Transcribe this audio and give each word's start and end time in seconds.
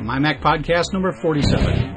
My 0.00 0.18
Mac 0.18 0.40
Podcast 0.40 0.92
number 0.92 1.12
47. 1.12 1.96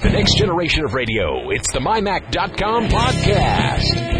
The 0.00 0.10
next 0.10 0.36
generation 0.38 0.84
of 0.84 0.94
radio. 0.94 1.50
It's 1.50 1.72
the 1.72 1.80
MyMac.com 1.80 2.88
podcast. 2.88 4.16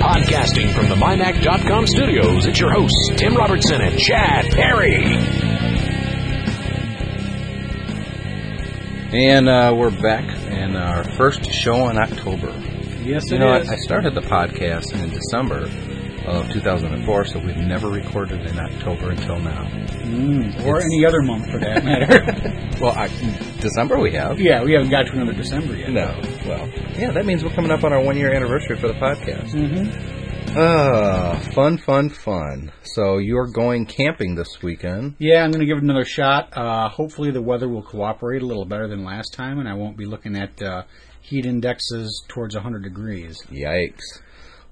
Podcasting 0.00 0.74
from 0.74 0.88
the 0.88 0.94
MyMac.com 0.96 1.86
studios, 1.86 2.46
it's 2.46 2.58
your 2.58 2.72
hosts, 2.72 3.10
Tim 3.16 3.34
Robertson 3.34 3.80
and 3.82 3.98
Chad 3.98 4.46
Perry. 4.50 5.49
And 9.12 9.48
uh, 9.48 9.74
we're 9.76 9.90
back 9.90 10.24
in 10.52 10.76
our 10.76 11.02
first 11.02 11.44
show 11.52 11.88
in 11.88 11.98
October. 11.98 12.52
Yes, 13.02 13.28
You 13.28 13.36
it 13.36 13.38
know, 13.40 13.48
I. 13.48 13.58
I 13.60 13.76
started 13.78 14.14
the 14.14 14.20
podcast 14.20 14.92
in 14.94 15.10
December 15.10 15.68
of 16.26 16.48
2004, 16.52 17.24
so 17.24 17.40
we've 17.40 17.56
never 17.56 17.88
recorded 17.88 18.46
in 18.46 18.56
October 18.58 19.10
until 19.10 19.40
now. 19.40 19.64
Mm, 19.64 20.64
or 20.64 20.80
any 20.80 21.04
other 21.04 21.22
month 21.22 21.50
for 21.50 21.58
that 21.58 21.84
matter. 21.84 22.56
Well, 22.80 22.96
I, 22.96 23.08
December 23.60 23.98
we 23.98 24.12
have. 24.12 24.40
yeah, 24.40 24.62
we 24.64 24.72
haven't 24.72 24.88
got 24.88 25.04
to 25.08 25.12
another 25.12 25.34
December 25.34 25.76
yet. 25.76 25.90
No. 25.90 26.18
Well, 26.46 26.66
yeah, 26.96 27.10
that 27.10 27.26
means 27.26 27.44
we're 27.44 27.50
coming 27.50 27.70
up 27.70 27.84
on 27.84 27.92
our 27.92 28.00
one 28.00 28.16
year 28.16 28.32
anniversary 28.32 28.78
for 28.78 28.88
the 28.88 28.94
podcast. 28.94 29.50
Mm-hmm. 29.50 30.19
Uh, 30.56 31.38
fun, 31.52 31.78
fun, 31.78 32.10
fun. 32.10 32.72
So 32.82 33.18
you're 33.18 33.46
going 33.46 33.86
camping 33.86 34.34
this 34.34 34.60
weekend. 34.62 35.14
Yeah, 35.18 35.44
I'm 35.44 35.52
going 35.52 35.60
to 35.60 35.66
give 35.66 35.78
it 35.78 35.84
another 35.84 36.04
shot. 36.04 36.56
Uh, 36.56 36.88
hopefully, 36.88 37.30
the 37.30 37.40
weather 37.40 37.68
will 37.68 37.82
cooperate 37.82 38.42
a 38.42 38.46
little 38.46 38.64
better 38.64 38.88
than 38.88 39.04
last 39.04 39.32
time, 39.32 39.60
and 39.60 39.68
I 39.68 39.74
won't 39.74 39.96
be 39.96 40.06
looking 40.06 40.36
at 40.36 40.60
uh, 40.60 40.82
heat 41.20 41.46
indexes 41.46 42.24
towards 42.28 42.56
100 42.56 42.82
degrees. 42.82 43.40
Yikes. 43.50 44.02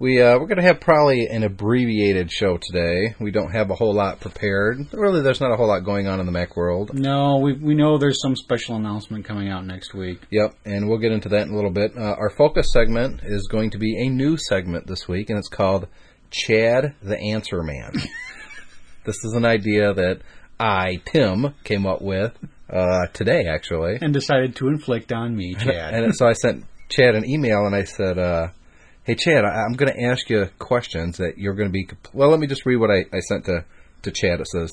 We 0.01 0.23
uh, 0.23 0.39
we're 0.39 0.47
gonna 0.47 0.63
have 0.63 0.81
probably 0.81 1.27
an 1.27 1.43
abbreviated 1.43 2.31
show 2.31 2.57
today. 2.57 3.17
We 3.19 3.33
don't 3.33 3.51
have 3.51 3.71
a 3.71 3.75
whole 3.75 3.93
lot 3.93 4.21
prepared. 4.21 4.87
Really, 4.93 5.23
there's 5.23 5.41
not 5.41 5.51
a 5.51 5.57
whole 5.57 5.67
lot 5.67 5.81
going 5.81 6.07
on 6.07 6.21
in 6.21 6.27
the 6.27 6.31
Mac 6.31 6.57
world. 6.57 6.95
No, 6.95 7.39
we 7.39 7.55
we 7.55 7.75
know 7.75 7.99
there's 7.99 8.21
some 8.23 8.37
special 8.37 8.77
announcement 8.77 9.25
coming 9.25 9.49
out 9.49 9.67
next 9.67 9.95
week. 9.95 10.21
Yep, 10.31 10.55
and 10.65 10.89
we'll 10.89 10.99
get 10.99 11.11
into 11.11 11.29
that 11.31 11.49
in 11.49 11.53
a 11.53 11.57
little 11.57 11.73
bit. 11.73 11.97
Uh, 11.97 12.15
our 12.17 12.31
focus 12.31 12.69
segment 12.73 13.23
is 13.25 13.49
going 13.49 13.71
to 13.71 13.79
be 13.79 14.07
a 14.07 14.09
new 14.09 14.37
segment 14.37 14.87
this 14.87 15.09
week, 15.09 15.31
and 15.31 15.39
it's 15.39 15.49
called 15.49 15.89
Chad 16.31 16.95
the 17.03 17.19
Answer 17.19 17.65
Man. 17.65 17.93
this 19.05 19.17
is 19.25 19.33
an 19.33 19.45
idea 19.45 19.93
that 19.95 20.21
I, 20.61 21.01
Tim, 21.07 21.55
came 21.65 21.87
up 21.87 22.03
with 22.03 22.39
uh, 22.71 23.07
today, 23.13 23.47
actually. 23.49 23.99
And 24.01 24.13
decided 24.13 24.55
to 24.57 24.69
inflict 24.69 25.13
on 25.13 25.37
me, 25.37 25.55
Chad. 25.59 25.95
And 25.95 26.15
so 26.15 26.29
I 26.29 26.35
sent 26.35 26.67
Chad 26.89 27.17
an 27.17 27.29
email 27.29 27.67
and 27.67 27.75
I 27.75 27.85
said, 27.85 28.19
uh, 28.19 28.49
"Hey 29.09 29.15
Chad, 29.15 29.45
I, 29.45 29.65
I'm 29.65 29.73
going 29.73 29.91
to 29.91 30.03
ask 30.03 30.29
you 30.31 30.51
questions 30.59 31.17
that 31.17 31.39
you're 31.39 31.55
going 31.55 31.69
to 31.69 31.73
be." 31.73 31.89
Well, 32.13 32.29
let 32.29 32.39
me 32.39 32.47
just 32.47 32.67
read 32.67 32.77
what 32.77 32.91
I, 32.91 33.07
I 33.13 33.21
sent 33.21 33.47
to 33.47 33.65
to 34.03 34.11
Chad. 34.11 34.41
It 34.41 34.49
says, 34.49 34.71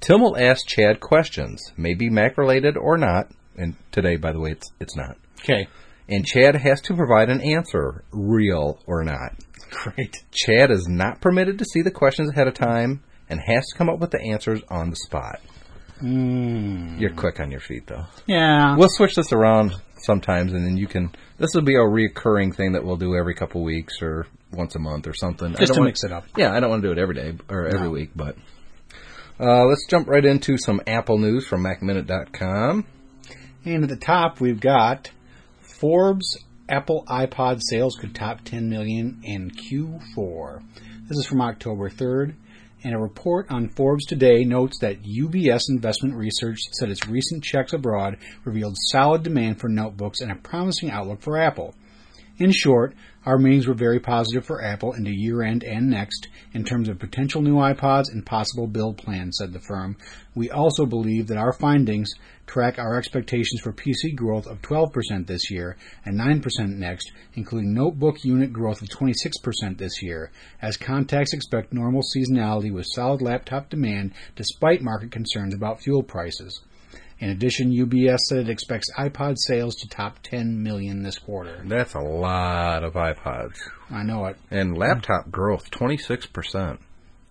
"Tim 0.00 0.20
will 0.20 0.36
ask 0.36 0.66
Chad 0.66 0.98
questions, 1.00 1.62
maybe 1.76 2.10
Mac 2.10 2.36
related 2.36 2.76
or 2.76 2.98
not." 2.98 3.30
And 3.56 3.76
today, 3.92 4.16
by 4.16 4.32
the 4.32 4.40
way, 4.40 4.50
it's 4.50 4.70
it's 4.80 4.96
not. 4.96 5.16
okay, 5.40 5.68
And 6.08 6.26
Chad 6.26 6.56
has 6.56 6.80
to 6.82 6.94
provide 6.94 7.30
an 7.30 7.40
answer, 7.40 8.02
real 8.10 8.80
or 8.86 9.04
not. 9.04 9.32
great. 9.70 10.16
Chad 10.32 10.70
is 10.70 10.86
not 10.88 11.20
permitted 11.20 11.58
to 11.60 11.64
see 11.64 11.82
the 11.82 11.90
questions 11.90 12.30
ahead 12.30 12.48
of 12.48 12.54
time 12.54 13.02
and 13.30 13.40
has 13.46 13.66
to 13.68 13.78
come 13.78 13.88
up 13.88 13.98
with 13.98 14.10
the 14.10 14.20
answers 14.20 14.62
on 14.68 14.90
the 14.90 14.96
spot. 14.96 15.40
Mm. 16.02 17.00
You're 17.00 17.14
quick 17.14 17.40
on 17.40 17.50
your 17.50 17.60
feet, 17.60 17.86
though. 17.86 18.04
Yeah, 18.26 18.76
We'll 18.76 18.90
switch 18.90 19.14
this 19.14 19.32
around 19.32 19.74
sometimes, 20.06 20.52
and 20.54 20.64
then 20.64 20.76
you 20.78 20.86
can. 20.86 21.10
This 21.38 21.50
will 21.54 21.62
be 21.62 21.74
a 21.74 21.82
recurring 21.82 22.52
thing 22.52 22.72
that 22.72 22.84
we'll 22.84 22.96
do 22.96 23.14
every 23.14 23.34
couple 23.34 23.62
weeks 23.62 24.00
or 24.00 24.26
once 24.52 24.74
a 24.74 24.78
month 24.78 25.06
or 25.06 25.12
something. 25.12 25.48
I 25.48 25.58
just 25.58 25.66
don't 25.68 25.74
to 25.74 25.80
want- 25.80 25.88
mix 25.88 26.04
it 26.04 26.12
up. 26.12 26.24
Yeah, 26.36 26.52
I 26.54 26.60
don't 26.60 26.70
want 26.70 26.82
to 26.82 26.88
do 26.88 26.92
it 26.92 26.98
every 27.02 27.14
day 27.16 27.34
or 27.50 27.66
every 27.66 27.88
No. 27.88 27.90
week, 27.90 28.10
but 28.16 28.36
uh, 29.38 29.64
let's 29.66 29.84
jump 29.90 30.08
right 30.08 30.24
into 30.24 30.56
some 30.56 30.80
Apple 30.86 31.18
news 31.18 31.46
from 31.46 31.62
MacMinute.com. 31.64 32.86
And 33.66 33.82
at 33.82 33.88
the 33.90 33.96
top, 33.96 34.40
we've 34.40 34.60
got 34.60 35.10
Forbes 35.60 36.38
Apple 36.68 37.04
iPod 37.08 37.60
sales 37.68 37.96
could 38.00 38.14
top 38.14 38.40
10 38.44 38.68
million 38.70 39.20
in 39.24 39.50
Q4. 39.50 40.62
This 41.08 41.18
is 41.18 41.26
from 41.26 41.40
October 41.40 41.90
3rd. 41.90 42.34
And 42.84 42.94
a 42.94 42.98
report 42.98 43.46
on 43.50 43.68
Forbes 43.68 44.04
today 44.04 44.44
notes 44.44 44.78
that 44.80 45.02
UBS 45.02 45.62
Investment 45.68 46.14
Research 46.14 46.58
said 46.72 46.90
its 46.90 47.08
recent 47.08 47.42
checks 47.42 47.72
abroad 47.72 48.18
revealed 48.44 48.76
solid 48.90 49.22
demand 49.22 49.58
for 49.60 49.68
notebooks 49.68 50.20
and 50.20 50.30
a 50.30 50.36
promising 50.36 50.90
outlook 50.90 51.22
for 51.22 51.38
Apple. 51.38 51.74
In 52.38 52.52
short, 52.52 52.94
our 53.26 53.38
meetings 53.38 53.66
were 53.66 53.74
very 53.74 53.98
positive 53.98 54.46
for 54.46 54.62
Apple 54.62 54.92
into 54.92 55.10
year 55.10 55.42
end 55.42 55.64
and 55.64 55.90
next 55.90 56.28
in 56.54 56.64
terms 56.64 56.88
of 56.88 57.00
potential 57.00 57.42
new 57.42 57.56
iPods 57.56 58.04
and 58.12 58.24
possible 58.24 58.68
build 58.68 58.98
plans, 58.98 59.38
said 59.38 59.52
the 59.52 59.58
firm. 59.58 59.96
We 60.36 60.48
also 60.48 60.86
believe 60.86 61.26
that 61.26 61.36
our 61.36 61.52
findings 61.52 62.08
track 62.46 62.78
our 62.78 62.96
expectations 62.96 63.60
for 63.60 63.72
PC 63.72 64.14
growth 64.14 64.46
of 64.46 64.62
12% 64.62 65.26
this 65.26 65.50
year 65.50 65.76
and 66.04 66.18
9% 66.18 66.68
next, 66.76 67.10
including 67.34 67.74
notebook 67.74 68.24
unit 68.24 68.52
growth 68.52 68.80
of 68.80 68.88
26% 68.88 69.76
this 69.76 70.00
year, 70.04 70.30
as 70.62 70.76
contacts 70.76 71.32
expect 71.32 71.72
normal 71.72 72.02
seasonality 72.16 72.72
with 72.72 72.86
solid 72.94 73.20
laptop 73.20 73.68
demand 73.68 74.12
despite 74.36 74.82
market 74.82 75.10
concerns 75.10 75.52
about 75.52 75.82
fuel 75.82 76.04
prices. 76.04 76.60
In 77.18 77.30
addition, 77.30 77.72
UBS 77.72 78.18
said 78.28 78.38
it 78.40 78.48
expects 78.50 78.92
iPod 78.98 79.36
sales 79.38 79.74
to 79.76 79.88
top 79.88 80.18
10 80.22 80.62
million 80.62 81.02
this 81.02 81.18
quarter. 81.18 81.62
That's 81.64 81.94
a 81.94 82.00
lot 82.00 82.84
of 82.84 82.92
iPods 82.92 83.54
I 83.90 84.02
know 84.02 84.26
it. 84.26 84.36
and 84.50 84.76
laptop 84.76 85.30
growth 85.30 85.70
twenty 85.70 85.96
six 85.96 86.26
percent. 86.26 86.80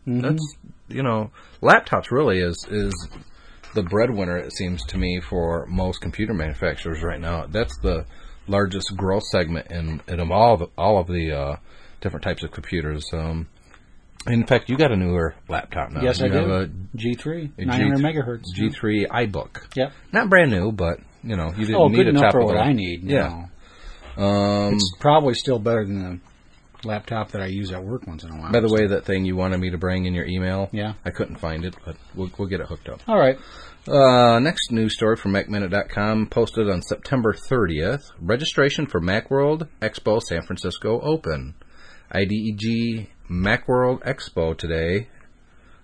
Mm-hmm. 0.07 0.22
That's 0.22 0.56
you 0.88 1.03
know, 1.03 1.31
laptops 1.62 2.09
really 2.12 2.40
is 2.40 2.66
is 2.69 2.94
the 3.75 3.84
breadwinner. 3.84 4.38
It 4.38 4.53
seems 4.53 4.84
to 4.88 4.97
me 4.97 5.19
for 5.19 5.66
most 5.68 6.02
computer 6.02 6.34
manufacturers 6.34 7.03
right 7.03 7.19
now. 7.19 7.46
That's 7.46 7.78
the 7.79 8.06
largest 8.47 8.96
growth 8.96 9.23
segment 9.23 9.69
in 9.72 10.02
in 10.07 10.19
all 10.31 10.57
the, 10.57 10.67
all 10.78 11.00
of 11.00 11.07
the 11.07 11.31
uh, 11.31 11.56
different 12.02 12.23
types 12.23 12.44
of 12.44 12.52
computers. 12.52 13.06
Um, 13.13 13.47
in 14.28 14.46
fact, 14.46 14.69
you 14.69 14.78
got 14.78 14.91
a 14.91 14.96
newer 14.96 15.36
laptop 15.47 15.91
now. 15.91 16.02
Yes, 16.02 16.19
you 16.19 16.28
I 16.28 16.36
have 16.36 16.46
do. 16.46 16.53
a 16.53 16.68
G3, 16.97 17.52
a 17.58 17.66
900 17.66 17.97
G- 17.97 18.03
megahertz. 18.03 18.44
G3 18.58 19.08
iBook. 19.08 19.75
Yep. 19.75 19.91
Not 20.12 20.30
brand 20.30 20.52
new, 20.52 20.72
but 20.72 21.00
you 21.24 21.36
know, 21.36 21.47
you 21.56 21.66
didn't 21.66 21.75
Oh, 21.75 21.88
need 21.88 22.08
a 22.08 22.13
top 22.13 22.31
for 22.31 22.44
what 22.46 22.58
I 22.58 22.74
need. 22.74 23.03
Yeah. 23.03 23.46
Um, 24.18 24.74
It's 24.75 24.91
probably 25.00 25.34
still 25.34 25.59
better 25.59 25.85
than 25.85 26.22
the 26.81 26.88
laptop 26.88 27.31
that 27.31 27.41
I 27.41 27.47
use 27.47 27.72
at 27.72 27.84
work 27.84 28.06
once 28.08 28.24
in 28.24 28.30
a 28.31 28.35
while. 28.38 28.52
by 28.52 28.59
the 28.59 28.69
way, 28.72 28.88
that 28.88 29.06
thing 29.06 29.25
you 29.25 29.35
wanted 29.35 29.59
me 29.59 29.72
to 29.72 29.78
bring 29.78 30.06
in 30.06 30.14
your 30.14 30.25
email, 30.25 30.69
Yeah. 30.72 30.94
I 31.03 31.09
couldn't 31.09 31.38
find 31.38 31.66
it, 31.66 31.75
but 31.85 31.96
we'll, 32.14 32.30
we'll 32.38 32.47
get 32.47 32.59
it 32.62 32.68
hooked 32.68 32.88
up. 32.90 33.02
All 33.08 33.18
right. 33.19 33.38
Uh, 33.88 34.40
next 34.40 34.72
news 34.72 34.94
story 34.96 35.16
from 35.16 35.34
MacMinute.com 35.34 36.28
posted 36.28 36.69
on 36.69 36.81
September 36.81 37.34
30th. 37.50 38.02
Registration 38.19 38.85
for 38.88 39.00
Macworld 39.02 39.68
Expo 39.81 40.22
San 40.22 40.41
Francisco 40.44 41.00
open. 41.02 41.56
IDG 42.14 43.08
Macworld 43.30 44.03
Expo 44.03 44.56
today 44.56 45.08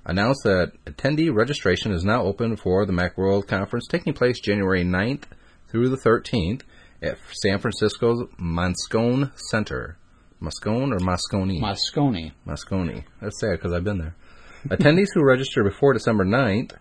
announced 0.05 0.43
that 0.43 0.73
attendee 0.85 1.33
registration 1.33 1.91
is 1.91 2.03
now 2.03 2.21
open 2.21 2.55
for 2.55 2.85
the 2.85 2.93
Macworld 2.93 3.47
conference 3.47 3.87
taking 3.87 4.13
place 4.13 4.39
January 4.39 4.83
9th 4.83 5.23
through 5.67 5.89
the 5.89 5.97
13th 5.97 6.61
at 7.01 7.17
San 7.31 7.57
Francisco's 7.57 8.27
Moscone 8.39 9.31
Center. 9.49 9.97
Moscone 10.39 10.93
or 10.93 10.99
Moscone? 10.99 11.59
Moscone. 11.59 12.31
Moscone. 12.45 13.05
That's 13.19 13.39
sad 13.39 13.53
because 13.53 13.73
I've 13.73 13.83
been 13.83 13.97
there. 13.97 14.15
Attendees 14.67 15.09
who 15.15 15.23
register 15.23 15.63
before 15.63 15.93
December 15.93 16.25
9th 16.25 16.73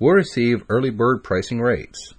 will 0.00 0.14
receive 0.14 0.64
early 0.68 0.90
bird 0.90 1.22
pricing 1.22 1.60
rates. 1.60 2.14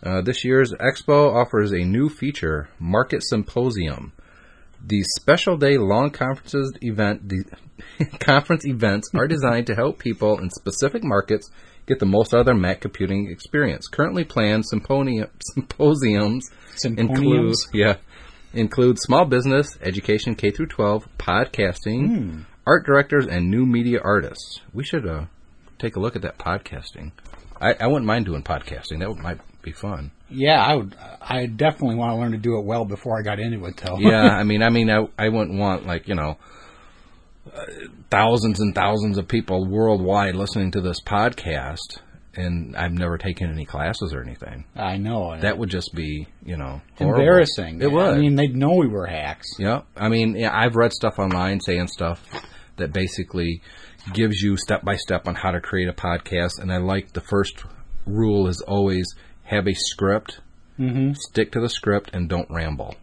Uh, 0.00 0.20
this 0.20 0.44
year's 0.44 0.72
expo 0.74 1.34
offers 1.34 1.72
a 1.72 1.78
new 1.78 2.08
feature, 2.08 2.68
Market 2.78 3.24
Symposium. 3.24 4.12
These 4.84 5.06
special 5.18 5.56
day 5.56 5.78
long 5.78 6.10
conferences 6.10 6.72
event 6.80 7.28
de- 7.28 8.06
conference 8.18 8.64
events 8.66 9.08
are 9.14 9.26
designed 9.26 9.66
to 9.68 9.74
help 9.74 9.98
people 9.98 10.38
in 10.38 10.50
specific 10.50 11.02
markets 11.04 11.50
get 11.86 11.98
the 12.00 12.06
most 12.06 12.34
out 12.34 12.40
of 12.40 12.46
their 12.46 12.54
Mac 12.54 12.80
computing 12.80 13.30
experience. 13.30 13.86
Currently 13.88 14.24
planned 14.24 14.64
symposium, 14.66 15.28
symposiums 15.40 16.48
include 16.84 17.54
yeah 17.72 17.96
include 18.54 18.98
small 18.98 19.24
business, 19.24 19.76
education 19.82 20.34
K 20.34 20.50
through 20.50 20.66
12, 20.66 21.06
podcasting, 21.18 22.06
Hmm. 22.06 22.40
art 22.66 22.86
directors, 22.86 23.26
and 23.26 23.50
new 23.50 23.66
media 23.66 24.00
artists. 24.02 24.60
We 24.72 24.82
should 24.84 25.06
uh, 25.06 25.26
take 25.78 25.96
a 25.96 26.00
look 26.00 26.16
at 26.16 26.22
that 26.22 26.38
podcasting. 26.38 27.12
I, 27.60 27.74
I 27.74 27.86
wouldn't 27.86 28.06
mind 28.06 28.24
doing 28.26 28.42
podcasting. 28.42 29.00
That 29.00 29.08
would, 29.10 29.18
might 29.18 29.40
be 29.66 29.72
fun. 29.72 30.10
Yeah, 30.30 30.64
I 30.64 30.74
would. 30.74 30.96
I 31.20 31.46
definitely 31.46 31.96
want 31.96 32.12
to 32.12 32.16
learn 32.16 32.32
to 32.32 32.38
do 32.38 32.58
it 32.58 32.64
well 32.64 32.86
before 32.86 33.18
I 33.18 33.22
got 33.22 33.38
into 33.38 33.64
it, 33.66 33.76
though. 33.76 33.98
yeah, 33.98 34.22
I 34.32 34.44
mean, 34.44 34.62
I 34.62 34.70
mean, 34.70 34.90
I, 34.90 35.06
I 35.18 35.28
wouldn't 35.28 35.58
want 35.58 35.86
like 35.86 36.08
you 36.08 36.14
know 36.14 36.38
uh, 37.54 37.64
thousands 38.10 38.60
and 38.60 38.74
thousands 38.74 39.18
of 39.18 39.28
people 39.28 39.66
worldwide 39.66 40.34
listening 40.34 40.70
to 40.72 40.80
this 40.80 41.00
podcast 41.00 41.98
and 42.36 42.76
I've 42.76 42.92
never 42.92 43.18
taken 43.18 43.50
any 43.50 43.64
classes 43.64 44.12
or 44.12 44.22
anything. 44.22 44.64
I 44.74 44.98
know. 44.98 45.38
That 45.40 45.56
would 45.58 45.70
just 45.70 45.94
be, 45.94 46.28
you 46.44 46.56
know, 46.56 46.82
horrible. 46.98 47.20
embarrassing. 47.20 47.80
It 47.80 47.90
would. 47.90 48.14
I 48.14 48.18
mean, 48.18 48.36
they'd 48.36 48.54
know 48.54 48.74
we 48.74 48.88
were 48.88 49.06
hacks. 49.06 49.46
Yeah, 49.58 49.82
I 49.96 50.08
mean, 50.08 50.36
yeah, 50.36 50.50
I've 50.54 50.76
read 50.76 50.92
stuff 50.92 51.18
online 51.18 51.60
saying 51.60 51.88
stuff 51.88 52.22
that 52.76 52.92
basically 52.92 53.62
gives 54.12 54.40
you 54.40 54.56
step 54.56 54.84
by 54.84 54.96
step 54.96 55.26
on 55.26 55.34
how 55.34 55.50
to 55.50 55.60
create 55.60 55.88
a 55.88 55.92
podcast, 55.92 56.58
and 56.60 56.70
I 56.72 56.76
like 56.76 57.12
the 57.12 57.22
first 57.22 57.64
rule 58.06 58.48
is 58.48 58.60
always 58.60 59.06
have 59.46 59.66
a 59.66 59.74
script, 59.74 60.40
mm-hmm. 60.78 61.12
stick 61.14 61.52
to 61.52 61.60
the 61.60 61.68
script, 61.68 62.10
and 62.12 62.28
don't 62.28 62.50
ramble. 62.50 62.94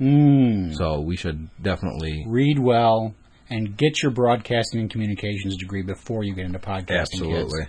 Mm. 0.00 0.74
So 0.74 1.00
we 1.00 1.16
should 1.16 1.48
definitely, 1.60 2.24
Read 2.26 2.58
well 2.58 3.14
and 3.48 3.76
get 3.76 4.02
your 4.02 4.10
broadcasting 4.10 4.80
and 4.80 4.90
communications 4.90 5.56
degree 5.56 5.82
before 5.82 6.24
you 6.24 6.34
get 6.34 6.46
into 6.46 6.58
podcasting. 6.58 7.00
absolutely. 7.00 7.66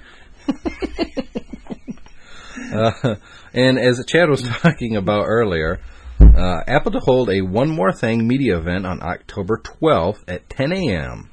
uh, 2.74 3.15
and 3.53 3.79
as 3.79 4.03
Chad 4.07 4.30
was 4.30 4.41
talking 4.44 4.95
about 4.95 5.25
earlier, 5.27 5.80
uh, 6.19 6.62
Apple 6.68 6.91
to 6.91 7.00
hold 7.00 7.30
a 7.30 7.41
One 7.41 7.69
More 7.69 7.91
Thing 7.91 8.27
media 8.27 8.57
event 8.57 8.85
on 8.85 9.01
October 9.01 9.62
12th 9.63 10.23
at 10.27 10.50
10 10.50 10.73
a.m. 10.73 11.30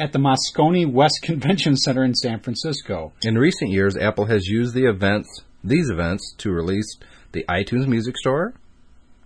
At 0.00 0.12
the 0.12 0.18
Moscone 0.18 0.92
West 0.92 1.20
Convention 1.22 1.76
Center 1.76 2.02
in 2.04 2.14
San 2.14 2.40
Francisco. 2.40 3.12
In 3.22 3.36
recent 3.36 3.70
years, 3.70 3.96
Apple 3.98 4.24
has 4.26 4.46
used 4.46 4.74
the 4.74 4.86
events, 4.88 5.28
these 5.62 5.90
events, 5.90 6.34
to 6.38 6.50
release 6.50 6.96
the 7.32 7.44
iTunes 7.48 7.86
Music 7.86 8.16
Store 8.16 8.54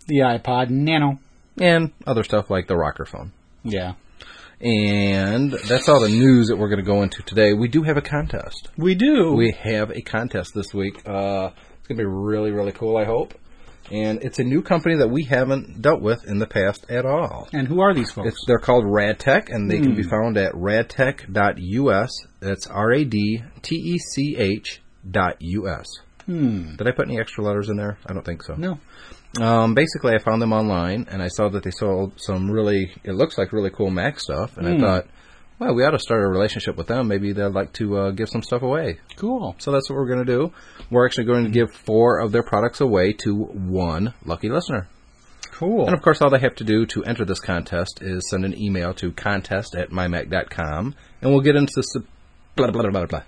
The 0.08 0.18
iPod 0.18 0.70
Nano. 0.70 1.20
and 1.60 1.92
other 2.06 2.24
stuff 2.24 2.50
like 2.50 2.66
the 2.66 2.74
ROKR 2.74 3.06
phone. 3.06 3.32
Yeah. 3.62 3.94
And 4.60 5.52
that's 5.52 5.88
all 5.88 6.00
the 6.00 6.08
news 6.08 6.48
that 6.48 6.56
we're 6.56 6.68
going 6.68 6.80
to 6.80 6.84
go 6.84 7.02
into 7.02 7.22
today. 7.22 7.52
We 7.52 7.68
do 7.68 7.82
have 7.84 7.96
a 7.96 8.02
contest. 8.02 8.68
We 8.76 8.94
do. 8.96 9.32
We 9.32 9.52
have 9.52 9.90
a 9.90 10.00
contest 10.00 10.52
this 10.54 10.72
week. 10.74 10.96
Uh, 11.06 11.50
it's 11.78 11.86
going 11.86 11.98
to 11.98 12.02
be 12.02 12.04
really, 12.04 12.50
really 12.50 12.72
cool, 12.72 12.96
I 12.96 13.04
hope. 13.04 13.34
And 13.90 14.22
it's 14.24 14.38
a 14.38 14.44
new 14.44 14.62
company 14.62 14.96
that 14.96 15.08
we 15.08 15.24
haven't 15.24 15.82
dealt 15.82 16.00
with 16.00 16.24
in 16.24 16.38
the 16.38 16.46
past 16.46 16.86
at 16.88 17.04
all. 17.04 17.48
and 17.52 17.68
who 17.68 17.80
are 17.80 17.92
these 17.94 18.10
folks? 18.10 18.28
It's, 18.28 18.44
they're 18.46 18.58
called 18.58 18.84
RadTech, 18.84 19.54
and 19.54 19.70
they 19.70 19.78
can 19.78 19.94
be 19.94 20.02
found 20.02 20.36
at 20.38 20.52
radtech.us. 20.54 22.10
That's 22.40 22.66
R 22.66 22.92
A 22.92 23.04
D 23.04 23.42
T 23.62 23.74
E 23.76 23.98
C 23.98 24.36
H 24.36 24.80
dot 25.08 25.36
US. 25.40 25.86
hmm. 26.26 26.76
Did 26.76 26.88
I 26.88 26.92
put 26.92 27.08
any 27.08 27.20
extra 27.20 27.44
letters 27.44 27.68
in 27.68 27.76
there? 27.76 27.98
I 28.06 28.12
don't 28.14 28.24
think 28.24 28.42
so. 28.42 28.54
No. 28.54 28.78
Um, 29.40 29.74
basically, 29.74 30.14
I 30.14 30.18
found 30.18 30.40
them 30.40 30.52
online, 30.52 31.06
and 31.10 31.20
I 31.22 31.28
saw 31.28 31.48
that 31.50 31.62
they 31.64 31.72
sold 31.72 32.12
some 32.16 32.50
really, 32.50 32.92
it 33.02 33.12
looks 33.12 33.36
like 33.36 33.52
really 33.52 33.70
cool 33.70 33.90
Mac 33.90 34.20
stuff, 34.20 34.56
and 34.56 34.66
I 34.66 34.78
thought, 34.78 35.06
well, 35.58 35.74
we 35.74 35.84
ought 35.84 35.90
to 35.90 35.98
start 35.98 36.22
a 36.22 36.26
relationship 36.26 36.76
with 36.76 36.88
them. 36.88 37.08
Maybe 37.08 37.32
they'd 37.32 37.46
like 37.46 37.72
to 37.74 37.96
uh, 37.96 38.10
give 38.10 38.28
some 38.28 38.42
stuff 38.42 38.62
away. 38.62 38.98
Cool. 39.16 39.54
So 39.58 39.70
that's 39.70 39.88
what 39.88 39.96
we're 39.96 40.08
going 40.08 40.24
to 40.24 40.32
do. 40.32 40.52
We're 40.90 41.06
actually 41.06 41.24
going 41.24 41.44
to 41.44 41.50
give 41.50 41.72
four 41.72 42.18
of 42.18 42.32
their 42.32 42.42
products 42.42 42.80
away 42.80 43.12
to 43.24 43.34
one 43.34 44.14
lucky 44.24 44.50
listener. 44.50 44.88
Cool. 45.52 45.86
And 45.86 45.94
of 45.94 46.02
course, 46.02 46.20
all 46.20 46.30
they 46.30 46.40
have 46.40 46.56
to 46.56 46.64
do 46.64 46.84
to 46.86 47.04
enter 47.04 47.24
this 47.24 47.38
contest 47.38 48.00
is 48.02 48.28
send 48.28 48.44
an 48.44 48.60
email 48.60 48.92
to 48.94 49.12
contest 49.12 49.76
at 49.76 49.90
mymac.com, 49.90 50.94
and 51.22 51.30
we'll 51.30 51.42
get 51.42 51.54
into 51.54 51.72
the 51.76 52.04
blah, 52.56 52.70
blah, 52.72 52.82
blah, 52.82 52.90
blah, 52.90 53.06
blah. 53.06 53.22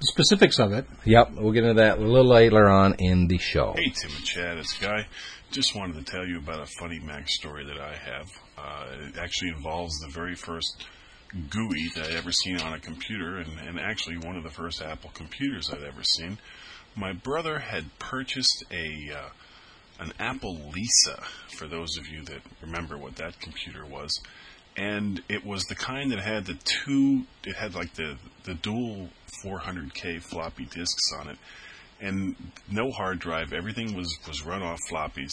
Specifics 0.00 0.58
of 0.58 0.72
it. 0.72 0.86
Yep, 1.04 1.32
we'll 1.34 1.52
get 1.52 1.62
into 1.62 1.80
that 1.80 1.98
a 1.98 2.00
little 2.00 2.32
later 2.32 2.68
on 2.68 2.94
in 2.98 3.28
the 3.28 3.38
show. 3.38 3.74
Hey, 3.76 3.90
Tim 3.90 4.10
and 4.14 4.24
Chad, 4.24 4.58
it's 4.58 4.76
Guy. 4.78 5.06
Just 5.52 5.74
wanted 5.76 6.04
to 6.04 6.12
tell 6.12 6.26
you 6.26 6.38
about 6.38 6.60
a 6.60 6.66
funny 6.66 6.98
Mac 6.98 7.28
story 7.28 7.64
that 7.64 7.80
I 7.80 7.94
have. 7.94 8.28
Uh, 8.58 8.86
it 9.08 9.16
actually 9.16 9.50
involves 9.50 9.98
the 10.00 10.08
very 10.08 10.34
first 10.34 10.84
GUI 11.50 11.90
that 11.94 12.06
I'd 12.06 12.16
ever 12.16 12.32
seen 12.32 12.60
on 12.60 12.72
a 12.72 12.78
computer, 12.78 13.38
and, 13.38 13.58
and 13.58 13.78
actually 13.78 14.18
one 14.18 14.36
of 14.36 14.44
the 14.44 14.50
first 14.50 14.82
Apple 14.82 15.10
computers 15.12 15.70
I'd 15.70 15.82
ever 15.82 16.02
seen. 16.02 16.38
My 16.96 17.12
brother 17.12 17.58
had 17.58 17.98
purchased 17.98 18.64
a 18.70 19.12
uh, 19.14 19.28
an 20.00 20.12
Apple 20.18 20.58
Lisa. 20.72 21.22
For 21.56 21.66
those 21.66 21.96
of 21.98 22.08
you 22.08 22.22
that 22.24 22.40
remember 22.62 22.96
what 22.96 23.16
that 23.16 23.40
computer 23.40 23.84
was, 23.84 24.10
and 24.76 25.20
it 25.28 25.44
was 25.44 25.62
the 25.64 25.74
kind 25.74 26.10
that 26.12 26.20
had 26.20 26.46
the 26.46 26.58
two. 26.64 27.24
It 27.44 27.56
had 27.56 27.74
like 27.74 27.94
the 27.94 28.16
the 28.44 28.54
dual 28.54 29.10
400k 29.44 30.22
floppy 30.22 30.64
disks 30.64 31.12
on 31.20 31.28
it 31.28 31.38
and 32.00 32.36
no 32.70 32.90
hard 32.90 33.18
drive. 33.18 33.52
Everything 33.52 33.94
was 33.94 34.16
was 34.26 34.44
run 34.44 34.62
off 34.62 34.78
floppies, 34.90 35.32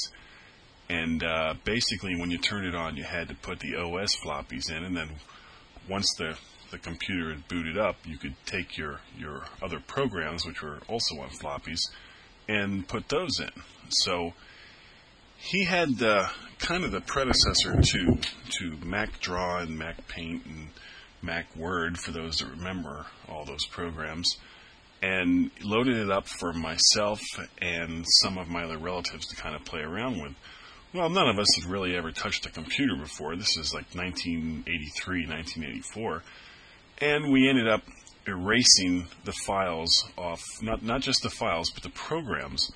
and 0.89 1.23
uh, 1.23 1.53
basically 1.63 2.15
when 2.19 2.31
you 2.31 2.37
turned 2.37 2.65
it 2.65 2.75
on, 2.75 2.97
you 2.97 3.03
had 3.03 3.27
to 3.27 3.35
put 3.35 3.59
the 3.59 3.75
OS 3.75 4.15
floppies 4.15 4.71
in, 4.71 4.83
and 4.83 4.95
then 4.95 5.09
once 5.89 6.07
the 6.17 6.37
the 6.71 6.77
computer 6.79 7.29
had 7.29 7.47
booted 7.47 7.77
up, 7.77 7.95
you 8.05 8.17
could 8.17 8.35
take 8.45 8.77
your 8.77 8.99
your 9.17 9.45
other 9.61 9.79
programs, 9.79 10.45
which 10.45 10.61
were 10.61 10.79
also 10.87 11.19
on 11.19 11.29
floppies, 11.29 11.79
and 12.47 12.87
put 12.87 13.07
those 13.09 13.39
in. 13.39 13.51
So 13.89 14.33
he 15.37 15.65
had 15.65 16.01
uh, 16.01 16.29
kind 16.59 16.83
of 16.83 16.91
the 16.91 17.01
predecessor 17.01 17.81
to 17.81 18.17
to 18.49 18.85
Mac 18.85 19.19
Draw 19.19 19.59
and 19.59 19.77
Mac 19.77 20.07
Paint 20.07 20.45
and 20.45 20.69
Mac 21.21 21.55
Word 21.55 21.97
for 21.97 22.11
those 22.11 22.37
that 22.37 22.49
remember 22.49 23.05
all 23.27 23.45
those 23.45 23.65
programs 23.65 24.37
and 25.01 25.51
loaded 25.61 25.97
it 25.97 26.09
up 26.09 26.27
for 26.27 26.53
myself 26.53 27.21
and 27.61 28.05
some 28.23 28.37
of 28.37 28.47
my 28.47 28.63
other 28.63 28.77
relatives 28.77 29.27
to 29.27 29.35
kind 29.35 29.55
of 29.55 29.63
play 29.65 29.81
around 29.81 30.21
with. 30.21 30.33
Well, 30.95 31.09
none 31.09 31.27
of 31.27 31.37
us 31.37 31.47
had 31.57 31.69
really 31.69 31.93
ever 31.97 32.13
touched 32.13 32.45
a 32.45 32.49
computer 32.49 32.95
before. 32.95 33.35
This 33.35 33.57
is 33.57 33.73
like 33.73 33.93
1983, 33.93 35.27
1984. 35.27 36.23
And 36.99 37.33
we 37.33 37.49
ended 37.49 37.67
up 37.67 37.81
erasing 38.25 39.07
the 39.25 39.33
files 39.33 39.89
off, 40.17 40.41
not, 40.61 40.83
not 40.83 41.01
just 41.01 41.21
the 41.21 41.29
files, 41.29 41.69
but 41.69 41.83
the 41.83 41.89
programs 41.89 42.71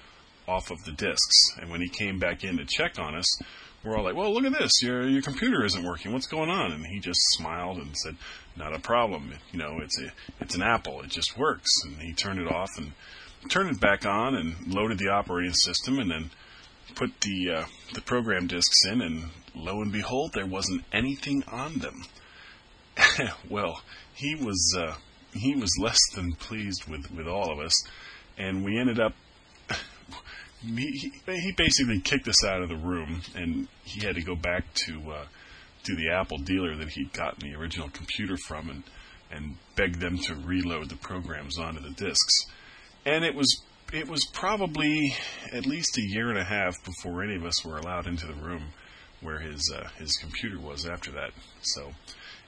off 0.49 0.69
of 0.69 0.83
the 0.83 0.91
disks. 0.91 1.57
And 1.61 1.71
when 1.71 1.79
he 1.79 1.87
came 1.87 2.19
back 2.19 2.43
in 2.43 2.57
to 2.57 2.65
check 2.65 2.99
on 2.99 3.15
us, 3.15 3.41
we're 3.85 3.95
all 3.95 4.03
like, 4.03 4.15
well, 4.15 4.33
look 4.33 4.43
at 4.43 4.59
this. 4.59 4.83
Your, 4.83 5.07
your 5.07 5.21
computer 5.21 5.63
isn't 5.63 5.85
working. 5.85 6.11
What's 6.11 6.27
going 6.27 6.49
on? 6.49 6.73
And 6.73 6.85
he 6.87 6.99
just 6.99 7.21
smiled 7.37 7.77
and 7.77 7.95
said, 7.95 8.17
not 8.57 8.75
a 8.75 8.79
problem. 8.79 9.31
You 9.53 9.59
know, 9.59 9.79
it's 9.81 9.97
a, 9.97 10.11
it's 10.41 10.55
an 10.55 10.61
Apple. 10.61 11.03
It 11.03 11.09
just 11.09 11.37
works. 11.37 11.71
And 11.85 11.95
he 12.01 12.11
turned 12.11 12.41
it 12.41 12.51
off 12.51 12.71
and 12.75 12.91
turned 13.49 13.69
it 13.69 13.79
back 13.79 14.05
on 14.05 14.35
and 14.35 14.73
loaded 14.73 14.97
the 14.97 15.07
operating 15.07 15.53
system 15.53 15.99
and 15.99 16.11
then 16.11 16.31
put 16.95 17.21
the, 17.21 17.51
uh, 17.51 17.65
the 17.93 18.01
program 18.01 18.47
disks 18.47 18.85
in 18.85 19.01
and 19.01 19.29
lo 19.55 19.81
and 19.81 19.91
behold, 19.91 20.33
there 20.33 20.45
wasn't 20.45 20.83
anything 20.91 21.43
on 21.47 21.79
them. 21.79 22.03
well, 23.49 23.81
he 24.13 24.35
was, 24.35 24.75
uh, 24.77 24.95
he 25.33 25.55
was 25.55 25.77
less 25.79 25.99
than 26.15 26.33
pleased 26.33 26.85
with, 26.87 27.11
with 27.11 27.27
all 27.27 27.51
of 27.51 27.59
us. 27.59 27.73
And 28.37 28.63
we 28.63 28.79
ended 28.79 28.99
up 28.99 29.13
he, 30.61 31.11
he 31.25 31.51
basically 31.51 31.99
kicked 31.99 32.27
us 32.27 32.45
out 32.45 32.61
of 32.61 32.69
the 32.69 32.75
room, 32.75 33.21
and 33.35 33.67
he 33.83 34.05
had 34.05 34.15
to 34.15 34.21
go 34.21 34.35
back 34.35 34.73
to 34.73 35.11
uh, 35.11 35.25
to 35.83 35.95
the 35.95 36.09
Apple 36.09 36.37
dealer 36.37 36.75
that 36.75 36.89
he'd 36.89 37.13
gotten 37.13 37.49
the 37.49 37.55
original 37.55 37.89
computer 37.89 38.35
from, 38.37 38.69
and 38.69 38.83
and 39.31 39.57
beg 39.75 39.99
them 39.99 40.17
to 40.17 40.35
reload 40.35 40.89
the 40.89 40.95
programs 40.95 41.57
onto 41.57 41.81
the 41.81 41.91
disks. 41.91 42.45
And 43.05 43.23
it 43.23 43.35
was 43.35 43.61
it 43.93 44.07
was 44.07 44.25
probably 44.33 45.15
at 45.51 45.65
least 45.65 45.97
a 45.97 46.01
year 46.01 46.29
and 46.29 46.37
a 46.37 46.43
half 46.43 46.75
before 46.83 47.23
any 47.23 47.35
of 47.35 47.45
us 47.45 47.65
were 47.65 47.77
allowed 47.77 48.07
into 48.07 48.27
the 48.27 48.33
room 48.33 48.63
where 49.21 49.39
his 49.39 49.73
uh, 49.75 49.87
his 49.97 50.15
computer 50.17 50.59
was 50.59 50.87
after 50.87 51.11
that. 51.11 51.31
So 51.61 51.91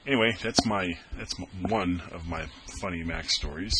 anyway, 0.06 0.32
that's 0.42 0.64
my 0.66 0.94
that's 1.16 1.34
one 1.68 2.02
of 2.12 2.26
my 2.26 2.46
funny 2.80 3.02
Mac 3.02 3.30
stories. 3.30 3.74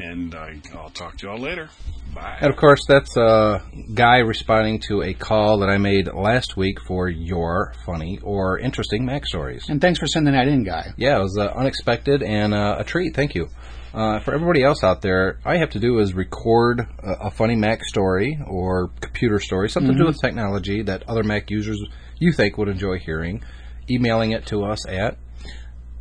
And 0.00 0.32
I, 0.32 0.60
I'll 0.76 0.90
talk 0.90 1.16
to 1.18 1.26
you 1.26 1.32
all 1.32 1.38
later. 1.38 1.70
Bye. 2.14 2.38
And 2.40 2.52
of 2.52 2.56
course, 2.56 2.86
that's 2.86 3.16
a 3.16 3.60
guy 3.94 4.18
responding 4.18 4.78
to 4.86 5.02
a 5.02 5.12
call 5.12 5.58
that 5.58 5.68
I 5.68 5.78
made 5.78 6.06
last 6.14 6.56
week 6.56 6.78
for 6.86 7.08
your 7.08 7.74
funny 7.84 8.20
or 8.22 8.60
interesting 8.60 9.04
Mac 9.04 9.26
stories. 9.26 9.68
And 9.68 9.80
thanks 9.80 9.98
for 9.98 10.06
sending 10.06 10.34
that 10.34 10.46
in, 10.46 10.62
guy. 10.62 10.92
Yeah, 10.96 11.18
it 11.18 11.22
was 11.22 11.36
uh, 11.36 11.46
unexpected 11.46 12.22
and 12.22 12.54
uh, 12.54 12.76
a 12.78 12.84
treat. 12.84 13.16
Thank 13.16 13.34
you. 13.34 13.48
Uh, 13.94 14.20
for 14.20 14.34
everybody 14.34 14.62
else 14.62 14.84
out 14.84 15.00
there, 15.00 15.38
all 15.44 15.54
you 15.54 15.60
have 15.60 15.70
to 15.70 15.78
do 15.80 15.98
is 15.98 16.12
record 16.14 16.80
a, 16.80 17.26
a 17.26 17.30
funny 17.30 17.56
Mac 17.56 17.82
story 17.84 18.38
or 18.46 18.90
computer 19.00 19.40
story, 19.40 19.70
something 19.70 19.92
to 19.92 19.98
do 19.98 20.06
with 20.06 20.20
technology 20.20 20.82
that 20.82 21.08
other 21.08 21.22
Mac 21.22 21.50
users 21.50 21.82
you 22.18 22.32
think 22.32 22.58
would 22.58 22.68
enjoy 22.68 22.98
hearing, 22.98 23.42
emailing 23.88 24.32
it 24.32 24.46
to 24.46 24.64
us 24.64 24.86
at. 24.88 25.16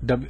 W- 0.05 0.29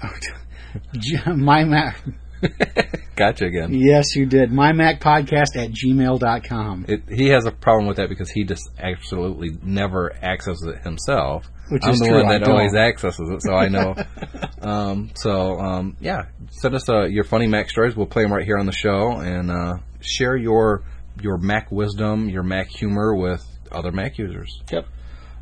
my 1.36 1.64
Mac. 1.64 2.00
Gotcha 3.15 3.46
again. 3.46 3.74
Yes, 3.74 4.15
you 4.15 4.25
did. 4.25 4.51
My 4.51 4.74
Mac 4.74 5.00
Podcast 5.00 5.56
at 5.56 5.72
gmail.com. 5.72 6.86
It, 6.88 7.10
he 7.10 7.29
has 7.29 7.46
a 7.46 7.51
problem 7.51 7.88
with 7.88 7.98
that 7.98 8.10
because 8.10 8.29
he 8.29 8.44
just 8.44 8.70
absolutely 8.77 9.58
never 9.63 10.13
accesses 10.24 10.67
it 10.67 10.84
himself. 10.84 11.50
Which 11.70 11.84
I'm 11.84 11.91
is 11.91 12.00
the 12.00 12.08
true, 12.08 12.24
one 12.24 12.27
that 12.27 12.48
always 12.48 12.75
accesses 12.75 13.29
it, 13.29 13.41
so 13.41 13.53
I 13.53 13.67
know. 13.67 13.96
um, 14.62 15.12
so 15.15 15.60
um, 15.60 15.98
yeah, 16.00 16.27
send 16.51 16.75
us 16.75 16.88
uh, 16.88 17.06
your 17.06 17.24
funny 17.24 17.48
Mac 17.48 17.70
stories. 17.70 17.96
We'll 17.96 18.06
play 18.06 18.24
them 18.24 18.32
right 18.32 18.46
here 18.46 18.58
on 18.58 18.65
the 18.65 18.72
show 18.72 19.17
and 19.17 19.51
uh, 19.51 19.77
share 20.00 20.38
your 20.38 20.84
your 21.22 21.38
Mac 21.38 21.72
wisdom, 21.72 22.29
your 22.29 22.44
Mac 22.44 22.70
humor 22.70 23.15
with 23.15 23.44
other 23.72 23.91
Mac 23.91 24.17
users. 24.17 24.62
Yep. 24.72 24.88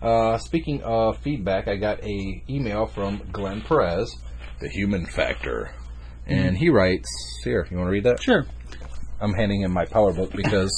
Uh, 0.01 0.37
speaking 0.37 0.81
of 0.83 1.17
feedback, 1.19 1.67
I 1.67 1.75
got 1.75 2.03
a 2.03 2.43
email 2.49 2.85
from 2.85 3.21
Glenn 3.31 3.61
Perez, 3.61 4.15
the 4.59 4.69
Human 4.69 5.05
Factor, 5.05 5.71
and 6.25 6.57
he 6.57 6.69
writes 6.69 7.07
here. 7.43 7.67
You 7.69 7.77
want 7.77 7.87
to 7.87 7.91
read 7.91 8.03
that? 8.03 8.21
Sure. 8.21 8.45
I'm 9.19 9.33
handing 9.33 9.61
him 9.61 9.71
my 9.71 9.85
power 9.85 10.13
book 10.13 10.31
because 10.31 10.71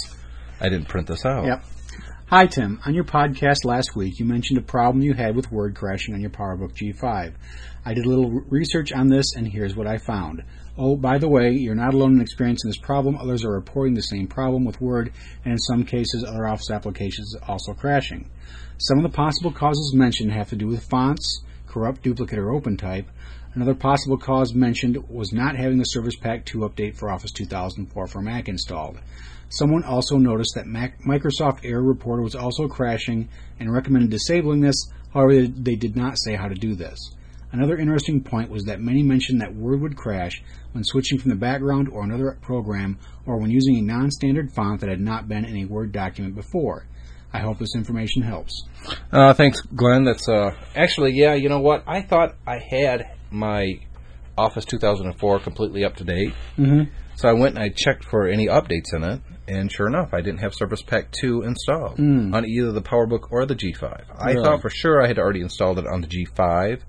I 0.59 0.69
didn't 0.69 0.87
print 0.87 1.07
this 1.07 1.25
out. 1.25 1.45
Yep. 1.45 1.63
Hi, 2.29 2.45
Tim. 2.45 2.81
On 2.85 2.93
your 2.93 3.05
podcast 3.05 3.63
last 3.63 3.95
week, 3.95 4.19
you 4.19 4.25
mentioned 4.25 4.59
a 4.59 4.61
problem 4.61 5.01
you 5.01 5.13
had 5.13 5.33
with 5.33 5.49
Word 5.49 5.75
crashing 5.75 6.13
on 6.13 6.19
your 6.19 6.29
PowerBook 6.29 6.73
G5. 6.73 7.33
I 7.85 7.93
did 7.93 8.05
a 8.05 8.09
little 8.09 8.29
research 8.49 8.91
on 8.91 9.07
this, 9.07 9.33
and 9.37 9.47
here's 9.47 9.77
what 9.77 9.87
I 9.87 9.97
found. 9.97 10.43
Oh, 10.77 10.97
by 10.97 11.19
the 11.19 11.29
way, 11.29 11.51
you're 11.51 11.73
not 11.73 11.93
alone 11.93 12.15
in 12.15 12.21
experiencing 12.21 12.69
this 12.69 12.79
problem. 12.79 13.15
Others 13.15 13.45
are 13.45 13.51
reporting 13.51 13.93
the 13.93 14.01
same 14.01 14.27
problem 14.27 14.65
with 14.65 14.81
Word, 14.81 15.13
and 15.45 15.53
in 15.53 15.57
some 15.57 15.85
cases, 15.85 16.25
other 16.27 16.45
Office 16.45 16.69
applications 16.69 17.33
also 17.47 17.73
crashing. 17.73 18.29
Some 18.77 18.97
of 18.97 19.03
the 19.03 19.15
possible 19.15 19.53
causes 19.53 19.93
mentioned 19.95 20.33
have 20.33 20.49
to 20.49 20.57
do 20.57 20.67
with 20.67 20.83
fonts, 20.83 21.43
corrupt 21.65 22.03
duplicate 22.03 22.39
or 22.39 22.51
open 22.51 22.75
type. 22.75 23.07
Another 23.57 23.73
possible 23.73 24.19
cause 24.19 24.53
mentioned 24.53 25.03
was 25.09 25.33
not 25.33 25.55
having 25.55 25.79
the 25.79 25.85
Service 25.85 26.15
Pack 26.15 26.45
2 26.45 26.59
update 26.59 26.95
for 26.95 27.09
Office 27.09 27.31
2004 27.31 28.05
for 28.05 28.21
Mac 28.21 28.47
installed. 28.47 28.99
Someone 29.49 29.83
also 29.83 30.17
noticed 30.17 30.53
that 30.53 30.67
Mac, 30.67 31.01
Microsoft 31.01 31.61
Error 31.63 31.81
Reporter 31.81 32.21
was 32.21 32.35
also 32.35 32.67
crashing 32.67 33.29
and 33.59 33.73
recommended 33.73 34.11
disabling 34.11 34.61
this, 34.61 34.75
however, 35.11 35.47
they 35.47 35.75
did 35.75 35.95
not 35.95 36.19
say 36.19 36.35
how 36.35 36.47
to 36.47 36.53
do 36.53 36.75
this. 36.75 36.99
Another 37.51 37.79
interesting 37.79 38.21
point 38.21 38.51
was 38.51 38.65
that 38.65 38.79
many 38.79 39.01
mentioned 39.01 39.41
that 39.41 39.55
Word 39.55 39.81
would 39.81 39.97
crash 39.97 40.43
when 40.73 40.83
switching 40.83 41.17
from 41.17 41.29
the 41.29 41.35
background 41.35 41.89
or 41.89 42.03
another 42.03 42.37
program 42.43 42.99
or 43.25 43.39
when 43.39 43.49
using 43.49 43.77
a 43.77 43.81
non 43.81 44.11
standard 44.11 44.53
font 44.53 44.81
that 44.81 44.89
had 44.91 45.01
not 45.01 45.27
been 45.27 45.45
in 45.45 45.57
a 45.57 45.65
Word 45.65 45.91
document 45.91 46.35
before. 46.35 46.85
I 47.33 47.39
hope 47.39 47.57
this 47.57 47.75
information 47.75 48.21
helps. 48.21 48.67
Uh, 49.11 49.33
thanks, 49.33 49.61
Glenn. 49.61 50.03
That's 50.03 50.29
uh, 50.29 50.51
actually, 50.75 51.13
yeah. 51.13 51.33
You 51.33 51.49
know 51.49 51.59
what? 51.59 51.83
I 51.87 52.03
thought 52.03 52.35
I 52.45 52.59
had 52.59 53.16
my 53.31 53.79
Office 54.37 54.65
2004 54.65 55.39
completely 55.39 55.83
up 55.83 55.95
to 55.97 56.03
date. 56.03 56.33
Mm-hmm. 56.57 56.91
So 57.15 57.27
I 57.27 57.33
went 57.33 57.55
and 57.55 57.63
I 57.63 57.69
checked 57.69 58.03
for 58.05 58.27
any 58.27 58.45
updates 58.45 58.93
in 58.93 59.03
it, 59.03 59.21
and 59.47 59.71
sure 59.71 59.87
enough, 59.87 60.13
I 60.13 60.21
didn't 60.21 60.39
have 60.41 60.53
Service 60.53 60.83
Pack 60.83 61.11
2 61.19 61.41
installed 61.41 61.99
on 61.99 62.45
either 62.45 62.71
the 62.71 62.81
PowerBook 62.83 63.31
or 63.31 63.45
the 63.47 63.55
G5. 63.55 64.03
I 64.19 64.31
Really? 64.33 64.43
thought 64.43 64.61
for 64.61 64.69
sure 64.69 65.01
I 65.03 65.07
had 65.07 65.17
already 65.17 65.41
installed 65.41 65.79
it 65.79 65.87
on 65.87 66.01
the 66.01 66.07
G5, 66.07 66.81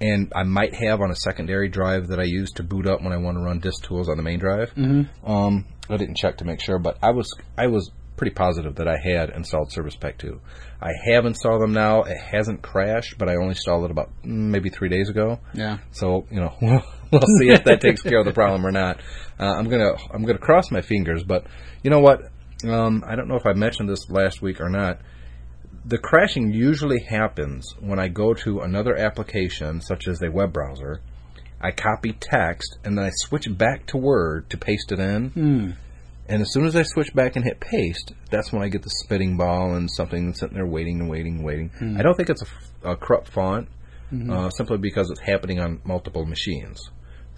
and 0.00 0.32
I 0.34 0.44
might 0.44 0.74
have 0.74 1.00
on 1.02 1.10
a 1.10 1.16
secondary 1.16 1.68
drive 1.68 2.08
that 2.08 2.18
I 2.18 2.24
use 2.24 2.50
to 2.52 2.62
boot 2.62 2.86
up 2.86 3.02
when 3.02 3.12
I 3.12 3.18
want 3.18 3.36
to 3.36 3.42
run 3.42 3.60
disk 3.60 3.84
tools 3.84 4.08
on 4.08 4.16
the 4.16 4.22
main 4.22 4.38
drive. 4.38 4.74
Mm-hmm. 4.74 5.30
Um, 5.30 5.66
I 5.90 5.96
didn't 5.98 6.16
check 6.16 6.38
to 6.38 6.44
make 6.46 6.60
sure, 6.62 6.78
but 6.78 6.96
I 7.02 7.10
was 7.10 7.30
I 7.58 7.66
was 7.66 7.90
pretty 8.16 8.32
positive 8.32 8.76
that 8.76 8.88
I 8.88 8.96
had 8.96 9.28
installed 9.30 9.70
Service 9.72 9.96
Pack 9.96 10.16
2. 10.18 10.40
I 10.84 10.92
have 11.06 11.24
installed 11.24 11.62
them 11.62 11.72
now. 11.72 12.02
It 12.02 12.18
hasn't 12.18 12.60
crashed, 12.60 13.16
but 13.16 13.30
I 13.30 13.36
only 13.36 13.50
installed 13.50 13.86
it 13.86 13.90
about 13.90 14.10
mm, 14.22 14.50
maybe 14.50 14.68
three 14.68 14.90
days 14.90 15.08
ago. 15.08 15.40
Yeah. 15.54 15.78
So 15.92 16.26
you 16.30 16.40
know, 16.40 16.54
we'll, 16.60 16.82
we'll 17.10 17.38
see 17.38 17.48
if 17.48 17.64
that 17.64 17.80
takes 17.80 18.02
care 18.02 18.18
of 18.18 18.26
the 18.26 18.34
problem 18.34 18.66
or 18.66 18.70
not. 18.70 19.00
Uh, 19.40 19.54
I'm 19.58 19.70
gonna 19.70 19.92
I'm 20.12 20.24
gonna 20.24 20.38
cross 20.38 20.70
my 20.70 20.82
fingers, 20.82 21.24
but 21.24 21.46
you 21.82 21.90
know 21.90 22.00
what? 22.00 22.30
Um, 22.68 23.02
I 23.06 23.16
don't 23.16 23.28
know 23.28 23.36
if 23.36 23.46
I 23.46 23.54
mentioned 23.54 23.88
this 23.88 24.10
last 24.10 24.42
week 24.42 24.60
or 24.60 24.68
not. 24.68 24.98
The 25.86 25.98
crashing 25.98 26.52
usually 26.52 27.02
happens 27.02 27.74
when 27.80 27.98
I 27.98 28.08
go 28.08 28.34
to 28.34 28.60
another 28.60 28.94
application, 28.94 29.80
such 29.80 30.06
as 30.06 30.20
a 30.22 30.30
web 30.30 30.52
browser. 30.52 31.00
I 31.62 31.70
copy 31.70 32.12
text 32.12 32.78
and 32.84 32.98
then 32.98 33.06
I 33.06 33.10
switch 33.14 33.46
back 33.56 33.86
to 33.86 33.96
Word 33.96 34.50
to 34.50 34.58
paste 34.58 34.92
it 34.92 34.98
in. 35.00 35.32
And 36.28 36.40
as 36.40 36.52
soon 36.52 36.64
as 36.64 36.74
I 36.74 36.82
switch 36.82 37.14
back 37.14 37.36
and 37.36 37.44
hit 37.44 37.60
paste, 37.60 38.12
that's 38.30 38.52
when 38.52 38.62
I 38.62 38.68
get 38.68 38.82
the 38.82 38.90
spitting 39.04 39.36
ball 39.36 39.74
and 39.74 39.90
something 39.90 40.26
that's 40.28 40.40
sitting 40.40 40.54
there 40.56 40.66
waiting 40.66 41.00
and 41.00 41.10
waiting 41.10 41.36
and 41.36 41.44
waiting. 41.44 41.70
I 41.98 42.02
don't 42.02 42.16
think 42.16 42.30
it's 42.30 42.42
a 42.82 42.96
corrupt 42.96 43.28
font, 43.28 43.68
uh, 44.30 44.48
simply 44.50 44.78
because 44.78 45.10
it's 45.10 45.20
happening 45.20 45.60
on 45.60 45.80
multiple 45.84 46.24
machines. 46.24 46.80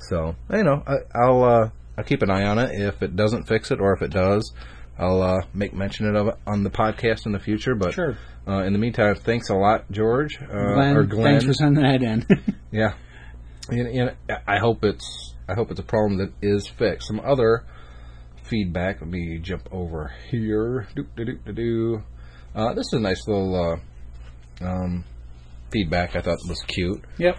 So 0.08 0.36
you 0.52 0.62
know, 0.62 0.82
I, 0.86 0.94
I'll 1.18 1.42
uh, 1.42 1.70
I'll 1.98 2.04
keep 2.04 2.22
an 2.22 2.30
eye 2.30 2.44
on 2.44 2.58
it. 2.58 2.70
If 2.80 3.02
it 3.02 3.16
doesn't 3.16 3.44
fix 3.48 3.70
it, 3.70 3.80
or 3.80 3.92
if 3.94 4.02
it 4.02 4.10
does, 4.12 4.52
I'll 4.98 5.20
uh, 5.22 5.40
make 5.54 5.72
mention 5.74 6.14
of 6.14 6.28
it 6.28 6.34
on 6.46 6.62
the 6.62 6.70
podcast 6.70 7.26
in 7.26 7.32
the 7.32 7.40
future. 7.40 7.74
But 7.74 7.94
Sure. 7.94 8.16
uh, 8.46 8.62
in 8.64 8.72
the 8.72 8.78
meantime, 8.78 9.14
thanks 9.16 9.48
a 9.50 9.54
lot, 9.54 9.90
George 9.90 10.38
uh, 10.40 10.46
Glenn, 10.74 10.96
or 10.96 11.04
Glenn. 11.04 11.24
thanks 11.24 11.44
for 11.44 11.54
sending 11.54 11.82
that 11.82 12.02
in. 12.02 12.26
Yeah, 12.72 12.94
and, 13.70 13.86
and 13.88 14.16
I 14.46 14.58
hope 14.58 14.84
it's 14.84 15.34
I 15.48 15.54
hope 15.54 15.70
it's 15.70 15.80
a 15.80 15.84
problem 15.84 16.18
that 16.18 16.32
is 16.42 16.68
fixed. 16.68 17.08
Some 17.08 17.20
other 17.20 17.64
feedback. 18.48 19.00
Let 19.00 19.10
me 19.10 19.38
jump 19.38 19.68
over 19.72 20.12
here. 20.30 20.88
Doop, 20.96 21.06
doop, 21.16 21.42
doop, 21.44 21.54
doop. 21.56 22.02
Uh, 22.54 22.74
this 22.74 22.86
is 22.86 22.92
a 22.94 23.00
nice 23.00 23.26
little 23.26 23.80
uh, 24.62 24.64
um, 24.64 25.04
feedback. 25.70 26.16
I 26.16 26.20
thought 26.20 26.38
was 26.48 26.62
cute. 26.66 27.04
Yep. 27.18 27.36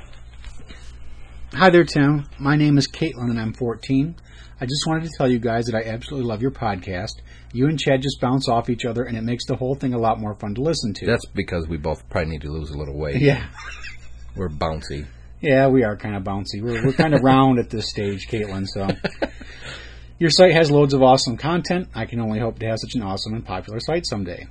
Hi 1.54 1.70
there, 1.70 1.86
Tim. 1.86 2.26
My 2.40 2.56
name 2.56 2.78
is 2.78 2.88
Caitlin, 2.88 3.30
and 3.30 3.40
I'm 3.40 3.54
14. 3.54 4.16
I 4.60 4.66
just 4.66 4.86
wanted 4.88 5.04
to 5.06 5.10
tell 5.18 5.30
you 5.30 5.40
guys 5.40 5.66
that 5.66 5.76
I 5.76 5.90
absolutely 5.90 6.28
love 6.28 6.42
your 6.42 6.52
podcast. 6.52 7.14
You 7.54 7.68
and 7.68 7.80
Chad 7.80 8.02
just 8.02 8.20
bounce 8.20 8.50
off 8.50 8.70
each 8.70 8.86
other, 8.86 9.04
and 9.04 9.18
it 9.18 9.24
makes 9.24 9.46
the 9.46 9.56
whole 9.56 9.76
thing 9.76 9.94
a 9.94 10.00
lot 10.00 10.20
more 10.20 10.36
fun 10.36 10.56
to 10.56 10.62
listen 10.62 10.94
to. 10.96 11.06
That's 11.06 11.26
because 11.28 11.68
we 11.68 11.78
both 11.78 12.08
probably 12.10 12.32
need 12.32 12.42
to 12.42 12.50
lose 12.52 12.70
a 12.72 12.78
little 12.78 12.98
weight. 12.98 13.22
yeah. 13.22 13.48
We're 14.36 14.50
bouncy. 14.50 15.08
Yeah, 15.42 15.68
we 15.68 15.84
are 15.84 15.96
kind 15.96 16.16
of 16.16 16.24
bouncy. 16.24 16.62
We're, 16.62 16.86
we're 16.86 16.94
kind 16.94 17.14
of 17.14 17.22
round 17.24 17.60
at 17.60 17.70
this 17.70 17.90
stage, 17.90 18.28
Caitlin, 18.28 18.66
so. 18.68 18.88
Your 20.20 20.32
site 20.32 20.54
has 20.54 20.72
loads 20.72 20.96
of 20.96 21.04
awesome 21.04 21.38
content. 21.38 21.90
I 21.94 22.06
can 22.06 22.20
only 22.20 22.40
hope 22.40 22.58
to 22.60 22.68
have 22.68 22.80
such 22.80 22.96
an 22.96 23.04
awesome 23.04 23.34
and 23.34 23.46
popular 23.46 23.80
site 23.80 24.08
someday. 24.08 24.48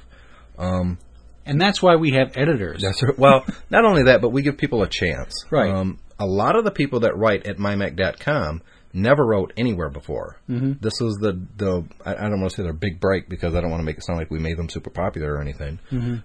And 1.46 1.60
that's 1.60 1.82
why 1.82 1.96
we 1.96 2.12
have 2.12 2.38
editors. 2.38 2.82
That's 2.82 3.02
right. 3.02 3.18
Well, 3.18 3.46
not 3.70 3.84
only 3.84 4.04
that, 4.04 4.22
but 4.22 4.30
we 4.30 4.42
give 4.44 4.58
people 4.58 4.84
a 4.84 4.88
chance. 4.88 5.34
Right. 5.50 5.72
Um, 5.72 6.00
a 6.20 6.26
lot 6.26 6.56
of 6.56 6.64
the 6.64 6.72
people 6.72 7.02
that 7.02 7.18
write 7.18 7.48
at 7.48 7.58
mymac.com 7.58 8.62
never 8.94 9.26
wrote 9.26 9.54
anywhere 9.58 9.90
before. 9.90 10.38
Mm-hmm. 10.50 10.74
This 10.82 11.02
is 11.02 11.18
the 11.20 11.42
the 11.58 11.84
I, 12.06 12.14
I 12.14 12.30
don't 12.30 12.40
want 12.40 12.52
to 12.52 12.58
say 12.58 12.64
their 12.64 12.74
big 12.74 13.00
break 13.00 13.28
because 13.28 13.56
I 13.56 13.62
don't 13.62 13.72
want 13.72 13.82
to 13.82 13.86
make 13.86 13.98
it 13.98 14.04
sound 14.04 14.20
like 14.20 14.30
we 14.30 14.40
made 14.40 14.58
them 14.58 14.70
super 14.70 14.90
popular 14.90 15.34
or 15.34 15.42
anything. 15.42 15.80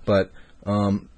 But 0.04 0.32
um, 0.66 1.08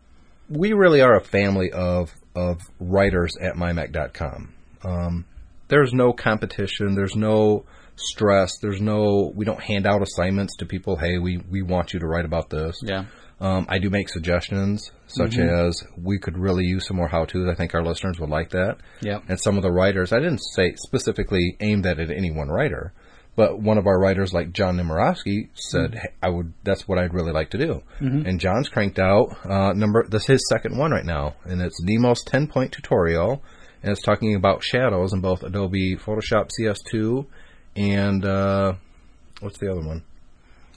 we 0.48 0.72
really 0.72 1.00
are 1.00 1.16
a 1.16 1.24
family 1.24 1.72
of 1.72 2.14
of 2.34 2.60
writers 2.78 3.36
at 3.40 3.54
mymac.com. 3.54 4.52
Um, 4.84 5.24
there's 5.68 5.92
no 5.92 6.12
competition. 6.12 6.94
There's 6.94 7.16
no 7.16 7.64
stress. 7.98 8.58
There's 8.58 8.80
no. 8.80 9.32
We 9.34 9.44
don't 9.44 9.60
hand 9.60 9.86
out 9.86 10.02
assignments 10.02 10.56
to 10.56 10.66
people. 10.66 10.96
Hey, 10.96 11.18
we 11.18 11.38
we 11.50 11.62
want 11.62 11.92
you 11.92 12.00
to 12.00 12.06
write 12.06 12.24
about 12.24 12.50
this. 12.50 12.78
Yeah. 12.82 13.04
Um, 13.40 13.66
I 13.68 13.78
do 13.78 13.88
make 13.88 14.08
suggestions, 14.08 14.90
such 15.06 15.38
as 15.38 15.84
we 15.96 16.18
could 16.18 16.36
really 16.36 16.64
use 16.64 16.88
some 16.88 16.96
more 16.96 17.06
how-tos. 17.06 17.48
I 17.48 17.54
think 17.54 17.72
our 17.72 17.84
listeners 17.84 18.18
would 18.18 18.30
like 18.30 18.50
that. 18.50 18.78
Yep. 19.00 19.22
And 19.28 19.40
some 19.40 19.56
of 19.56 19.62
the 19.62 19.70
writers, 19.70 20.12
I 20.12 20.18
didn't 20.18 20.40
say 20.56 20.74
specifically 20.74 21.56
aimed 21.60 21.84
that 21.84 22.00
at 22.00 22.10
any 22.10 22.32
one 22.32 22.48
writer, 22.48 22.92
But 23.36 23.60
one 23.60 23.78
of 23.78 23.86
our 23.86 23.96
writers, 24.00 24.32
like 24.34 24.52
John 24.52 24.76
Nemerovski, 24.76 25.50
said, 25.54 25.94
hey, 25.94 26.08
"I 26.20 26.30
would. 26.30 26.52
That's 26.64 26.88
what 26.88 26.98
I'd 26.98 27.14
really 27.14 27.30
like 27.30 27.50
to 27.50 27.58
do." 27.58 27.82
And 28.26 28.40
John's 28.40 28.68
cranked 28.68 28.98
out 28.98 29.28
uh, 29.48 29.72
number. 29.72 30.04
This 30.08 30.22
is 30.22 30.26
his 30.28 30.48
second 30.48 30.76
one 30.76 30.90
right 30.90 31.06
now, 31.06 31.36
and 31.44 31.62
it's 31.62 31.80
Nemo's 31.80 32.24
ten 32.24 32.48
point 32.48 32.72
tutorial, 32.72 33.40
and 33.84 33.92
it's 33.92 34.02
talking 34.02 34.34
about 34.34 34.64
shadows 34.64 35.12
in 35.12 35.20
both 35.20 35.44
Adobe 35.44 35.94
Photoshop 35.94 36.50
CS2 36.60 37.26
and 37.78 38.24
uh, 38.24 38.74
what's 39.40 39.58
the 39.58 39.70
other 39.70 39.80
one? 39.80 40.02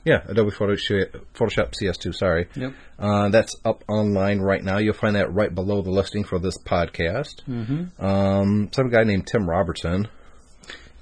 Yeah, 0.03 0.24
Adobe 0.27 0.51
Photoshop, 0.51 1.22
Photoshop 1.36 1.74
CS2. 1.79 2.15
Sorry. 2.15 2.48
Yep. 2.55 2.74
Uh, 2.98 3.29
that's 3.29 3.55
up 3.63 3.84
online 3.88 4.39
right 4.39 4.63
now. 4.63 4.79
You'll 4.79 4.96
find 4.96 5.15
that 5.15 5.31
right 5.31 5.53
below 5.53 5.81
the 5.84 5.91
listing 5.91 6.24
for 6.24 6.39
this 6.39 6.58
podcast. 6.65 7.43
Mm-hmm. 7.48 8.03
Um, 8.03 8.70
some 8.74 8.89
guy 8.89 9.03
named 9.03 9.27
Tim 9.27 9.48
Robertson. 9.48 10.08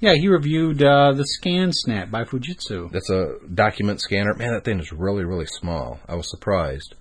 Yeah, 0.00 0.14
he 0.14 0.28
reviewed 0.28 0.82
uh, 0.82 1.12
the 1.12 1.24
Scan 1.24 1.72
Snap 1.72 2.10
by 2.10 2.24
Fujitsu. 2.24 2.90
That's 2.90 3.10
a 3.10 3.34
document 3.52 4.00
scanner. 4.00 4.34
Man, 4.34 4.52
that 4.52 4.64
thing 4.64 4.80
is 4.80 4.92
really, 4.92 5.24
really 5.24 5.46
small. 5.46 6.00
I 6.08 6.14
was 6.14 6.30
surprised. 6.30 6.94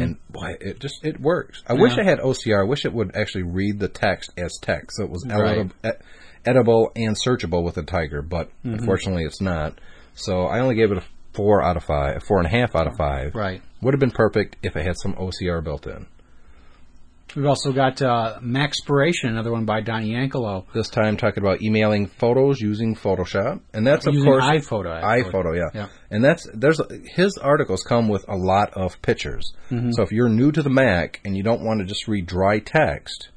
And 0.00 0.16
boy, 0.30 0.56
it 0.58 0.80
just 0.80 1.04
it 1.04 1.20
works. 1.20 1.62
I 1.66 1.74
wish 1.74 1.98
I 1.98 2.02
had 2.02 2.18
OCR. 2.20 2.64
I 2.64 2.66
wish 2.66 2.86
it 2.86 2.94
would 2.94 3.14
actually 3.14 3.42
read 3.42 3.78
the 3.78 3.88
text 3.88 4.32
as 4.38 4.56
text, 4.62 4.96
so 4.96 5.04
it 5.04 5.10
was 5.10 5.26
Right. 5.28 5.70
Edible 6.46 6.92
and 6.96 7.16
searchable 7.16 7.62
with 7.64 7.76
a 7.76 7.82
Tiger. 7.82 8.22
But 8.22 8.50
unfortunately, 8.64 9.24
it's 9.24 9.40
not. 9.40 9.78
So 10.14 10.42
I 10.42 10.60
only 10.60 10.74
gave 10.74 10.92
it 10.92 10.98
a 10.98 11.04
four 11.34 11.62
out 11.62 11.76
of 11.76 11.84
five, 11.84 12.22
four 12.22 12.38
and 12.38 12.46
a 12.46 12.50
half 12.50 12.74
out 12.74 12.86
of 12.86 12.96
five. 12.96 13.34
Right. 13.34 13.62
Would 13.82 13.92
have 13.94 14.00
been 14.00 14.10
perfect 14.10 14.56
if 14.62 14.74
it 14.76 14.86
had 14.86 14.96
some 14.96 15.14
OCR 15.14 15.62
built 15.62 15.86
in. 15.86 16.06
We've 17.34 17.44
also 17.44 17.70
got 17.72 18.00
uh, 18.00 18.38
Maxpiration, 18.40 19.28
another 19.28 19.52
one 19.52 19.66
by 19.66 19.82
Donnie 19.82 20.12
Yankelo. 20.14 20.64
This 20.72 20.88
time 20.88 21.18
talking 21.18 21.42
about 21.42 21.60
emailing 21.60 22.06
photos 22.06 22.60
using 22.60 22.94
Photoshop, 22.94 23.60
and 23.74 23.86
that's 23.86 24.06
of 24.06 24.14
Using 24.14 24.30
course 24.30 24.44
iPhoto, 24.44 24.96
actually. 24.96 25.30
iPhoto, 25.30 25.54
yeah. 25.54 25.80
Yeah. 25.82 25.88
And 26.10 26.24
that's 26.24 26.48
there's 26.54 26.80
his 27.04 27.36
articles 27.36 27.82
come 27.82 28.08
with 28.08 28.24
a 28.26 28.36
lot 28.36 28.72
of 28.72 29.02
pictures. 29.02 29.52
Mm-hmm. 29.70 29.90
So 29.90 30.02
if 30.02 30.12
you're 30.12 30.30
new 30.30 30.50
to 30.50 30.62
the 30.62 30.70
Mac 30.70 31.20
and 31.26 31.36
you 31.36 31.42
don't 31.42 31.62
want 31.62 31.80
to 31.80 31.84
just 31.84 32.08
read 32.08 32.24
dry 32.24 32.58
text, 32.58 33.28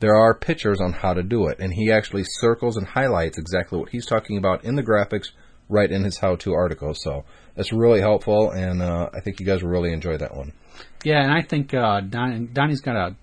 there 0.00 0.14
are 0.16 0.34
pictures 0.38 0.80
on 0.80 0.92
how 0.92 1.14
to 1.14 1.22
do 1.22 1.46
it, 1.48 1.58
and 1.58 1.72
he 1.72 1.90
actually 1.90 2.24
circles 2.40 2.76
and 2.76 2.86
highlights 2.86 3.38
exactly 3.38 3.78
what 3.78 3.88
he's 3.90 4.06
talking 4.06 4.36
about 4.38 4.64
in 4.64 4.74
the 4.76 4.82
graphics 4.82 5.28
right 5.68 5.90
in 5.90 6.04
his 6.04 6.18
how-to 6.18 6.52
article. 6.52 6.92
So 6.94 7.24
it's 7.56 7.72
really 7.72 8.00
helpful, 8.00 8.50
and 8.50 8.82
uh, 8.82 9.08
I 9.14 9.20
think 9.20 9.40
you 9.40 9.46
guys 9.46 9.62
will 9.62 9.70
really 9.70 9.92
enjoy 9.92 10.16
that 10.18 10.36
one. 10.36 10.52
Yeah, 11.04 11.22
and 11.22 11.32
I 11.32 11.42
think 11.42 11.72
uh, 11.74 12.00
Don, 12.00 12.50
Donnie's 12.52 12.80
got 12.80 12.96
a 12.96 13.16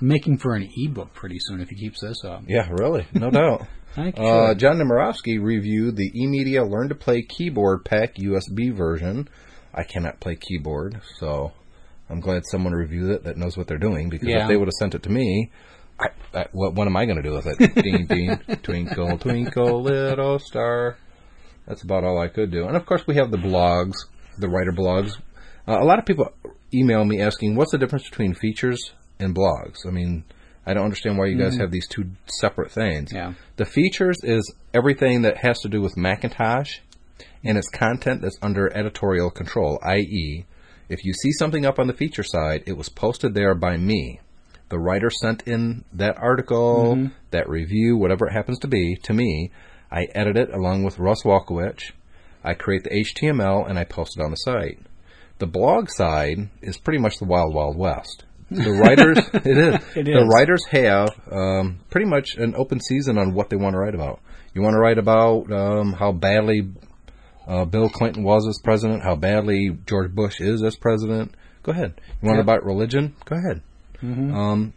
making 0.00 0.38
for 0.38 0.54
an 0.54 0.68
ebook 0.76 1.14
pretty 1.14 1.38
soon 1.40 1.60
if 1.60 1.68
he 1.68 1.76
keeps 1.76 2.00
this 2.00 2.24
up. 2.24 2.42
Yeah, 2.46 2.68
really, 2.70 3.06
no 3.14 3.30
doubt. 3.30 3.66
Think 3.94 4.18
he 4.18 4.22
Uh. 4.26 4.52
John 4.54 4.76
Nemerovski 4.76 5.42
reviewed 5.42 5.96
the 5.96 6.10
eMedia 6.10 6.68
Learn 6.70 6.90
to 6.90 6.94
Play 6.94 7.22
Keyboard 7.22 7.82
Pack 7.86 8.16
USB 8.16 8.70
version. 8.76 9.26
I 9.72 9.84
cannot 9.84 10.20
play 10.20 10.36
keyboard, 10.36 11.00
so 11.18 11.52
I'm 12.10 12.20
glad 12.20 12.42
someone 12.44 12.74
reviewed 12.74 13.10
it 13.10 13.24
that 13.24 13.38
knows 13.38 13.56
what 13.56 13.68
they're 13.68 13.78
doing. 13.78 14.10
Because 14.10 14.28
Yeah. 14.28 14.42
if 14.42 14.48
they 14.48 14.56
would 14.58 14.68
have 14.68 14.74
sent 14.78 14.94
it 14.94 15.02
to 15.04 15.10
me, 15.10 15.50
I, 15.98 16.08
I, 16.34 16.46
what, 16.52 16.74
what 16.74 16.86
am 16.86 16.96
I 16.96 17.04
going 17.06 17.16
to 17.16 17.22
do 17.22 17.32
with 17.32 17.46
it? 17.46 17.74
ding, 17.82 18.06
ding, 18.06 18.38
twinkle, 18.62 19.18
twinkle, 19.18 19.82
little 19.82 20.38
star. 20.38 20.96
That's 21.66 21.82
about 21.82 22.04
all 22.04 22.18
I 22.18 22.28
could 22.28 22.50
do. 22.50 22.66
And 22.66 22.76
of 22.76 22.86
course, 22.86 23.06
we 23.06 23.16
have 23.16 23.30
the 23.30 23.38
blogs, 23.38 23.94
the 24.38 24.48
writer 24.48 24.72
blogs. 24.72 25.16
Uh, 25.66 25.80
a 25.80 25.84
lot 25.84 25.98
of 25.98 26.06
people 26.06 26.32
email 26.72 27.04
me 27.04 27.20
asking, 27.20 27.56
"What's 27.56 27.72
the 27.72 27.78
difference 27.78 28.08
between 28.08 28.34
features 28.34 28.92
and 29.18 29.34
blogs?" 29.34 29.86
I 29.86 29.90
mean, 29.90 30.24
I 30.64 30.74
don't 30.74 30.84
understand 30.84 31.18
why 31.18 31.26
you 31.26 31.38
guys 31.38 31.56
have 31.56 31.72
these 31.72 31.88
two 31.88 32.10
separate 32.40 32.70
things. 32.70 33.10
Yeah. 33.12 33.34
The 33.56 33.64
features 33.64 34.16
is 34.22 34.54
everything 34.74 35.22
that 35.22 35.38
has 35.38 35.58
to 35.60 35.68
do 35.68 35.80
with 35.80 35.96
Macintosh 35.96 36.78
and 37.44 37.56
it's 37.56 37.68
content 37.68 38.22
that's 38.22 38.38
under 38.42 38.74
editorial 38.76 39.30
control, 39.30 39.78
i.e., 39.82 40.44
if 40.88 41.04
you 41.04 41.12
see 41.12 41.32
something 41.32 41.64
up 41.66 41.78
on 41.78 41.86
the 41.86 41.92
feature 41.92 42.22
side, 42.22 42.62
it 42.66 42.76
was 42.76 42.88
posted 42.88 43.34
there 43.34 43.54
by 43.54 43.76
me. 43.76 44.20
The 44.68 44.78
writer 44.78 45.10
sent 45.10 45.42
in 45.46 45.84
that 45.92 46.16
article, 46.18 47.10
that 47.30 47.48
review, 47.48 47.96
whatever 47.96 48.26
it 48.26 48.32
happens 48.32 48.58
to 48.60 48.68
be, 48.68 48.96
to 49.04 49.12
me. 49.12 49.50
I 49.90 50.08
edit 50.14 50.36
it 50.36 50.52
along 50.52 50.82
with 50.82 50.98
Russ 50.98 51.22
Walkowicz. 51.24 51.92
I 52.42 52.54
create 52.54 52.82
the 52.84 52.90
HTML 52.90 53.68
and 53.68 53.78
I 53.78 53.84
post 53.84 54.16
it 54.18 54.22
on 54.24 54.30
the 54.30 54.36
site. 54.36 54.80
The 55.38 55.46
blog 55.46 55.88
side 55.90 56.48
is 56.62 56.78
pretty 56.78 56.98
much 56.98 57.18
the 57.18 57.24
wild, 57.26 57.54
wild 57.54 57.76
west. 57.76 58.24
The 58.50 58.72
writers, 58.72 59.18
it 59.34 59.58
is. 59.58 59.74
It 59.96 60.04
the 60.04 60.30
writers 60.34 60.64
have 60.70 61.10
um, 61.30 61.80
pretty 61.90 62.06
much 62.06 62.36
an 62.36 62.54
open 62.56 62.80
season 62.80 63.18
on 63.18 63.34
what 63.34 63.50
they 63.50 63.56
want 63.56 63.74
to 63.74 63.78
write 63.78 63.94
about. 63.94 64.20
You 64.54 64.62
want 64.62 64.74
to 64.74 64.78
write 64.80 64.98
about 64.98 65.52
um, 65.52 65.92
how 65.92 66.12
badly 66.12 66.68
uh, 67.46 67.64
Bill 67.66 67.88
Clinton 67.88 68.22
was 68.24 68.46
as 68.48 68.58
president, 68.64 69.02
how 69.02 69.14
badly 69.16 69.76
George 69.86 70.12
Bush 70.12 70.40
is 70.40 70.62
as 70.62 70.76
president. 70.76 71.34
Go 71.62 71.72
ahead. 71.72 72.00
You 72.22 72.26
want 72.28 72.38
Yep. 72.38 72.44
about 72.44 72.64
religion? 72.64 73.14
Go 73.24 73.36
ahead. 73.36 73.62
Um, 74.02 74.72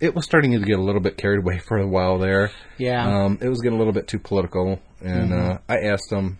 it 0.00 0.14
was 0.14 0.24
starting 0.24 0.52
to 0.52 0.58
get 0.60 0.78
a 0.78 0.82
little 0.82 1.00
bit 1.00 1.16
carried 1.16 1.40
away 1.40 1.58
for 1.68 1.78
a 1.78 1.86
while 1.86 2.18
there. 2.18 2.50
Yeah. 2.78 3.06
Um, 3.06 3.38
it 3.40 3.48
was 3.48 3.60
getting 3.60 3.76
a 3.76 3.78
little 3.78 3.92
bit 3.92 4.08
too 4.08 4.18
political, 4.18 4.80
and 5.00 5.32
uh, 5.32 5.58
I 5.68 5.78
asked 5.80 6.10
them, 6.10 6.38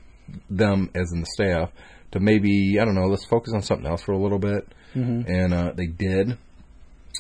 them 0.49 0.91
as 0.95 1.13
in 1.13 1.21
the 1.21 1.27
staff, 1.27 1.71
to 2.13 2.21
maybe 2.21 2.79
I 2.81 2.85
don't 2.85 2.95
know, 2.95 3.07
let's 3.07 3.27
focus 3.27 3.53
on 3.55 3.63
something 3.63 3.87
else 3.87 4.03
for 4.03 4.13
a 4.13 4.19
little 4.19 4.39
bit, 4.39 4.67
and 5.27 5.55
uh, 5.55 5.73
they 5.77 5.87
did. 5.87 6.39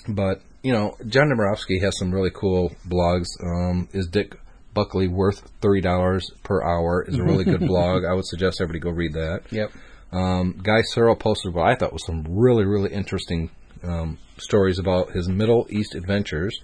But 0.08 0.40
you 0.62 0.72
know, 0.72 0.96
John 1.06 1.30
Nemerovski 1.30 1.80
has 1.82 1.98
some 1.98 2.12
really 2.12 2.30
cool 2.30 2.72
blogs. 2.88 3.26
Um, 3.42 3.88
is 3.92 4.06
Dick 4.08 4.34
Buckley 4.74 5.08
worth 5.08 5.50
thirty 5.60 5.80
dollars 5.80 6.30
per 6.42 6.62
hour? 6.62 7.04
Is 7.06 7.18
a 7.18 7.22
really 7.22 7.44
good 7.44 7.60
blog. 7.66 8.04
I 8.04 8.14
would 8.14 8.26
suggest 8.26 8.60
everybody 8.60 8.80
go 8.80 8.90
read 8.90 9.12
that. 9.14 9.42
Yep. 9.50 9.72
Um, 10.12 10.60
Guy 10.62 10.80
Serle 10.92 11.14
posted 11.16 11.54
what 11.54 11.68
I 11.68 11.76
thought 11.76 11.92
was 11.92 12.04
some 12.04 12.24
really, 12.28 12.64
really 12.64 12.92
interesting 12.92 13.50
um, 13.82 14.18
stories 14.38 14.78
about 14.78 15.12
his 15.12 15.28
Middle 15.28 15.66
East 15.70 15.94
adventures. 15.94 16.58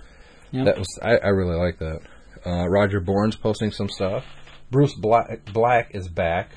Yep. 0.52 0.64
That 0.64 0.78
was 0.78 0.98
I, 1.02 1.16
I 1.16 1.28
really 1.28 1.56
like 1.56 1.78
that. 1.78 2.00
Uh, 2.44 2.68
Roger 2.68 3.00
Bourne's 3.00 3.36
posting 3.36 3.72
some 3.72 3.88
stuff. 3.88 4.24
Bruce 4.70 4.94
Black, 4.94 5.44
Black 5.52 5.90
is 5.94 6.08
back. 6.08 6.50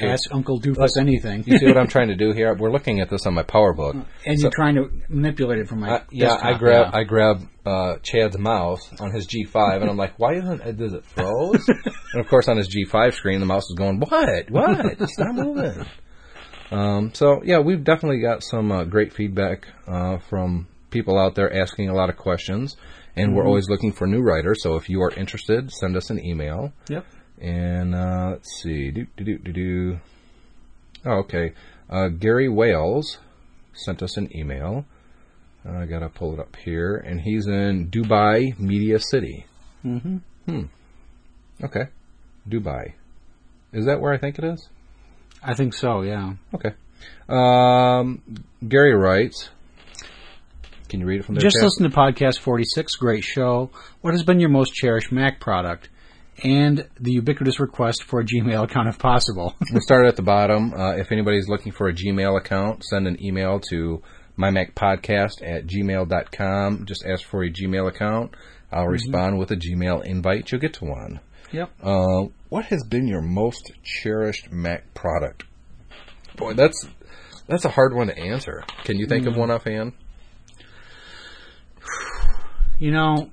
Ask 0.00 0.32
Uncle 0.32 0.58
Doofus 0.58 0.92
anything. 0.98 1.44
You 1.46 1.58
see 1.58 1.66
what 1.66 1.76
I'm 1.76 1.86
trying 1.88 2.08
to 2.08 2.16
do 2.16 2.32
here? 2.32 2.54
We're 2.54 2.72
looking 2.72 3.00
at 3.00 3.10
this 3.10 3.26
on 3.26 3.34
my 3.34 3.42
PowerBook. 3.42 4.06
and 4.24 4.38
you're 4.38 4.50
trying 4.50 4.76
to 4.76 4.90
manipulate 5.08 5.58
it 5.58 5.68
from 5.68 5.80
my 5.80 6.02
yeah, 6.10 6.34
I 6.40 6.54
grab 6.54 6.92
yeah. 6.92 6.98
I 6.98 7.04
grab 7.04 7.46
uh, 7.66 7.96
Chad's 8.02 8.38
mouse 8.38 8.80
on 9.00 9.12
his 9.12 9.26
G5, 9.26 9.82
and 9.82 9.90
I'm 9.90 9.98
like, 9.98 10.18
why 10.18 10.34
isn't 10.34 10.62
it, 10.62 10.76
does 10.78 10.94
it 10.94 11.04
froze? 11.04 11.68
and 11.68 12.20
of 12.20 12.28
course, 12.28 12.48
on 12.48 12.56
his 12.56 12.74
G5 12.74 13.12
screen, 13.12 13.40
the 13.40 13.46
mouse 13.46 13.64
is 13.64 13.74
going, 13.76 14.00
what? 14.00 14.50
What? 14.50 15.10
Stop 15.10 15.34
moving. 15.34 15.84
Um, 16.70 17.12
so 17.14 17.42
yeah, 17.44 17.58
we've 17.60 17.84
definitely 17.84 18.20
got 18.20 18.42
some 18.42 18.72
uh, 18.72 18.84
great 18.84 19.12
feedback 19.12 19.68
uh, 19.86 20.18
from 20.18 20.68
people 20.90 21.18
out 21.18 21.34
there 21.34 21.52
asking 21.52 21.88
a 21.88 21.94
lot 21.94 22.10
of 22.10 22.16
questions, 22.16 22.76
and 23.16 23.34
we're 23.34 23.46
always 23.46 23.68
looking 23.68 23.92
for 23.92 24.06
new 24.06 24.20
writers. 24.20 24.62
So 24.62 24.76
if 24.76 24.88
you 24.88 25.00
are 25.02 25.10
interested, 25.10 25.70
send 25.70 25.96
us 25.96 26.10
an 26.10 26.24
email. 26.24 26.72
Yep. 26.88 27.06
And 27.40 27.94
uh, 27.94 28.28
let's 28.32 28.62
see, 28.62 28.90
do 28.90 29.06
do 29.16 29.24
do 29.24 29.38
do 29.38 29.52
do. 29.52 29.98
Oh, 31.04 31.18
okay. 31.18 31.52
Uh, 31.88 32.08
Gary 32.08 32.48
Wales 32.48 33.18
sent 33.74 34.02
us 34.02 34.16
an 34.16 34.34
email. 34.36 34.84
I 35.64 35.84
gotta 35.86 36.08
pull 36.08 36.32
it 36.32 36.40
up 36.40 36.54
here, 36.64 36.96
and 36.96 37.20
he's 37.20 37.46
in 37.46 37.90
Dubai 37.90 38.58
Media 38.58 38.98
City. 39.00 39.46
Mm-hmm. 39.84 40.16
Hmm. 40.46 40.62
Okay. 41.62 41.86
Dubai. 42.48 42.94
Is 43.72 43.86
that 43.86 44.00
where 44.00 44.12
I 44.12 44.18
think 44.18 44.38
it 44.38 44.44
is? 44.44 44.68
I 45.42 45.54
think 45.54 45.74
so. 45.74 46.02
Yeah. 46.02 46.34
Okay. 46.54 46.72
Um, 47.28 48.22
Gary 48.66 48.94
writes. 48.94 49.50
Can 50.88 51.00
you 51.00 51.06
read 51.06 51.20
it 51.20 51.24
from 51.24 51.34
there? 51.34 51.42
Just 51.42 51.60
listen 51.60 51.88
to 51.90 51.96
podcast 51.96 52.38
46. 52.38 52.94
Great 52.96 53.24
show. 53.24 53.70
What 54.02 54.14
has 54.14 54.22
been 54.22 54.38
your 54.38 54.50
most 54.50 54.72
cherished 54.72 55.10
Mac 55.10 55.40
product? 55.40 55.88
And 56.44 56.86
the 57.00 57.12
ubiquitous 57.12 57.58
request 57.58 58.04
for 58.04 58.20
a 58.20 58.24
Gmail 58.24 58.64
account 58.64 58.88
if 58.88 58.98
possible. 58.98 59.54
We'll 59.72 59.80
start 59.80 60.06
at 60.06 60.16
the 60.16 60.22
bottom. 60.22 60.72
Uh, 60.74 60.92
if 60.96 61.10
anybody's 61.10 61.48
looking 61.48 61.72
for 61.72 61.88
a 61.88 61.92
Gmail 61.94 62.38
account, 62.38 62.84
send 62.84 63.08
an 63.08 63.20
email 63.24 63.58
to 63.70 64.02
mymacpodcast 64.38 65.42
at 65.42 65.66
gmail.com. 65.66 66.84
Just 66.86 67.04
ask 67.06 67.24
for 67.24 67.42
a 67.42 67.50
Gmail 67.50 67.88
account. 67.88 68.34
I'll 68.70 68.86
respond 68.86 69.38
with 69.38 69.50
a 69.50 69.56
Gmail 69.56 70.04
invite. 70.04 70.52
You'll 70.52 70.60
get 70.60 70.74
to 70.74 70.84
one. 70.84 71.20
yep. 71.52 71.70
Uh, 71.82 72.26
what 72.48 72.66
has 72.66 72.84
been 72.84 73.06
your 73.06 73.22
most 73.22 73.72
cherished 73.82 74.50
Mac 74.52 74.94
product? 74.94 75.44
Boy, 76.36 76.54
that's 76.54 76.86
that's 77.48 77.64
a 77.64 77.70
hard 77.70 77.94
one 77.94 78.08
to 78.08 78.18
answer. 78.18 78.64
Can 78.84 78.98
you 78.98 79.06
think 79.06 79.26
of 79.26 79.34
hmm. 79.34 79.40
one 79.40 79.50
offhand? 79.50 79.92
You 82.78 82.90
know, 82.90 83.30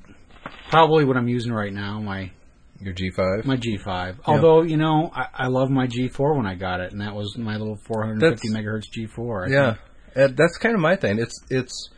probably 0.69 1.04
what 1.06 1.17
I'm 1.17 1.28
using 1.28 1.52
right 1.52 1.73
now, 1.73 1.99
my 1.99 2.32
Your 2.80 2.93
G5? 2.93 3.45
my 3.45 3.58
G5. 3.58 4.19
Although 4.26 4.62
you 4.62 4.78
know, 4.78 5.12
I, 5.13 5.28
I 5.34 5.47
love 5.47 5.69
my 5.69 5.88
G4 5.88 6.38
when 6.38 6.45
I 6.45 6.56
got 6.56 6.80
it, 6.80 6.91
and 6.91 7.02
that 7.02 7.13
was 7.13 7.38
my 7.38 7.58
little 7.58 7.78
450 7.88 8.49
That's- 8.49 8.65
megahertz 8.65 8.86
G4. 8.89 9.47
I 9.47 9.52
Yeah, 9.52 9.76
think. 10.13 10.38
That's 10.38 10.58
kind 10.58 10.76
of 10.76 10.82
my 10.82 10.95
thing. 10.95 11.19
It's 11.19 11.39
it's 11.49 11.89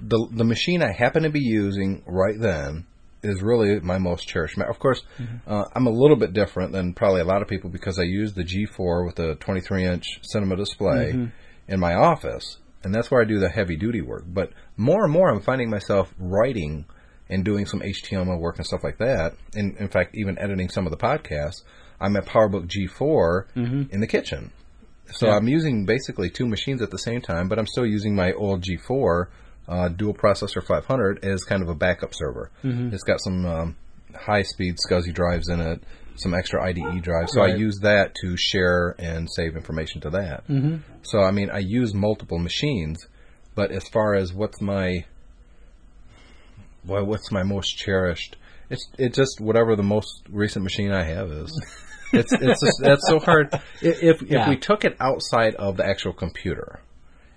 the 0.00 0.28
the 0.32 0.44
machine 0.44 0.82
I 0.82 0.92
happen 0.92 1.22
to 1.24 1.30
be 1.30 1.40
using 1.40 2.02
right 2.06 2.38
then 2.38 2.86
is 3.22 3.42
really 3.42 3.80
my 3.80 3.98
most 3.98 4.26
cherished. 4.26 4.56
Mac. 4.56 4.68
Of 4.68 4.78
course, 4.78 5.02
Mm-hmm. 5.18 5.52
uh, 5.52 5.64
I'm 5.74 5.86
a 5.86 5.90
little 5.90 6.16
bit 6.16 6.32
different 6.32 6.72
than 6.72 6.94
probably 6.94 7.20
a 7.20 7.24
lot 7.24 7.42
of 7.42 7.48
people 7.48 7.70
because 7.70 7.98
I 7.98 8.02
use 8.04 8.32
the 8.34 8.44
G4 8.44 9.06
with 9.06 9.18
a 9.18 9.34
23 9.36 9.84
inch 9.84 10.04
cinema 10.22 10.56
display 10.56 11.12
Mm-hmm. 11.12 11.26
in 11.72 11.80
my 11.80 11.94
office, 11.94 12.58
and 12.82 12.94
that's 12.94 13.10
where 13.10 13.20
I 13.20 13.24
do 13.24 13.38
the 13.38 13.48
heavy 13.50 13.76
duty 13.76 14.00
work. 14.00 14.24
But 14.26 14.52
more 14.76 15.04
and 15.04 15.12
more, 15.12 15.28
I'm 15.30 15.40
finding 15.42 15.70
myself 15.70 16.12
writing 16.18 16.86
and 17.28 17.44
doing 17.44 17.64
some 17.66 17.80
HTML 17.80 18.40
work 18.40 18.56
and 18.56 18.66
stuff 18.66 18.82
like 18.82 18.98
that. 18.98 19.34
In, 19.54 19.76
in 19.78 19.88
fact, 19.88 20.14
even 20.16 20.38
editing 20.38 20.68
some 20.68 20.86
of 20.86 20.90
the 20.90 20.96
podcasts. 20.98 21.62
I'm 22.00 22.16
at 22.16 22.24
PowerBook 22.26 22.66
G4 22.66 23.44
in 23.92 24.00
the 24.00 24.06
kitchen. 24.06 24.50
So 25.12 25.26
Yeah. 25.26 25.36
I'm 25.36 25.46
using 25.48 25.84
basically 25.86 26.30
two 26.30 26.46
machines 26.46 26.80
at 26.82 26.90
the 26.90 26.98
same 26.98 27.20
time, 27.20 27.48
but 27.48 27.58
I'm 27.58 27.66
still 27.66 27.84
using 27.86 28.14
my 28.16 28.32
old 28.32 28.62
G4 28.64 29.26
uh, 29.70 29.88
dual 29.88 30.12
processor 30.14 30.62
500 30.66 31.24
as 31.24 31.44
kind 31.44 31.62
of 31.62 31.68
a 31.68 31.74
backup 31.74 32.10
server. 32.12 32.50
It's 32.64 33.04
got 33.04 33.20
some 33.22 33.46
um, 33.46 33.76
high 34.14 34.42
speed 34.42 34.76
SCSI 34.90 35.14
drives 35.14 35.48
in 35.48 35.60
it, 35.60 35.82
some 36.16 36.34
extra 36.34 36.62
IDE 36.62 37.02
drives. 37.02 37.32
So 37.32 37.40
I 37.40 37.54
use 37.54 37.78
that 37.82 38.14
to 38.22 38.36
share 38.36 38.94
and 38.98 39.28
save 39.30 39.56
information 39.56 40.00
to 40.02 40.10
that. 40.10 40.46
Mm-hmm. 40.48 40.76
So 41.02 41.20
I 41.20 41.30
mean, 41.30 41.50
I 41.50 41.58
use 41.58 41.94
multiple 41.94 42.38
machines, 42.38 43.06
but 43.54 43.70
as 43.70 43.86
far 43.88 44.14
as 44.14 44.34
what's 44.34 44.60
my 44.60 45.04
well, 46.84 47.04
what's 47.04 47.30
my 47.30 47.42
most 47.42 47.76
cherished? 47.76 48.36
It's 48.68 48.86
it's 48.98 49.16
just 49.16 49.40
whatever 49.40 49.76
the 49.76 49.82
most 49.82 50.22
recent 50.28 50.62
machine 50.64 50.92
I 50.92 51.04
have 51.04 51.30
is. 51.30 51.52
It's 52.12 52.32
it's 52.32 52.60
just, 52.60 52.80
that's 52.82 53.06
so 53.06 53.20
hard. 53.20 53.54
If 53.80 54.02
if, 54.02 54.22
Yeah. 54.22 54.42
if 54.42 54.48
we 54.48 54.56
took 54.56 54.84
it 54.84 54.96
outside 54.98 55.54
of 55.54 55.76
the 55.76 55.86
actual 55.86 56.12
computer 56.12 56.80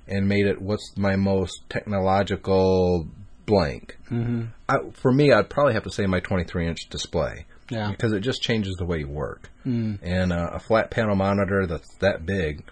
and 0.07 0.27
made 0.27 0.45
it 0.45 0.61
what's 0.61 0.97
my 0.97 1.15
most 1.15 1.63
technological 1.69 3.07
blank, 3.45 3.97
mm-hmm. 4.09 4.45
I, 4.67 4.77
for 4.93 5.11
me, 5.11 5.31
I'd 5.31 5.49
probably 5.49 5.73
have 5.73 5.83
to 5.83 5.91
say 5.91 6.05
my 6.05 6.19
23 6.19 6.67
inch 6.67 6.89
display. 6.89 7.45
Yeah. 7.69 7.91
Because 7.91 8.11
it 8.11 8.19
just 8.19 8.41
changes 8.41 8.75
the 8.77 8.85
way 8.85 8.99
you 8.99 9.07
work. 9.07 9.49
Mm. 9.65 9.99
And 10.01 10.33
uh, 10.33 10.51
a 10.53 10.59
flat 10.59 10.91
panel 10.91 11.15
monitor 11.15 11.65
that's 11.65 11.87
that 11.99 12.25
big, 12.25 12.63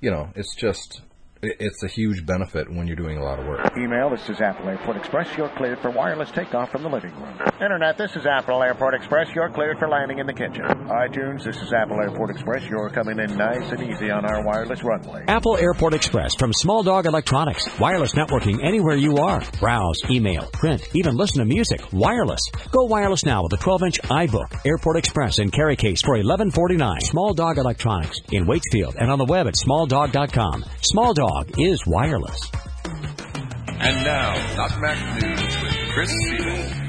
you 0.00 0.10
know, 0.10 0.30
it's 0.36 0.54
just 0.56 1.02
it's 1.42 1.82
a 1.82 1.88
huge 1.88 2.26
benefit 2.26 2.68
when 2.68 2.86
you're 2.86 2.96
doing 2.96 3.18
a 3.18 3.22
lot 3.22 3.38
of 3.38 3.46
work. 3.46 3.70
Email, 3.76 4.10
this 4.10 4.28
is 4.28 4.40
Apple 4.40 4.68
Airport 4.68 4.96
Express. 4.96 5.36
You're 5.36 5.50
cleared 5.56 5.78
for 5.80 5.90
wireless 5.90 6.30
takeoff 6.30 6.70
from 6.70 6.82
the 6.82 6.88
living 6.88 7.14
room. 7.14 7.38
Internet, 7.60 7.96
this 7.96 8.16
is 8.16 8.26
Apple 8.26 8.62
Airport 8.62 8.94
Express. 8.94 9.28
You're 9.34 9.50
cleared 9.50 9.78
for 9.78 9.88
landing 9.88 10.18
in 10.18 10.26
the 10.26 10.32
kitchen. 10.32 10.64
iTunes, 10.64 11.44
this 11.44 11.56
is 11.56 11.72
Apple 11.72 12.00
Airport 12.00 12.30
Express. 12.30 12.68
You're 12.68 12.90
coming 12.90 13.18
in 13.20 13.36
nice 13.36 13.70
and 13.70 13.82
easy 13.82 14.10
on 14.10 14.24
our 14.24 14.44
wireless 14.44 14.82
runway. 14.82 15.24
Apple 15.28 15.56
Airport 15.56 15.94
Express 15.94 16.34
from 16.34 16.52
Small 16.52 16.82
Dog 16.82 17.06
Electronics. 17.06 17.68
Wireless 17.78 18.14
networking 18.14 18.64
anywhere 18.64 18.96
you 18.96 19.18
are. 19.18 19.42
Browse, 19.60 20.00
email, 20.10 20.48
print, 20.52 20.88
even 20.94 21.16
listen 21.16 21.38
to 21.38 21.44
music. 21.44 21.80
Wireless. 21.92 22.40
Go 22.72 22.84
wireless 22.84 23.24
now 23.24 23.44
with 23.44 23.52
a 23.52 23.62
12-inch 23.64 24.00
iBook. 24.02 24.66
Airport 24.66 24.96
Express 24.96 25.38
and 25.38 25.52
carry 25.52 25.76
case 25.76 26.02
for 26.02 26.16
$11.49. 26.16 27.02
Small 27.02 27.32
Dog 27.32 27.58
Electronics 27.58 28.18
in 28.32 28.46
Waitsfield 28.46 28.96
and 28.98 29.10
on 29.10 29.18
the 29.18 29.24
web 29.24 29.46
at 29.46 29.54
smalldog.com. 29.54 30.64
Small 30.82 31.14
Dog 31.14 31.27
is 31.58 31.86
wireless. 31.86 32.50
And 32.84 34.04
now, 34.04 34.56
Not 34.56 34.80
Mac 34.80 35.22
News 35.22 35.62
with 35.62 35.76
Chris 35.92 36.12
Seibold. 36.12 36.88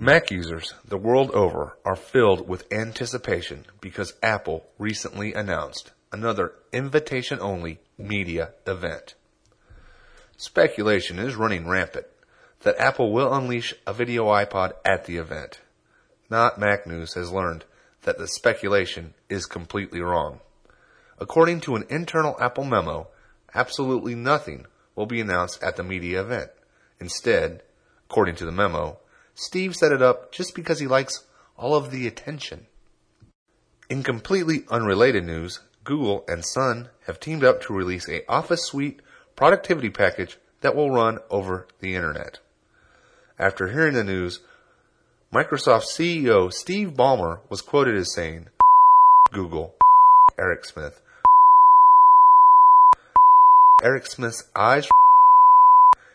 Mac 0.00 0.30
users 0.30 0.74
the 0.86 0.98
world 0.98 1.30
over 1.32 1.78
are 1.84 1.96
filled 1.96 2.48
with 2.48 2.72
anticipation 2.72 3.64
because 3.80 4.14
Apple 4.22 4.64
recently 4.78 5.34
announced 5.34 5.92
another 6.12 6.52
invitation 6.72 7.38
only 7.40 7.80
media 7.98 8.50
event. 8.66 9.14
Speculation 10.36 11.18
is 11.18 11.34
running 11.36 11.68
rampant 11.68 12.06
that 12.60 12.78
Apple 12.78 13.12
will 13.12 13.32
unleash 13.32 13.74
a 13.86 13.92
video 13.92 14.26
iPod 14.26 14.72
at 14.84 15.04
the 15.06 15.16
event. 15.16 15.60
Not 16.28 16.58
Mac 16.58 16.86
News 16.86 17.14
has 17.14 17.32
learned 17.32 17.64
that 18.06 18.18
the 18.18 18.28
speculation 18.28 19.12
is 19.28 19.46
completely 19.46 20.00
wrong. 20.00 20.40
According 21.18 21.60
to 21.62 21.74
an 21.74 21.84
internal 21.90 22.36
Apple 22.40 22.64
memo, 22.64 23.08
absolutely 23.52 24.14
nothing 24.14 24.66
will 24.94 25.06
be 25.06 25.20
announced 25.20 25.62
at 25.62 25.76
the 25.76 25.82
media 25.82 26.20
event. 26.20 26.50
Instead, 27.00 27.62
according 28.08 28.36
to 28.36 28.46
the 28.46 28.52
memo, 28.52 28.98
Steve 29.34 29.74
set 29.74 29.90
it 29.92 30.00
up 30.00 30.30
just 30.32 30.54
because 30.54 30.78
he 30.78 30.86
likes 30.86 31.24
all 31.58 31.74
of 31.74 31.90
the 31.90 32.06
attention. 32.06 32.66
In 33.90 34.04
completely 34.04 34.64
unrelated 34.70 35.24
news, 35.24 35.60
Google 35.82 36.24
and 36.28 36.44
Sun 36.44 36.90
have 37.06 37.18
teamed 37.18 37.44
up 37.44 37.60
to 37.62 37.74
release 37.74 38.08
a 38.08 38.24
Office 38.30 38.64
Suite 38.64 39.00
productivity 39.34 39.90
package 39.90 40.38
that 40.60 40.76
will 40.76 40.90
run 40.90 41.18
over 41.28 41.66
the 41.80 41.96
internet. 41.96 42.38
After 43.36 43.68
hearing 43.68 43.94
the 43.94 44.04
news, 44.04 44.40
Microsoft 45.36 45.82
CEO 45.82 46.50
Steve 46.50 46.94
Ballmer 46.94 47.40
was 47.50 47.60
quoted 47.60 47.94
as 47.94 48.10
saying, 48.10 48.46
Google, 49.34 49.74
Eric 50.38 50.64
Schmidt. 50.64 50.94
Eric 53.82 54.06
Schmidt's 54.06 54.44
eyes 54.56 54.88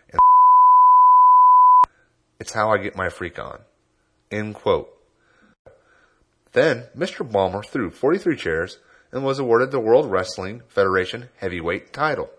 and 0.09 0.19
it's 2.39 2.53
how 2.53 2.71
I 2.71 2.79
get 2.79 2.95
my 2.95 3.09
freak 3.09 3.37
on. 3.37 3.59
End 4.31 4.55
quote. 4.55 4.89
Then 6.53 6.85
Mr. 6.97 7.23
Ballmer 7.23 7.63
threw 7.63 7.91
43 7.91 8.35
chairs 8.35 8.79
and 9.11 9.23
was 9.23 9.37
awarded 9.37 9.69
the 9.69 9.79
World 9.79 10.09
Wrestling 10.09 10.63
Federation 10.67 11.29
heavyweight 11.37 11.93
title. 11.93 12.31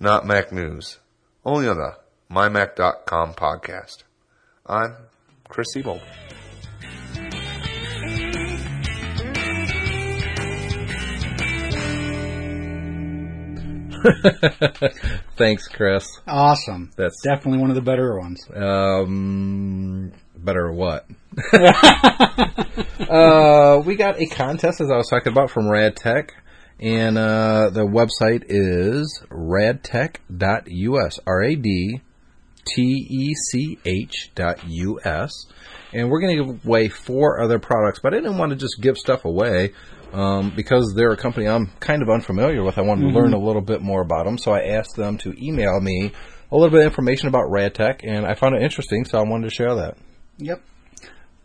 Not 0.00 0.24
Mac 0.24 0.50
News. 0.50 0.98
Only 1.44 1.68
on 1.68 1.76
the 1.76 1.98
MyMac.com 2.30 3.34
podcast. 3.34 4.04
I'm 4.64 4.94
Chris 5.52 5.68
Seibold. 5.76 6.00
Thanks, 15.36 15.68
Chris. 15.68 16.08
Awesome. 16.26 16.90
That's- 16.96 17.20
definitely 17.22 17.60
one 17.60 17.68
of 17.68 17.76
the 17.76 17.82
better 17.82 18.18
ones. 18.18 18.48
Um, 18.54 20.12
better 20.34 20.72
what? 20.72 21.06
uh, 23.10 23.82
we 23.84 23.96
got 23.96 24.18
a 24.20 24.26
contest, 24.26 24.80
as 24.80 24.90
I 24.90 24.96
was 24.96 25.08
talking 25.08 25.32
about, 25.32 25.50
from 25.50 25.68
Rad 25.68 25.96
Tech, 25.96 26.34
and 26.80 27.18
uh, 27.18 27.68
the 27.70 27.84
website 27.86 28.44
is 28.48 29.22
radtech.us. 29.30 31.18
R 31.26 31.42
A 31.42 31.54
D 31.56 32.00
T 32.64 32.82
E 32.82 33.34
C 33.34 33.78
H 33.84 34.30
dot 34.34 34.66
U-S. 34.66 35.30
And 35.92 36.08
we're 36.08 36.20
going 36.20 36.38
to 36.38 36.44
give 36.44 36.64
away 36.64 36.88
four 36.88 37.42
other 37.42 37.58
products, 37.58 38.00
but 38.02 38.14
I 38.14 38.18
didn't 38.18 38.38
want 38.38 38.50
to 38.50 38.56
just 38.56 38.80
give 38.80 38.96
stuff 38.96 39.24
away 39.24 39.72
um, 40.12 40.52
because 40.54 40.94
they're 40.94 41.12
a 41.12 41.16
company 41.16 41.48
I'm 41.48 41.70
kind 41.80 42.02
of 42.02 42.08
unfamiliar 42.08 42.62
with. 42.62 42.78
I 42.78 42.82
wanted 42.82 43.10
to 43.10 43.18
learn 43.18 43.34
a 43.34 43.38
little 43.38 43.62
bit 43.62 43.82
more 43.82 44.02
about 44.02 44.24
them, 44.24 44.38
so 44.38 44.52
I 44.52 44.60
asked 44.60 44.96
them 44.96 45.18
to 45.18 45.34
email 45.42 45.80
me 45.80 46.12
a 46.50 46.56
little 46.56 46.70
bit 46.70 46.80
of 46.80 46.86
information 46.86 47.28
about 47.28 47.50
RadTech, 47.50 48.00
and 48.04 48.26
I 48.26 48.34
found 48.34 48.54
it 48.54 48.62
interesting, 48.62 49.04
so 49.04 49.18
I 49.18 49.22
wanted 49.22 49.48
to 49.48 49.54
share 49.54 49.74
that. 49.74 49.96
Yep. 50.38 50.62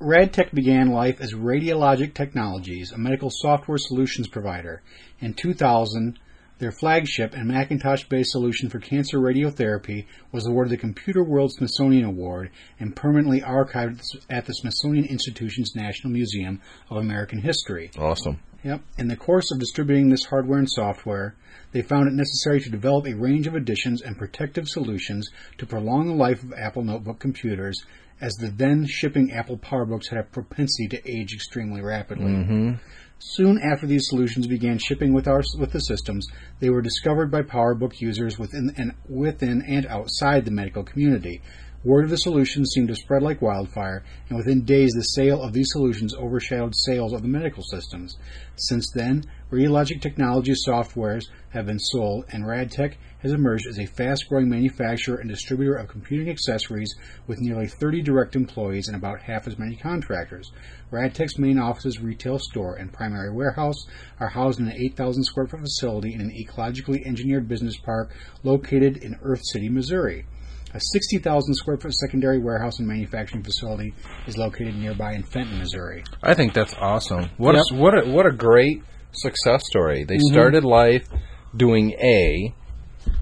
RadTech 0.01 0.53
began 0.53 0.91
life 0.91 1.19
as 1.21 1.33
Radiologic 1.33 2.13
Technologies, 2.13 2.91
a 2.91 2.97
medical 2.97 3.31
software 3.31 3.79
solutions 3.79 4.27
provider. 4.27 4.83
In 5.19 5.33
2000, 5.33 6.19
their 6.59 6.71
flagship 6.71 7.33
and 7.33 7.47
Macintosh-based 7.47 8.31
solution 8.31 8.69
for 8.69 8.79
cancer 8.79 9.19
radiotherapy 9.19 10.05
was 10.31 10.47
awarded 10.47 10.71
the 10.71 10.77
Computer 10.77 11.23
World 11.23 11.51
Smithsonian 11.53 12.05
Award 12.05 12.49
and 12.79 12.95
permanently 12.95 13.41
archived 13.41 14.01
at 14.29 14.45
the 14.45 14.53
Smithsonian 14.53 15.05
Institution's 15.05 15.75
National 15.75 16.11
Museum 16.11 16.61
of 16.89 16.97
American 16.97 17.41
History. 17.41 17.91
Awesome. 17.97 18.39
Yep. 18.63 18.81
In 18.97 19.07
the 19.07 19.15
course 19.15 19.51
of 19.51 19.59
distributing 19.59 20.09
this 20.09 20.25
hardware 20.25 20.59
and 20.59 20.69
software, 20.69 21.35
they 21.71 21.81
found 21.81 22.07
it 22.07 22.13
necessary 22.13 22.59
to 22.61 22.69
develop 22.69 23.05
a 23.05 23.13
range 23.13 23.47
of 23.47 23.55
additions 23.55 24.01
and 24.01 24.17
protective 24.17 24.67
solutions 24.67 25.29
to 25.57 25.65
prolong 25.65 26.07
the 26.07 26.13
life 26.13 26.43
of 26.43 26.53
Apple 26.53 26.83
notebook 26.83 27.19
computers, 27.19 27.85
as 28.19 28.33
the 28.33 28.49
then 28.49 28.85
shipping 28.87 29.31
Apple 29.31 29.57
PowerBooks 29.57 30.09
had 30.09 30.19
a 30.19 30.23
propensity 30.23 30.87
to 30.87 31.09
age 31.09 31.33
extremely 31.33 31.81
rapidly. 31.81 32.31
Mm-hmm. 32.31 32.73
Soon 33.19 33.59
after 33.59 33.87
these 33.87 34.07
solutions 34.07 34.45
began 34.45 34.77
shipping 34.77 35.11
with 35.11 35.27
our 35.27 35.41
with 35.57 35.71
the 35.71 35.79
systems, 35.79 36.27
they 36.59 36.69
were 36.69 36.83
discovered 36.83 37.31
by 37.31 37.41
PowerBook 37.41 37.99
users 37.99 38.37
within 38.37 38.73
and 38.77 38.93
within 39.09 39.63
and 39.63 39.87
outside 39.87 40.45
the 40.45 40.51
medical 40.51 40.83
community. 40.83 41.41
Word 41.83 42.05
of 42.05 42.09
the 42.09 42.17
solutions 42.17 42.71
seemed 42.73 42.87
to 42.87 42.95
spread 42.95 43.21
like 43.21 43.39
wildfire, 43.39 44.03
and 44.29 44.37
within 44.37 44.65
days 44.65 44.93
the 44.93 45.03
sale 45.03 45.43
of 45.43 45.53
these 45.53 45.69
solutions 45.69 46.15
overshadowed 46.15 46.73
sales 46.75 47.13
of 47.13 47.21
the 47.21 47.27
medical 47.27 47.61
systems. 47.61 48.17
Since 48.55 48.89
then, 48.95 49.25
Radiologic 49.51 50.01
Technology 50.01 50.53
softwares 50.67 51.25
have 51.49 51.67
been 51.67 51.77
sold, 51.77 52.25
and 52.29 52.45
Radtech 52.45 52.95
has 53.19 53.31
emerged 53.31 53.67
as 53.67 53.77
a 53.77 53.85
fast 53.85 54.27
growing 54.27 54.49
manufacturer 54.49 55.17
and 55.17 55.29
distributor 55.29 55.75
of 55.75 55.87
computing 55.87 56.31
accessories 56.31 56.95
with 57.27 57.41
nearly 57.41 57.67
30 57.67 58.01
direct 58.01 58.35
employees 58.35 58.87
and 58.87 58.97
about 58.97 59.21
half 59.21 59.47
as 59.47 59.59
many 59.59 59.75
contractors. 59.75 60.51
Radtech's 60.91 61.37
main 61.37 61.59
offices, 61.59 62.01
retail 62.01 62.39
store, 62.39 62.75
and 62.75 62.91
primary 62.91 63.31
warehouse 63.31 63.85
are 64.19 64.29
housed 64.29 64.59
in 64.59 64.67
an 64.67 64.75
8,000 64.75 65.23
square 65.23 65.45
foot 65.45 65.59
facility 65.59 66.15
in 66.15 66.21
an 66.21 66.31
ecologically 66.31 67.05
engineered 67.05 67.47
business 67.47 67.77
park 67.77 68.11
located 68.41 68.97
in 68.97 69.19
Earth 69.21 69.41
City, 69.45 69.69
Missouri. 69.69 70.25
A 70.73 70.79
60,000 70.79 71.53
square 71.55 71.77
foot 71.77 71.93
secondary 71.93 72.39
warehouse 72.39 72.79
and 72.79 72.87
manufacturing 72.87 73.43
facility 73.43 73.93
is 74.27 74.37
located 74.37 74.75
nearby 74.75 75.13
in 75.13 75.23
Fenton, 75.23 75.59
Missouri. 75.59 76.03
I 76.21 76.33
think 76.33 76.53
that's 76.53 76.73
awesome. 76.75 77.29
What 77.37 77.55
Yep. 77.55 77.63
a, 77.71 77.75
what 77.75 77.93
a, 77.97 78.09
what 78.11 78.25
a 78.25 78.31
great 78.31 78.81
success 79.13 79.63
story. 79.69 80.03
They 80.03 80.17
started 80.19 80.65
life 80.65 81.07
doing 81.55 81.91
A. 81.93 82.53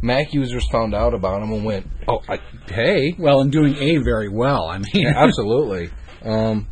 Mac 0.02 0.34
users 0.34 0.68
found 0.72 0.96
out 0.96 1.14
about 1.14 1.42
them 1.42 1.54
and 1.54 1.64
went, 1.64 1.86
"Oh, 2.08 2.20
I, 2.28 2.40
hey, 2.68 3.14
Well, 3.20 3.42
and 3.42 3.52
doing 3.52 3.76
A 3.76 3.98
very 3.98 4.30
well. 4.30 4.66
I 4.68 4.80
mean, 4.80 5.06
absolutely." 5.16 5.92
Um, 6.24 6.68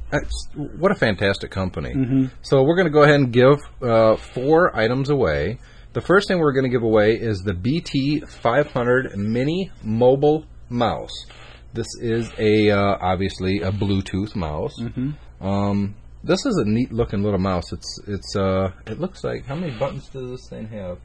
what 0.80 0.92
a 0.92 0.96
fantastic 0.96 1.52
company. 1.52 2.28
So 2.42 2.64
we're 2.64 2.76
going 2.76 2.88
to 2.88 2.92
go 2.92 3.04
ahead 3.04 3.16
and 3.16 3.32
give 3.32 3.60
uh, 3.84 4.16
four 4.16 4.76
items 4.76 5.12
away. 5.12 5.60
The 5.94 6.02
first 6.02 6.28
thing 6.28 6.40
we're 6.40 6.54
going 6.54 6.64
to 6.64 6.72
give 6.76 6.82
away 6.82 7.12
is 7.14 7.44
the 7.44 7.54
BT500 7.54 9.16
Mini 9.16 9.70
Mobile 9.84 10.46
Mouse. 10.74 11.26
This 11.74 11.88
is 12.02 12.30
a 12.38 12.72
uh, 12.72 12.98
obviously 13.00 13.62
a 13.62 13.72
Bluetooth 13.72 14.36
mouse. 14.36 14.76
Um, 15.42 15.96
this 16.24 16.46
is 16.46 16.58
a 16.58 16.66
neat 16.66 16.92
looking 16.92 17.24
little 17.24 17.40
mouse. 17.40 17.72
It's 17.72 18.00
it's 18.08 18.36
uh 18.36 18.72
it 18.86 19.00
looks 19.00 19.24
like 19.24 19.46
how 19.46 19.56
many 19.56 19.78
buttons 19.78 20.10
does 20.10 20.30
this 20.30 20.50
thing 20.50 20.68
have? 20.68 21.00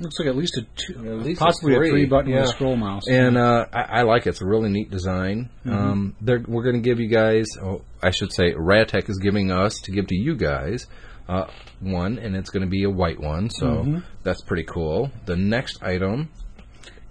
looks 0.00 0.18
like 0.18 0.28
at 0.28 0.36
least 0.36 0.56
a 0.56 0.66
two, 0.74 0.98
At 0.98 1.24
least 1.24 1.40
a 1.40 1.44
possibly 1.44 1.74
a 1.74 1.78
three, 1.78 1.90
three 1.90 2.06
button 2.06 2.30
yeah. 2.30 2.46
scroll 2.46 2.76
mouse. 2.76 3.06
And 3.08 3.36
uh, 3.36 3.66
I, 3.72 3.82
I 3.82 4.02
like 4.02 4.26
it. 4.26 4.30
It's 4.30 4.42
a 4.42 4.46
really 4.46 4.68
neat 4.68 4.90
design. 4.90 5.50
Um, 5.64 6.16
they're, 6.20 6.42
we're 6.46 6.64
going 6.64 6.76
to 6.76 6.82
give 6.82 6.98
you 6.98 7.08
guys, 7.08 7.46
oh, 7.62 7.82
I 8.02 8.10
should 8.10 8.32
say, 8.32 8.52
Radtech 8.54 9.08
is 9.08 9.18
giving 9.18 9.50
us 9.50 9.74
to 9.84 9.92
give 9.92 10.08
to 10.08 10.16
you 10.16 10.36
guys 10.36 10.86
uh, 11.28 11.46
one, 11.80 12.18
and 12.18 12.36
it's 12.36 12.50
going 12.50 12.64
to 12.64 12.70
be 12.70 12.84
a 12.84 12.90
white 12.90 13.20
one, 13.20 13.50
so 13.50 14.02
that's 14.22 14.42
pretty 14.42 14.64
cool. 14.64 15.10
The 15.26 15.36
next 15.36 15.82
item 15.82 16.30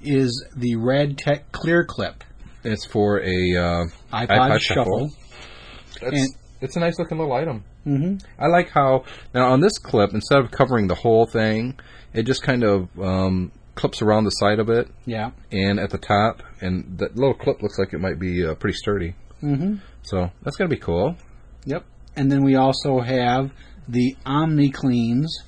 is 0.04 0.46
the 0.56 0.76
Radtech 0.76 1.44
Clear 1.52 1.84
Clip 1.86 2.24
It's 2.64 2.86
for 2.86 3.20
a 3.20 3.56
uh, 3.56 3.86
iPod, 4.12 4.60
Shuffle. 4.60 5.10
That's, 6.02 6.20
And- 6.20 6.30
it's 6.62 6.78
a 6.78 6.80
nice 6.80 6.98
looking 6.98 7.18
little 7.18 7.34
item. 7.34 7.66
Mm-hmm. 7.86 8.26
I 8.42 8.48
like 8.48 8.70
how 8.70 9.04
now 9.34 9.52
on 9.52 9.60
this 9.60 9.78
clip, 9.78 10.14
instead 10.14 10.40
of 10.40 10.50
covering 10.52 10.88
the 10.88 10.96
whole 10.96 11.26
thing, 11.26 11.78
it 12.14 12.24
just 12.24 12.42
kind 12.42 12.64
of 12.64 12.88
um, 12.98 13.52
clips 13.76 14.02
around 14.02 14.24
the 14.24 14.30
side 14.30 14.60
of 14.60 14.70
it 14.70 14.88
Yeah. 15.06 15.32
and 15.52 15.78
at 15.80 15.90
the 15.90 15.98
top, 15.98 16.42
and 16.62 16.98
that 17.00 17.18
little 17.18 17.34
clip 17.34 17.62
looks 17.62 17.78
like 17.78 17.94
it 17.94 18.00
might 18.00 18.18
be 18.20 18.46
uh, 18.46 18.56
pretty 18.56 18.78
sturdy. 18.78 19.16
Mm-hmm. 19.42 19.76
So 20.04 20.30
that's 20.44 20.56
gonna 20.56 20.70
be 20.70 20.78
cool. 20.78 21.18
Yep. 21.66 21.84
And 22.16 22.32
then 22.32 22.44
we 22.46 22.56
also 22.56 23.02
have 23.02 23.52
the 23.90 24.16
Omni 24.26 24.70
Cleans, 24.72 25.44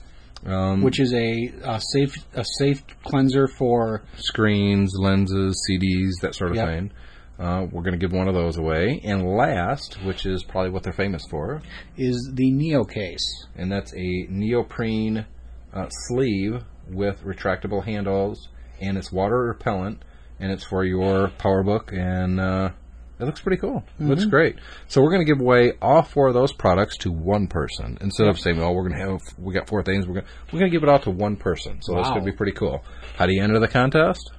Um, 0.45 0.81
which 0.83 0.99
is 0.99 1.11
a, 1.13 1.51
a 1.63 1.81
safe 1.93 2.15
a 2.35 2.45
safe 2.59 2.83
cleanser 3.03 3.47
for 3.47 4.03
screens, 4.17 4.93
lenses, 4.99 5.59
CDs, 5.69 6.11
that 6.21 6.35
sort 6.35 6.51
of 6.51 6.57
Yep. 6.57 6.67
thing. 6.67 6.91
Uh, 7.39 7.65
we're 7.71 7.81
gonna 7.81 7.97
give 7.97 8.13
one 8.13 8.27
of 8.27 8.33
those 8.35 8.57
away. 8.57 9.01
And 9.03 9.25
last, 9.27 9.97
which 10.03 10.25
is 10.25 10.43
probably 10.43 10.69
what 10.71 10.83
they're 10.83 10.93
famous 10.93 11.23
for, 11.29 11.61
is 11.97 12.31
the 12.33 12.51
Neo 12.51 12.83
case. 12.83 13.45
and 13.57 13.71
that's 13.71 13.93
a 13.95 14.27
neoprene 14.29 15.25
uh, 15.73 15.87
sleeve 16.07 16.63
with 16.89 17.23
retractable 17.23 17.83
handles, 17.83 18.49
and 18.79 18.97
it's 18.97 19.11
water 19.11 19.39
repellent, 19.47 20.03
and 20.39 20.51
it's 20.51 20.63
for 20.63 20.83
your 20.85 21.29
PowerBook, 21.39 21.91
and 21.91 22.39
uh, 22.39 22.69
it 23.19 23.23
looks 23.25 23.41
pretty 23.41 23.59
cool. 23.61 23.83
Looks 23.99 24.25
great. 24.25 24.57
So 24.87 25.01
we're 25.01 25.11
going 25.11 25.25
to 25.25 25.31
give 25.33 25.39
away 25.41 25.73
all 25.81 26.01
four 26.03 26.27
of 26.27 26.33
those 26.33 26.51
products 26.53 26.97
to 26.99 27.11
one 27.11 27.47
person 27.47 27.97
instead 28.01 28.27
of 28.27 28.37
saying, 28.39 28.61
"Oh, 28.61 28.71
we're 28.73 28.87
going 28.89 28.99
to 29.01 29.11
have 29.11 29.21
we 29.37 29.53
got 29.53 29.67
four 29.69 29.83
things." 29.83 30.05
We're 30.07 30.15
going 30.15 30.25
we're 30.51 30.59
going 30.59 30.71
to 30.71 30.75
give 30.77 30.83
it 30.83 30.89
all 30.89 30.99
to 30.99 31.11
one 31.11 31.35
person. 31.37 31.81
So 31.81 31.93
that's 31.95 32.07
Wow. 32.09 32.15
going 32.15 32.25
to 32.25 32.31
be 32.31 32.37
pretty 32.37 32.51
cool. 32.53 32.83
How 33.17 33.25
do 33.25 33.33
you 33.33 33.41
enter 33.43 33.59
the 33.59 33.67
contest? 33.67 34.31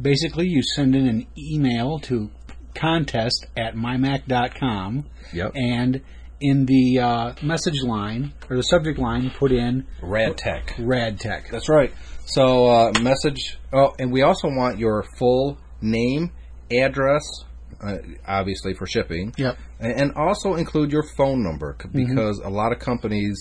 Basically, 0.00 0.46
you 0.46 0.62
send 0.74 0.96
in 0.96 1.06
an 1.06 1.26
email 1.38 1.98
to 2.00 2.30
contest 2.74 3.46
at 3.56 3.74
mymac.com. 3.74 5.04
Yep. 5.32 5.52
And 5.54 6.00
in 6.40 6.66
the 6.66 6.98
uh, 6.98 7.32
message 7.42 7.82
line, 7.82 8.32
or 8.50 8.56
the 8.56 8.62
subject 8.62 8.98
line, 8.98 9.30
put 9.30 9.52
in 9.52 9.86
Rad 10.02 10.36
Tech. 10.36 10.74
Rad 10.78 11.20
Tech. 11.20 11.48
That's 11.50 11.68
right. 11.68 11.92
So 12.26 12.66
uh, 12.66 12.92
message. 13.00 13.56
Oh, 13.72 13.92
and 13.98 14.10
we 14.12 14.22
also 14.22 14.48
want 14.48 14.78
your 14.78 15.04
full 15.18 15.58
name, 15.80 16.32
address, 16.70 17.22
uh, 17.84 17.98
obviously 18.26 18.74
for 18.74 18.86
shipping. 18.86 19.32
Yep. 19.36 19.58
And, 19.80 19.92
and 20.00 20.12
also 20.16 20.54
include 20.54 20.92
your 20.92 21.04
phone 21.16 21.42
number 21.42 21.76
c- 21.82 21.88
because 21.92 22.40
a 22.44 22.48
lot 22.50 22.72
of 22.72 22.78
companies, 22.78 23.36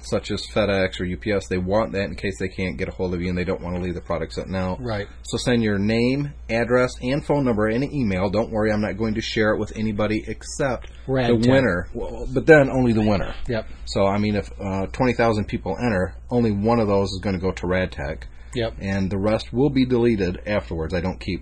such 0.00 0.30
as 0.30 0.46
FedEx 0.54 1.00
or 1.00 1.06
UPS, 1.34 1.48
they 1.48 1.58
want 1.58 1.92
that 1.92 2.04
in 2.04 2.14
case 2.14 2.38
they 2.38 2.48
can't 2.48 2.76
get 2.76 2.88
a 2.88 2.92
hold 2.92 3.14
of 3.14 3.20
you 3.22 3.28
and 3.30 3.36
they 3.38 3.44
don't 3.44 3.60
want 3.62 3.74
to 3.76 3.82
leave 3.82 3.94
the 3.94 4.00
products 4.02 4.38
out 4.38 4.46
now. 4.48 4.76
Right. 4.80 5.08
So 5.22 5.38
send 5.38 5.62
your 5.62 5.78
name, 5.78 6.32
address, 6.50 6.92
and 7.00 7.24
phone 7.24 7.44
number 7.44 7.68
in 7.68 7.82
an 7.82 7.92
email. 7.94 8.28
Don't 8.30 8.50
worry, 8.50 8.70
I'm 8.70 8.82
not 8.82 8.96
going 8.98 9.14
to 9.14 9.20
share 9.22 9.54
it 9.54 9.58
with 9.58 9.72
anybody 9.76 10.22
except 10.28 10.90
Rad 11.06 11.30
the 11.30 11.38
Tech. 11.38 11.50
winner. 11.52 11.88
Well, 11.94 12.28
but 12.32 12.46
then 12.46 12.68
only 12.70 12.92
the 12.92 13.02
winner. 13.02 13.34
Yep. 13.48 13.66
So 13.86 14.06
I 14.06 14.18
mean, 14.18 14.36
if 14.36 14.50
uh, 14.60 14.86
twenty 14.92 15.14
thousand 15.14 15.46
people 15.46 15.76
enter, 15.80 16.14
only 16.30 16.52
one 16.52 16.78
of 16.80 16.86
those 16.86 17.08
is 17.08 17.20
going 17.22 17.34
to 17.34 17.40
go 17.42 17.50
to 17.52 17.66
RadTech, 17.66 18.24
Yep. 18.54 18.74
and 18.80 19.10
the 19.10 19.18
rest 19.18 19.52
will 19.52 19.70
be 19.70 19.86
deleted 19.86 20.40
afterwards. 20.46 20.92
I 20.94 21.00
don't 21.00 21.18
keep. 21.18 21.40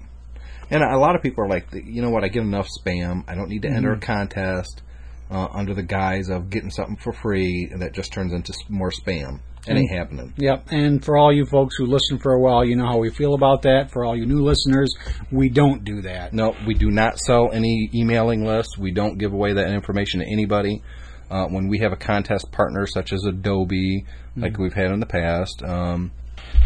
And 0.70 0.82
a 0.82 0.98
lot 0.98 1.14
of 1.14 1.22
people 1.22 1.44
are 1.44 1.48
like, 1.48 1.68
you 1.72 2.02
know 2.02 2.10
what? 2.10 2.24
I 2.24 2.28
get 2.28 2.42
enough 2.42 2.68
spam. 2.68 3.24
I 3.28 3.34
don't 3.34 3.48
need 3.48 3.62
to 3.62 3.68
enter 3.68 3.92
a 3.92 4.00
contest 4.00 4.82
uh, 5.30 5.48
under 5.52 5.74
the 5.74 5.82
guise 5.82 6.28
of 6.28 6.50
getting 6.50 6.70
something 6.70 6.96
for 6.96 7.12
free, 7.12 7.68
and 7.70 7.82
that 7.82 7.92
just 7.92 8.12
turns 8.12 8.32
into 8.32 8.52
more 8.68 8.90
spam. 8.90 9.40
It 9.66 9.76
ain't 9.76 9.90
happening. 9.90 10.32
Yep. 10.36 10.68
And 10.70 11.04
for 11.04 11.16
all 11.16 11.32
you 11.32 11.44
folks 11.44 11.74
who 11.76 11.86
listen 11.86 12.18
for 12.18 12.32
a 12.32 12.40
while, 12.40 12.64
you 12.64 12.76
know 12.76 12.86
how 12.86 12.98
we 12.98 13.10
feel 13.10 13.34
about 13.34 13.62
that. 13.62 13.90
For 13.90 14.04
all 14.04 14.16
you 14.16 14.24
new 14.24 14.44
listeners, 14.44 14.94
we 15.32 15.48
don't 15.48 15.82
do 15.82 16.02
that. 16.02 16.32
No, 16.32 16.54
we 16.66 16.74
do 16.74 16.88
not 16.88 17.18
sell 17.18 17.50
any 17.52 17.90
emailing 17.92 18.44
lists. 18.44 18.78
We 18.78 18.92
don't 18.92 19.18
give 19.18 19.32
away 19.32 19.54
that 19.54 19.70
information 19.70 20.20
to 20.20 20.26
anybody. 20.26 20.82
Uh, 21.28 21.46
when 21.46 21.66
we 21.66 21.80
have 21.80 21.92
a 21.92 21.96
contest 21.96 22.52
partner 22.52 22.86
such 22.86 23.12
as 23.12 23.24
Adobe, 23.24 24.06
like 24.36 24.56
we've 24.58 24.72
had 24.72 24.92
in 24.92 25.00
the 25.00 25.06
past, 25.06 25.60
um, 25.64 26.12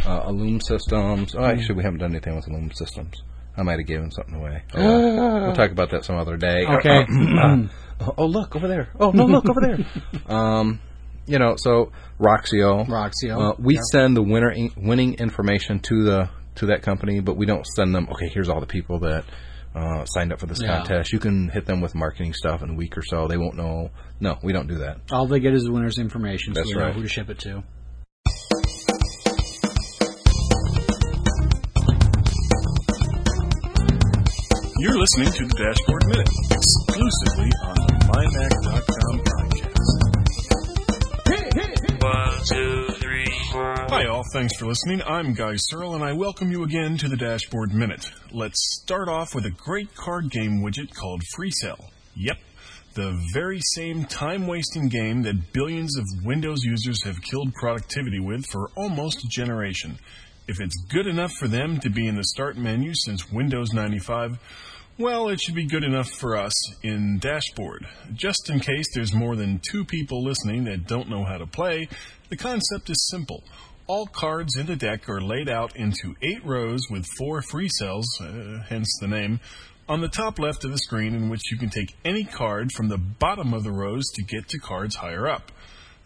uh, 0.05 0.25
Illume 0.29 0.61
Systems. 0.61 1.35
Oh, 1.35 1.43
actually, 1.43 1.77
we 1.77 1.83
haven't 1.83 2.01
done 2.01 2.11
anything 2.11 2.37
with 2.37 2.47
Illume 2.49 2.73
Systems. 2.73 3.23
I 3.61 3.63
might 3.63 3.79
have 3.79 3.87
given 3.87 4.11
something 4.11 4.35
away. 4.35 4.63
Oh, 4.75 5.17
well. 5.17 5.41
we'll 5.43 5.55
talk 5.55 5.71
about 5.71 5.91
that 5.91 6.07
some 6.07 6.17
other 6.17 6.39
day. 6.39 6.65
Okay. 6.67 7.05
Uh, 7.39 7.67
oh, 8.19 8.25
look 8.25 8.57
over 8.57 8.67
there. 8.67 8.89
Oh 8.99 9.11
no, 9.11 9.27
look 9.27 9.49
over 9.49 9.61
there. 9.61 9.87
Um, 10.35 10.81
you 11.27 11.39
know, 11.39 11.55
so 11.57 11.93
Roxio. 12.19 12.87
Roxio. 12.89 13.53
Uh, 13.53 13.55
we 13.59 13.79
send 13.93 14.17
the 14.17 14.23
winner 14.23 14.55
winning 14.77 15.15
information 15.15 15.81
to 15.81 16.05
the 16.05 16.31
to 16.57 16.67
that 16.67 16.83
company, 16.83 17.21
but 17.21 17.37
we 17.37 17.45
don't 17.47 17.67
send 17.67 17.95
them. 17.95 18.09
Okay, 18.13 18.29
here's 18.29 18.49
all 18.49 18.61
the 18.61 18.67
people 18.67 19.01
that 19.01 19.25
uh, 19.75 20.05
signed 20.07 20.33
up 20.33 20.41
for 20.41 20.47
this 20.47 20.61
Yeah. 20.61 20.79
contest. 20.79 21.13
You 21.13 21.19
can 21.19 21.49
hit 21.51 21.67
them 21.67 21.81
with 21.81 21.95
marketing 21.95 22.33
stuff 22.33 22.63
in 22.63 22.71
a 22.71 22.75
week 22.75 22.97
or 22.97 23.03
so. 23.03 23.29
They 23.29 23.37
won't 23.37 23.57
know. 23.57 23.91
No, 24.21 24.39
we 24.43 24.53
don't 24.55 24.69
do 24.69 24.79
that. 24.79 24.99
All 25.13 25.27
they 25.27 25.41
get 25.41 25.53
is 25.53 25.65
the 25.65 25.73
winner's 25.73 25.99
information, 25.99 26.55
so 26.55 26.63
That's 26.63 26.75
know 26.75 26.81
right. 26.87 26.95
who 26.95 27.03
to 27.03 27.09
ship 27.09 27.29
it 27.29 27.39
to. 27.41 27.63
You're 34.81 34.97
listening 34.97 35.29
to 35.33 35.45
the 35.45 35.55
Dashboard 35.61 36.07
Minute, 36.07 36.31
exclusively 36.51 37.51
on 37.69 37.75
the 37.85 37.93
MyMac.com 38.09 39.21
podcast. 39.29 39.77
Hi, 43.91 44.07
all. 44.07 44.23
Thanks 44.33 44.57
for 44.57 44.65
listening. 44.65 45.03
I'm 45.03 45.35
Guy 45.35 45.57
Serle, 45.57 45.97
and 45.97 46.03
I 46.03 46.15
welcome 46.15 46.51
you 46.51 46.63
again 46.63 46.97
to 46.97 47.11
the 47.11 47.17
Dashboard 47.19 47.75
Minute. 47.75 48.11
Let's 48.33 48.57
start 48.81 49.11
off 49.11 49.35
with 49.35 49.45
a 49.45 49.51
great 49.51 49.95
card 49.95 50.31
game 50.31 50.63
widget 50.63 50.95
called 50.95 51.21
FreeCell. 51.37 51.91
Yep, 52.17 52.39
the 52.95 53.23
very 53.35 53.61
same 53.75 54.07
time 54.07 54.47
wasting 54.47 54.89
game 54.89 55.21
that 55.25 55.53
billions 55.53 55.99
of 55.99 56.07
Windows 56.25 56.65
users 56.65 57.05
have 57.05 57.21
killed 57.21 57.53
productivity 57.53 58.19
with 58.19 58.47
for 58.47 58.71
almost 58.77 59.19
a 59.19 59.29
generation. 59.29 59.99
If 60.51 60.61
it's 60.61 60.83
good 60.89 61.07
enough 61.07 61.31
for 61.35 61.47
them 61.47 61.79
to 61.79 61.89
be 61.89 62.09
in 62.09 62.17
the 62.17 62.25
start 62.25 62.57
menu 62.57 62.93
since 62.93 63.31
Windows 63.31 63.73
95, 63.73 64.37
well, 64.99 65.29
it 65.29 65.41
should 65.41 65.55
be 65.55 65.65
good 65.65 65.85
enough 65.85 66.11
for 66.11 66.37
us 66.37 66.53
in 66.83 67.21
Dashboard. 67.21 67.87
Just 68.13 68.51
in 68.51 68.59
case 68.59 68.87
there's 68.93 69.15
more 69.15 69.37
than 69.37 69.61
two 69.71 69.85
people 69.85 70.25
listening 70.25 70.65
that 70.65 70.89
don't 70.89 71.09
know 71.09 71.23
how 71.23 71.39
to 71.39 71.47
play, 71.47 71.89
the 72.31 72.37
concept 72.37 72.91
is 72.91 73.09
simple. 73.09 73.45
All 73.87 74.07
cards 74.07 74.57
in 74.57 74.67
the 74.67 74.75
deck 74.75 75.09
are 75.09 75.21
laid 75.21 75.49
out 75.49 75.77
into 75.77 76.17
eight 76.21 76.45
rows 76.45 76.81
with 76.91 77.07
four 77.17 77.43
free 77.43 77.69
cells, 77.69 78.09
uh, 78.21 78.65
hence 78.69 78.99
the 79.01 79.07
name, 79.07 79.39
on 79.89 80.01
the 80.01 80.09
top 80.09 80.41
left 80.41 80.65
of 80.65 80.73
the 80.73 80.79
screen 80.79 81.15
in 81.15 81.29
which 81.29 81.53
you 81.53 81.59
can 81.59 81.71
take 81.71 81.95
any 82.05 82.25
card 82.25 82.73
from 82.73 82.89
the 82.89 82.99
bottom 82.99 83.55
of 83.55 83.63
the 83.63 83.71
rows 83.71 84.07
to 84.15 84.25
get 84.25 84.49
to 84.49 84.59
cards 84.59 84.97
higher 84.97 85.29
up. 85.29 85.53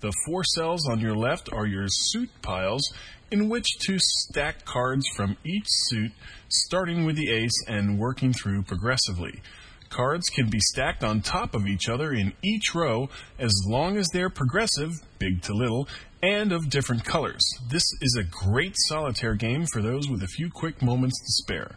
The 0.01 0.13
four 0.27 0.45
cells 0.45 0.87
on 0.87 1.01
your 1.01 1.17
left 1.17 1.51
are 1.51 1.65
your 1.65 1.87
suit 1.89 2.29
piles 2.43 2.93
in 3.35 3.49
which 3.49 3.67
to 3.81 3.97
stack 3.99 4.65
cards 4.65 5.05
from 5.17 5.37
each 5.45 5.67
suit, 5.67 6.13
starting 6.49 7.05
with 7.05 7.17
the 7.17 7.33
ace 7.33 7.65
and 7.67 7.99
working 7.99 8.33
through 8.33 8.63
progressively. 8.63 9.43
Cards 9.91 10.29
can 10.29 10.49
be 10.49 10.61
stacked 10.61 11.03
on 11.03 11.21
top 11.21 11.53
of 11.53 11.67
each 11.67 11.89
other 11.89 12.13
in 12.13 12.33
each 12.45 12.77
row 12.77 13.09
as 13.37 13.53
long 13.67 13.97
as 13.97 14.07
they're 14.13 14.31
progressive, 14.31 14.93
big 15.19 15.43
to 15.43 15.53
little, 15.53 15.89
and 16.23 16.53
of 16.53 16.71
different 16.71 17.05
colors. 17.05 17.45
This 17.69 17.83
is 18.01 18.17
a 18.17 18.23
great 18.23 18.77
solitaire 18.87 19.35
game 19.35 19.67
for 19.67 19.83
those 19.83 20.09
with 20.09 20.23
a 20.23 20.29
few 20.29 20.49
quick 20.49 20.81
moments 20.81 21.19
to 21.19 21.43
spare. 21.43 21.75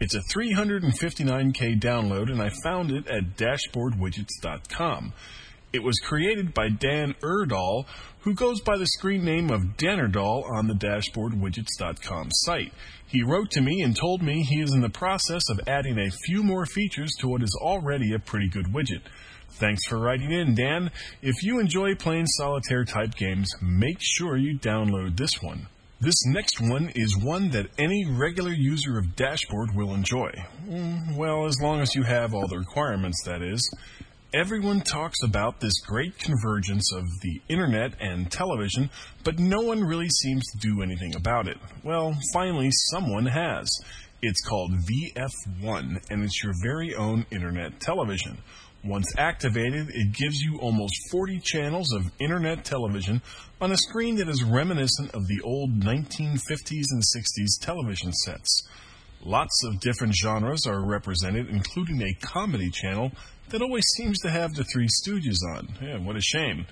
It's 0.00 0.16
a 0.16 0.22
359k 0.34 1.80
download, 1.80 2.32
and 2.32 2.42
I 2.42 2.50
found 2.64 2.90
it 2.90 3.06
at 3.06 3.36
dashboardwidgets.com. 3.36 5.12
It 5.76 5.82
was 5.82 5.98
created 5.98 6.54
by 6.54 6.70
Dan 6.70 7.14
Erdahl, 7.22 7.84
who 8.20 8.32
goes 8.32 8.62
by 8.62 8.78
the 8.78 8.86
screen 8.86 9.26
name 9.26 9.50
of 9.50 9.76
Dannerdahl 9.76 10.50
on 10.50 10.68
the 10.68 10.72
dashboardwidgets.com 10.72 12.28
site. 12.30 12.72
He 13.06 13.22
wrote 13.22 13.50
to 13.50 13.60
me 13.60 13.82
and 13.82 13.94
told 13.94 14.22
me 14.22 14.42
he 14.42 14.62
is 14.62 14.72
in 14.72 14.80
the 14.80 14.88
process 14.88 15.42
of 15.50 15.60
adding 15.66 15.98
a 15.98 16.10
few 16.10 16.42
more 16.42 16.64
features 16.64 17.10
to 17.18 17.28
what 17.28 17.42
is 17.42 17.54
already 17.60 18.14
a 18.14 18.18
pretty 18.18 18.48
good 18.48 18.68
widget. 18.72 19.02
Thanks 19.50 19.84
for 19.86 19.98
writing 19.98 20.32
in, 20.32 20.54
Dan. 20.54 20.90
If 21.20 21.42
you 21.42 21.58
enjoy 21.58 21.94
playing 21.94 22.26
solitaire 22.26 22.86
type 22.86 23.14
games, 23.14 23.52
make 23.60 23.98
sure 24.00 24.38
you 24.38 24.58
download 24.58 25.18
this 25.18 25.42
one. 25.42 25.66
This 26.00 26.24
next 26.24 26.58
one 26.58 26.90
is 26.94 27.18
one 27.18 27.50
that 27.50 27.66
any 27.78 28.06
regular 28.06 28.52
user 28.52 28.98
of 28.98 29.14
Dashboard 29.14 29.74
will 29.74 29.92
enjoy. 29.92 30.30
Mm, 30.66 31.16
Well, 31.16 31.44
as 31.44 31.58
long 31.60 31.80
as 31.82 31.94
you 31.94 32.02
have 32.02 32.32
all 32.32 32.48
the 32.48 32.58
requirements, 32.58 33.22
that 33.26 33.42
is. 33.42 33.62
Everyone 34.34 34.80
talks 34.80 35.22
about 35.22 35.60
this 35.60 35.80
great 35.86 36.18
convergence 36.18 36.92
of 36.92 37.04
the 37.22 37.40
internet 37.48 37.92
and 38.00 38.30
television, 38.30 38.90
but 39.22 39.38
no 39.38 39.60
one 39.60 39.84
really 39.84 40.08
seems 40.08 40.42
to 40.50 40.58
do 40.58 40.82
anything 40.82 41.14
about 41.14 41.46
it. 41.46 41.56
Well, 41.84 42.12
finally, 42.32 42.70
someone 42.90 43.26
has. 43.26 43.68
It's 44.20 44.44
called 44.44 44.72
VF1, 44.72 46.10
and 46.10 46.24
it's 46.24 46.42
your 46.42 46.54
very 46.60 46.92
own 46.96 47.24
internet 47.30 47.78
television. 47.78 48.38
Once 48.84 49.06
activated, 49.16 49.90
it 49.90 50.12
gives 50.12 50.40
you 50.40 50.58
almost 50.58 50.94
40 51.12 51.40
channels 51.44 51.92
of 51.92 52.10
internet 52.18 52.64
television 52.64 53.22
on 53.60 53.70
a 53.70 53.76
screen 53.76 54.16
that 54.16 54.28
is 54.28 54.42
reminiscent 54.42 55.14
of 55.14 55.28
the 55.28 55.40
old 55.42 55.78
1950s 55.78 56.86
and 56.90 57.02
60s 57.16 57.60
television 57.60 58.12
sets. 58.12 58.68
Lots 59.24 59.64
of 59.64 59.80
different 59.80 60.14
genres 60.14 60.66
are 60.66 60.84
represented, 60.84 61.48
including 61.48 62.02
a 62.02 62.14
comedy 62.24 62.70
channel 62.70 63.12
that 63.50 63.62
always 63.62 63.84
seems 63.96 64.18
to 64.20 64.30
have 64.30 64.54
the 64.54 64.64
Three 64.64 64.88
Stooges 64.88 65.38
on. 65.56 65.68
Yeah, 65.80 65.98
what 65.98 66.16
a 66.16 66.20
shame. 66.20 66.66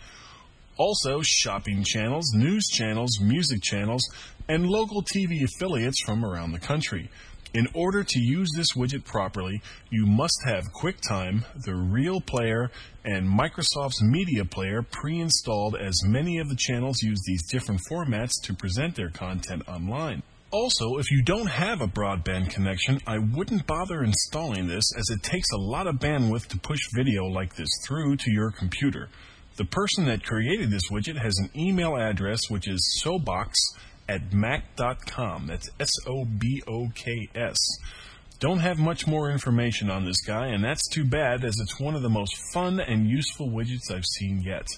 Also, 0.76 1.20
shopping 1.22 1.84
channels, 1.84 2.32
news 2.34 2.66
channels, 2.66 3.20
music 3.20 3.62
channels, 3.62 4.02
and 4.48 4.66
local 4.66 5.02
TV 5.02 5.44
affiliates 5.44 6.02
from 6.02 6.24
around 6.24 6.52
the 6.52 6.58
country. 6.58 7.08
In 7.54 7.68
order 7.72 8.02
to 8.02 8.18
use 8.18 8.48
this 8.56 8.72
widget 8.72 9.04
properly, 9.04 9.62
you 9.88 10.06
must 10.06 10.42
have 10.44 10.72
QuickTime, 10.72 11.44
the 11.64 11.76
Real 11.76 12.20
Player, 12.20 12.72
and 13.04 13.28
Microsoft's 13.28 14.02
Media 14.02 14.44
Player 14.44 14.82
pre 14.82 15.20
installed 15.20 15.76
as 15.76 15.94
many 16.04 16.38
of 16.38 16.48
the 16.48 16.56
channels 16.56 17.00
use 17.00 17.22
these 17.24 17.46
different 17.48 17.80
formats 17.88 18.32
to 18.42 18.54
present 18.54 18.96
their 18.96 19.10
content 19.10 19.62
online. 19.68 20.24
Also, 20.54 20.98
if 20.98 21.10
you 21.10 21.20
don't 21.20 21.48
have 21.48 21.80
a 21.80 21.88
broadband 21.88 22.48
connection, 22.48 23.00
I 23.08 23.18
wouldn't 23.18 23.66
bother 23.66 24.04
installing 24.04 24.68
this 24.68 24.84
as 24.96 25.10
it 25.10 25.20
takes 25.20 25.50
a 25.50 25.58
lot 25.58 25.88
of 25.88 25.96
bandwidth 25.96 26.46
to 26.46 26.58
push 26.60 26.78
video 26.94 27.24
like 27.24 27.56
this 27.56 27.68
through 27.84 28.18
to 28.18 28.30
your 28.30 28.52
computer. 28.52 29.08
The 29.56 29.64
person 29.64 30.04
that 30.04 30.22
created 30.22 30.70
this 30.70 30.92
widget 30.92 31.20
has 31.20 31.36
an 31.38 31.50
email 31.56 31.96
address 31.96 32.38
which 32.48 32.68
is 32.68 33.02
sobox 33.04 33.54
at 34.08 34.32
mac.com. 34.32 35.48
That's 35.48 35.68
S 35.80 35.90
O 36.06 36.24
B 36.24 36.62
O 36.68 36.88
K 36.94 37.28
S. 37.34 37.58
Don't 38.38 38.60
have 38.60 38.78
much 38.78 39.08
more 39.08 39.32
information 39.32 39.90
on 39.90 40.04
this 40.04 40.22
guy, 40.24 40.46
and 40.46 40.62
that's 40.62 40.88
too 40.88 41.04
bad 41.04 41.44
as 41.44 41.56
it's 41.58 41.80
one 41.80 41.96
of 41.96 42.02
the 42.02 42.08
most 42.08 42.32
fun 42.52 42.78
and 42.78 43.08
useful 43.08 43.48
widgets 43.48 43.90
I've 43.90 44.04
seen 44.04 44.40
yet. 44.40 44.68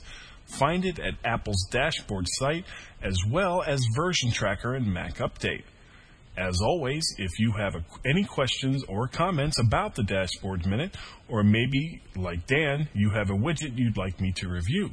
Find 0.46 0.84
it 0.84 0.98
at 0.98 1.14
Apple's 1.24 1.66
dashboard 1.70 2.26
site 2.28 2.64
as 3.02 3.16
well 3.28 3.62
as 3.66 3.84
Version 3.94 4.30
Tracker 4.30 4.74
and 4.74 4.92
Mac 4.92 5.18
Update. 5.18 5.64
As 6.36 6.60
always, 6.60 7.02
if 7.18 7.38
you 7.38 7.52
have 7.52 7.74
a, 7.74 7.84
any 8.04 8.24
questions 8.24 8.84
or 8.88 9.08
comments 9.08 9.58
about 9.58 9.94
the 9.94 10.02
Dashboard 10.02 10.66
Minute, 10.66 10.94
or 11.28 11.42
maybe, 11.42 12.02
like 12.14 12.46
Dan, 12.46 12.88
you 12.92 13.10
have 13.10 13.30
a 13.30 13.34
widget 13.34 13.78
you'd 13.78 13.96
like 13.96 14.20
me 14.20 14.32
to 14.36 14.48
review, 14.48 14.90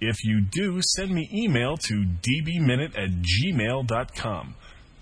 if 0.00 0.24
you 0.24 0.40
do, 0.40 0.80
send 0.82 1.12
me 1.12 1.28
email 1.32 1.76
to 1.76 2.04
dbminute 2.04 2.98
at 2.98 3.10
gmail.com. 3.22 4.54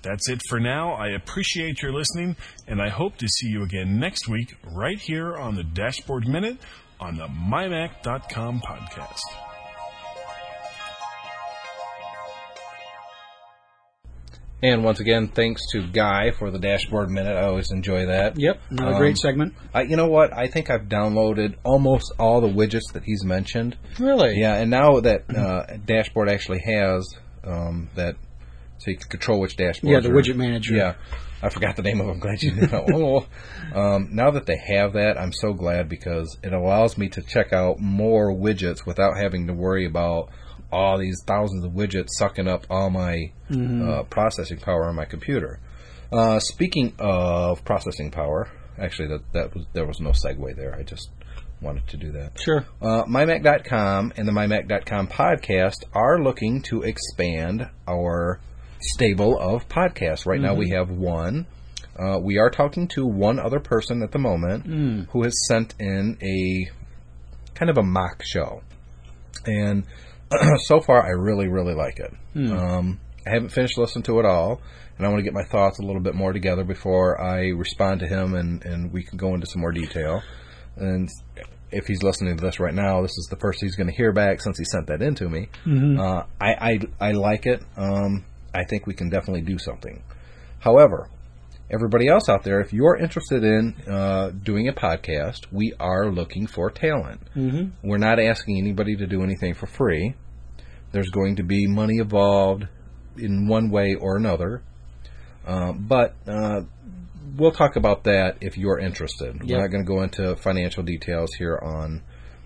That's 0.02 0.28
it 0.28 0.42
for 0.48 0.60
now. 0.60 0.92
I 0.92 1.08
appreciate 1.08 1.82
your 1.82 1.92
listening, 1.92 2.36
and 2.66 2.82
I 2.82 2.88
hope 2.88 3.16
to 3.18 3.28
see 3.28 3.48
you 3.48 3.62
again 3.62 3.98
next 3.98 4.28
week 4.28 4.56
right 4.64 4.98
here 4.98 5.36
on 5.36 5.54
the 5.54 5.64
Dashboard 5.64 6.26
Minute 6.26 6.58
on 7.00 7.16
the 7.16 7.28
mymac.com 7.28 8.60
podcast. 8.60 9.47
And 14.62 14.82
once 14.82 14.98
again, 14.98 15.28
thanks 15.28 15.62
to 15.70 15.86
Guy 15.86 16.32
for 16.32 16.50
the 16.50 16.58
dashboard 16.58 17.10
minute. 17.10 17.36
I 17.36 17.44
always 17.44 17.70
enjoy 17.70 18.06
that. 18.06 18.38
Yep, 18.38 18.60
another 18.70 18.92
Um, 18.94 18.98
great 18.98 19.16
segment. 19.16 19.54
I, 19.72 19.82
you 19.82 19.96
know 19.96 20.08
what? 20.08 20.32
I 20.32 20.48
think 20.48 20.68
I've 20.68 20.88
downloaded 20.88 21.54
almost 21.62 22.12
all 22.18 22.40
the 22.40 22.48
widgets 22.48 22.92
that 22.94 23.04
he's 23.04 23.24
mentioned. 23.24 23.76
Really? 24.00 24.38
Yeah, 24.40 24.54
and 24.54 24.68
now 24.70 24.98
that 25.00 25.24
uh, 25.34 25.76
dashboard 25.84 26.28
actually 26.28 26.60
has 26.66 27.08
um, 27.44 27.88
that, 27.94 28.16
so 28.78 28.90
you 28.90 28.96
can 28.96 29.08
control 29.08 29.38
which 29.38 29.56
dashboard. 29.56 29.92
Yeah, 29.92 30.00
the 30.00 30.08
widget 30.08 30.34
manager. 30.34 30.74
Yeah, 30.74 30.94
I 31.40 31.50
forgot 31.50 31.76
the 31.76 31.82
name 31.82 32.00
of. 32.00 32.08
it. 32.08 32.10
I'm 32.10 32.18
glad 32.20 32.42
you 32.42 32.54
know. 32.56 32.86
oh, 32.92 33.26
um, 33.80 34.08
now 34.10 34.32
that 34.32 34.46
they 34.46 34.58
have 34.74 34.94
that, 34.94 35.16
I'm 35.16 35.32
so 35.32 35.52
glad 35.52 35.88
because 35.88 36.36
it 36.42 36.52
allows 36.52 36.98
me 36.98 37.08
to 37.10 37.22
check 37.22 37.52
out 37.52 37.78
more 37.78 38.34
widgets 38.34 38.84
without 38.84 39.16
having 39.16 39.46
to 39.46 39.52
worry 39.52 39.86
about 39.86 40.30
all 40.70 40.98
these 40.98 41.22
thousands 41.26 41.64
of 41.64 41.72
widgets 41.72 42.08
sucking 42.18 42.48
up 42.48 42.66
all 42.70 42.90
my 42.90 43.32
uh, 43.50 44.02
processing 44.04 44.58
power 44.58 44.88
on 44.88 44.94
my 44.94 45.04
computer. 45.04 45.60
Uh, 46.12 46.38
speaking 46.40 46.94
of 46.98 47.64
processing 47.64 48.10
power, 48.10 48.48
actually, 48.78 49.08
that 49.08 49.32
that 49.32 49.54
was 49.54 49.66
there 49.72 49.86
was 49.86 50.00
no 50.00 50.10
segue 50.10 50.56
there. 50.56 50.74
I 50.74 50.82
just 50.82 51.10
wanted 51.60 51.86
to 51.88 51.96
do 51.96 52.12
that. 52.12 52.38
Sure. 52.40 52.64
Uh, 52.80 53.04
MyMac.com 53.04 54.12
and 54.16 54.28
the 54.28 54.32
MyMac.com 54.32 55.08
podcast 55.08 55.84
are 55.92 56.22
looking 56.22 56.62
to 56.62 56.82
expand 56.82 57.68
our 57.86 58.40
stable 58.80 59.38
of 59.38 59.68
podcasts. 59.68 60.24
Right 60.26 60.40
now, 60.40 60.54
we 60.54 60.70
have 60.70 60.90
one. 60.90 61.46
Uh, 61.98 62.18
we 62.22 62.38
are 62.38 62.48
talking 62.48 62.86
to 62.88 63.04
one 63.04 63.40
other 63.40 63.58
person 63.58 64.02
at 64.02 64.12
the 64.12 64.18
moment 64.20 64.66
who 65.10 65.24
has 65.24 65.34
sent 65.48 65.74
in 65.80 66.16
a 66.22 66.70
kind 67.54 67.70
of 67.70 67.76
a 67.76 67.82
mock 67.82 68.22
show. 68.24 68.62
And 69.44 69.84
so 70.66 70.80
far, 70.80 71.02
I 71.04 71.10
really, 71.10 71.48
really 71.48 71.74
like 71.74 71.98
it. 71.98 72.12
Um, 72.52 73.00
I 73.26 73.30
haven't 73.30 73.50
finished 73.50 73.78
listening 73.78 74.04
to 74.04 74.18
it 74.20 74.24
all, 74.26 74.60
and 74.96 75.06
I 75.06 75.10
want 75.10 75.20
to 75.20 75.24
get 75.24 75.34
my 75.34 75.44
thoughts 75.44 75.78
a 75.78 75.82
little 75.82 76.00
bit 76.02 76.14
more 76.14 76.32
together 76.32 76.64
before 76.64 77.20
I 77.20 77.48
respond 77.48 78.00
to 78.00 78.06
him 78.06 78.34
and, 78.34 78.64
and 78.64 78.92
we 78.92 79.02
can 79.04 79.18
go 79.18 79.34
into 79.34 79.46
some 79.46 79.60
more 79.60 79.72
detail. 79.72 80.22
And 80.76 81.08
if 81.70 81.86
he's 81.86 82.02
listening 82.02 82.36
to 82.36 82.42
this 82.44 82.58
right 82.60 82.74
now, 82.74 83.02
this 83.02 83.16
is 83.18 83.26
the 83.30 83.36
first 83.36 83.60
he's 83.60 83.76
going 83.76 83.88
to 83.88 83.94
hear 83.96 84.12
back 84.12 84.40
since 84.40 84.58
he 84.58 84.64
sent 84.64 84.86
that 84.86 85.02
in 85.02 85.14
to 85.16 85.28
me. 85.28 85.48
Uh, 86.00 86.24
I, 86.40 86.78
I, 87.00 87.08
I 87.08 87.12
like 87.12 87.46
it. 87.46 87.62
Um, 87.76 88.24
I 88.54 88.64
think 88.64 88.86
we 88.86 88.94
can 88.94 89.10
definitely 89.10 89.42
do 89.42 89.58
something. 89.58 90.02
However, 90.60 91.08
everybody 91.70 92.08
else 92.08 92.28
out 92.28 92.42
there, 92.44 92.60
if 92.60 92.72
you're 92.72 92.96
interested 92.96 93.44
in 93.44 93.74
uh, 93.86 94.30
doing 94.30 94.68
a 94.68 94.72
podcast, 94.72 95.46
we 95.52 95.74
are 95.78 96.10
looking 96.10 96.46
for 96.46 96.70
talent. 96.70 97.20
Mm-hmm. 97.36 97.86
We're 97.88 97.98
not 97.98 98.18
asking 98.18 98.58
anybody 98.58 98.96
to 98.96 99.06
do 99.06 99.22
anything 99.22 99.54
for 99.54 99.66
free. 99.66 100.14
There's 100.92 101.10
going 101.10 101.36
to 101.36 101.42
be 101.42 101.66
money 101.66 101.98
involved 101.98 102.66
in 103.16 103.46
one 103.46 103.70
way 103.70 103.94
or 103.94 104.16
another. 104.16 104.62
Uh, 105.46 105.72
but 105.72 106.14
uh, 106.26 106.62
we'll 107.36 107.52
talk 107.52 107.76
about 107.76 108.04
that 108.04 108.36
if 108.40 108.56
you're 108.56 108.78
interested. 108.78 109.42
We're 109.42 109.60
not 109.60 109.70
going 109.70 109.84
to 109.84 109.88
go 109.88 110.02
into 110.02 110.36
financial 110.36 110.82
details 110.82 111.30
here 111.34 111.58
on 111.62 112.02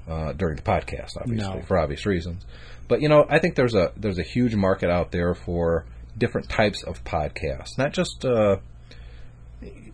uh, 0.08 0.32
during 0.32 0.56
the 0.56 0.62
podcast, 0.62 1.16
obviously, 1.20 1.54
No. 1.54 1.62
for 1.62 1.78
obvious 1.78 2.04
reasons. 2.06 2.44
But 2.88 3.00
you 3.00 3.08
know, 3.08 3.24
I 3.28 3.38
think 3.38 3.54
there's 3.54 3.74
a 3.74 3.92
there's 3.96 4.18
a 4.18 4.24
huge 4.24 4.54
market 4.56 4.90
out 4.90 5.12
there 5.12 5.34
for 5.34 5.86
different 6.18 6.48
types 6.50 6.82
of 6.82 7.02
podcasts, 7.04 7.78
not 7.78 7.92
just. 7.92 8.24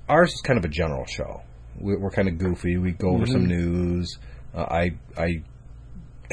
Ours 0.09 0.33
is 0.33 0.41
kind 0.41 0.59
of 0.59 0.65
a 0.65 0.69
general 0.69 1.05
show. 1.07 1.43
We're, 1.79 1.99
we're 1.99 2.11
kind 2.11 2.29
of 2.29 2.39
goofy. 2.39 2.77
We 2.77 2.93
go 2.93 3.11
over 3.11 3.27
some 3.27 3.47
news. 3.47 4.19
Uh, 4.55 4.63
I 4.63 4.91
I 5.17 5.43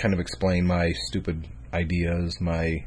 kind 0.02 0.14
of 0.14 0.20
explain 0.20 0.66
my 0.66 0.94
stupid 1.08 1.48
ideas, 1.74 2.40
my 2.42 2.86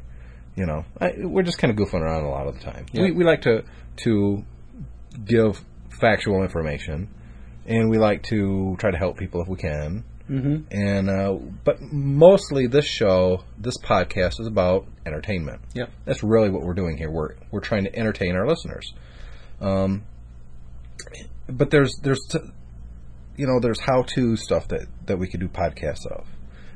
You 0.55 0.65
know, 0.65 0.83
I, 0.99 1.13
we're 1.19 1.43
just 1.43 1.57
kind 1.57 1.71
of 1.71 1.77
goofing 1.77 2.01
around 2.01 2.25
a 2.25 2.29
lot 2.29 2.47
of 2.47 2.55
the 2.55 2.61
time. 2.61 2.85
Yeah. 2.91 3.03
We 3.03 3.11
we 3.11 3.23
like 3.23 3.41
to 3.43 3.63
to 4.03 4.43
give 5.23 5.63
factual 6.01 6.43
information, 6.43 7.09
and 7.65 7.89
we 7.89 7.97
like 7.97 8.23
to 8.23 8.75
try 8.79 8.91
to 8.91 8.97
help 8.97 9.17
people 9.17 9.41
if 9.41 9.47
we 9.47 9.57
can. 9.57 10.03
Mm-hmm. 10.29 10.57
And 10.71 11.09
uh, 11.09 11.37
but 11.63 11.81
mostly 11.81 12.67
this 12.67 12.85
show, 12.85 13.43
this 13.57 13.77
podcast 13.77 14.39
is 14.39 14.47
about 14.47 14.85
entertainment. 15.05 15.61
Yep. 15.73 15.89
That's 16.05 16.23
really 16.23 16.49
what 16.49 16.61
we're 16.63 16.75
doing 16.75 16.97
here. 16.97 17.09
We're 17.09 17.35
we're 17.51 17.61
trying 17.61 17.85
to 17.85 17.95
entertain 17.95 18.35
our 18.35 18.47
listeners. 18.47 18.93
Um, 19.61 20.03
but 21.47 21.71
there's 21.71 21.93
there's 22.03 22.25
t- 22.29 22.39
you 23.37 23.47
know 23.47 23.59
there's 23.59 23.79
how 23.79 24.03
to 24.03 24.35
stuff 24.35 24.67
that 24.69 24.87
that 25.05 25.17
we 25.17 25.27
could 25.27 25.39
do 25.39 25.47
podcasts 25.47 26.05
of. 26.05 26.27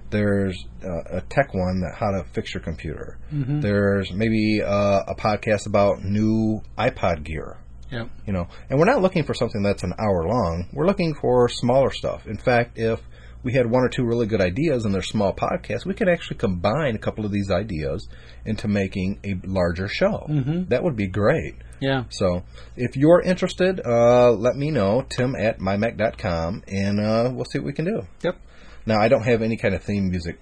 There's 0.09 0.63
uh, 0.83 1.17
a 1.17 1.21
tech 1.21 1.53
one 1.53 1.81
that 1.81 1.95
how 1.99 2.11
to 2.11 2.23
fix 2.33 2.53
your 2.53 2.61
computer. 2.61 3.17
There's 3.61 4.11
maybe 4.11 4.61
uh, 4.61 5.01
a 5.07 5.15
podcast 5.15 5.65
about 5.65 6.03
new 6.03 6.61
iPod 6.77 7.23
gear. 7.23 7.57
Yep. 7.91 8.09
You 8.27 8.33
know, 8.33 8.47
and 8.69 8.79
we're 8.79 8.85
not 8.85 9.01
looking 9.01 9.23
for 9.23 9.33
something 9.33 9.61
that's 9.63 9.83
an 9.83 9.93
hour 9.99 10.27
long. 10.27 10.67
We're 10.73 10.87
looking 10.87 11.15
for 11.15 11.47
smaller 11.49 11.91
stuff. 11.91 12.25
In 12.27 12.37
fact, 12.37 12.77
if 12.77 12.99
we 13.43 13.53
had 13.53 13.69
one 13.69 13.83
or 13.83 13.89
two 13.89 14.03
really 14.05 14.25
good 14.25 14.41
ideas 14.41 14.85
and 14.85 14.93
they're 14.93 15.01
small 15.01 15.33
podcasts, 15.33 15.85
we 15.85 15.93
could 15.93 16.09
actually 16.09 16.37
combine 16.37 16.95
a 16.95 16.99
couple 16.99 17.25
of 17.25 17.31
these 17.31 17.51
ideas 17.51 18.07
into 18.45 18.67
making 18.67 19.19
a 19.23 19.35
larger 19.45 19.87
show. 19.87 20.25
Mm-hmm. 20.29 20.65
That 20.69 20.83
would 20.83 20.95
be 20.95 21.07
great. 21.07 21.55
Yeah. 21.79 22.05
So, 22.09 22.43
if 22.77 22.95
you're 22.95 23.21
interested, 23.21 23.81
uh, 23.85 24.31
let 24.31 24.55
me 24.55 24.71
know, 24.71 25.05
tim 25.09 25.35
at 25.35 25.59
mymac.com, 25.59 26.63
and 26.67 26.99
uh, 26.99 27.29
we'll 27.33 27.45
see 27.45 27.59
what 27.59 27.65
we 27.65 27.73
can 27.73 27.85
do. 27.85 28.07
Yep. 28.21 28.37
Now, 28.85 29.01
I 29.01 29.09
don't 29.09 29.23
have 29.23 29.41
any 29.41 29.57
kind 29.57 29.75
of 29.75 29.83
theme 29.83 30.09
music 30.09 30.39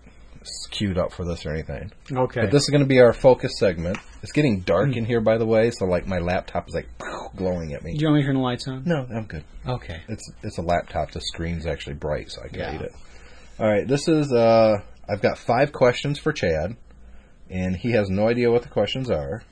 queued 0.72 0.98
up 0.98 1.12
for 1.14 1.26
this 1.26 1.46
or 1.46 1.52
anything. 1.54 1.92
Okay. 2.12 2.42
But 2.42 2.52
this 2.52 2.64
is 2.64 2.70
going 2.70 2.82
to 2.82 2.88
be 2.88 3.00
our 3.00 3.14
focus 3.14 3.54
segment. 3.60 3.98
It's 4.24 4.32
getting 4.32 4.62
dark 4.62 4.96
in 4.96 5.06
here, 5.06 5.22
by 5.22 5.38
the 5.38 5.46
way, 5.46 5.72
so 5.72 5.86
like 5.86 6.08
my 6.08 6.20
laptop 6.20 6.68
is 6.68 6.74
like 6.76 6.88
glowing 7.36 7.74
at 7.74 7.84
me. 7.84 7.94
Do 7.94 8.00
you 8.02 8.08
want 8.08 8.16
me 8.18 8.22
to 8.22 8.26
turn 8.28 8.36
the 8.36 8.42
lights 8.42 8.68
on? 8.68 8.84
No, 8.86 9.06
I'm 9.14 9.26
good. 9.26 9.44
Okay. 9.68 10.02
It's 10.10 10.32
it's 10.44 10.58
a 10.58 10.62
laptop. 10.62 11.12
The 11.12 11.22
screen's 11.22 11.66
actually 11.66 11.96
bright, 11.96 12.32
so 12.32 12.42
I 12.44 12.48
can 12.48 12.60
Yeah. 12.60 12.72
read 12.72 12.82
it. 12.82 12.96
All 13.60 13.68
right, 13.68 13.88
this 13.88 14.08
is. 14.08 14.32
Uh, 14.32 14.78
I've 15.10 15.22
got 15.22 15.38
five 15.38 15.72
questions 15.72 16.18
for 16.20 16.32
Chad, 16.32 16.76
and 17.50 17.76
he 17.76 17.92
has 17.92 18.10
no 18.10 18.28
idea 18.28 18.50
what 18.52 18.64
the 18.64 18.70
questions 18.70 19.10
are. 19.10 19.44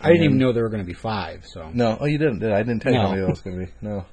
I 0.00 0.08
didn't 0.08 0.24
even 0.24 0.38
know 0.38 0.52
there 0.52 0.64
were 0.64 0.68
going 0.68 0.82
to 0.82 0.86
be 0.86 0.92
five. 0.94 1.44
So 1.46 1.70
No, 1.72 1.96
oh, 2.00 2.04
you 2.06 2.18
didn't. 2.18 2.40
Did 2.40 2.52
I? 2.52 2.58
I 2.58 2.62
didn't 2.62 2.80
tell 2.82 2.92
you 2.92 2.98
how 3.00 3.08
many 3.10 3.22
that 3.22 3.30
was 3.30 3.40
going 3.40 3.58
to 3.60 3.66
be. 3.66 3.72
No. 3.80 4.04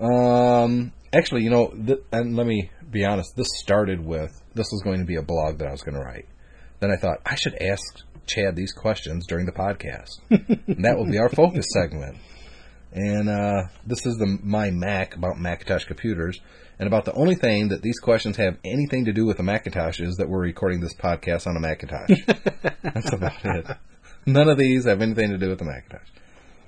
Um. 0.00 0.92
Actually, 1.14 1.42
you 1.42 1.50
know, 1.50 1.68
th- 1.68 2.00
and 2.12 2.34
let 2.36 2.46
me 2.46 2.70
be 2.92 3.04
honest. 3.04 3.34
This 3.36 3.48
started 3.60 4.04
with 4.04 4.40
this 4.54 4.68
was 4.70 4.82
going 4.82 5.00
to 5.00 5.06
be 5.06 5.16
a 5.16 5.22
blog 5.22 5.58
that 5.58 5.68
I 5.68 5.72
was 5.72 5.82
going 5.82 5.96
to 5.96 6.04
write. 6.04 6.28
Then 6.80 6.90
I 6.90 6.96
thought 6.96 7.20
I 7.24 7.34
should 7.34 7.54
ask 7.60 7.82
Chad 8.26 8.54
these 8.54 8.72
questions 8.72 9.26
during 9.26 9.46
the 9.46 9.52
podcast. 9.52 10.20
and 10.30 10.84
that 10.84 10.96
will 10.96 11.10
be 11.10 11.18
our 11.18 11.28
focus 11.28 11.66
segment. 11.72 12.18
And 12.92 13.28
uh, 13.28 13.68
this 13.86 14.04
is 14.04 14.16
the 14.18 14.38
my 14.42 14.70
Mac 14.70 15.16
about 15.16 15.38
Macintosh 15.38 15.84
computers, 15.84 16.40
and 16.78 16.86
about 16.86 17.06
the 17.06 17.14
only 17.14 17.34
thing 17.34 17.68
that 17.68 17.80
these 17.80 17.98
questions 17.98 18.36
have 18.36 18.58
anything 18.64 19.06
to 19.06 19.12
do 19.12 19.24
with 19.24 19.38
a 19.38 19.42
Macintosh 19.42 20.00
is 20.00 20.16
that 20.16 20.28
we're 20.28 20.42
recording 20.42 20.80
this 20.80 20.94
podcast 20.94 21.46
on 21.46 21.56
a 21.56 21.60
Macintosh. 21.60 22.10
That's 22.82 23.12
about 23.12 23.44
it. 23.44 23.66
None 24.26 24.48
of 24.48 24.58
these 24.58 24.84
have 24.84 25.00
anything 25.00 25.30
to 25.30 25.38
do 25.38 25.48
with 25.48 25.58
the 25.58 25.64
Macintosh. 25.64 26.08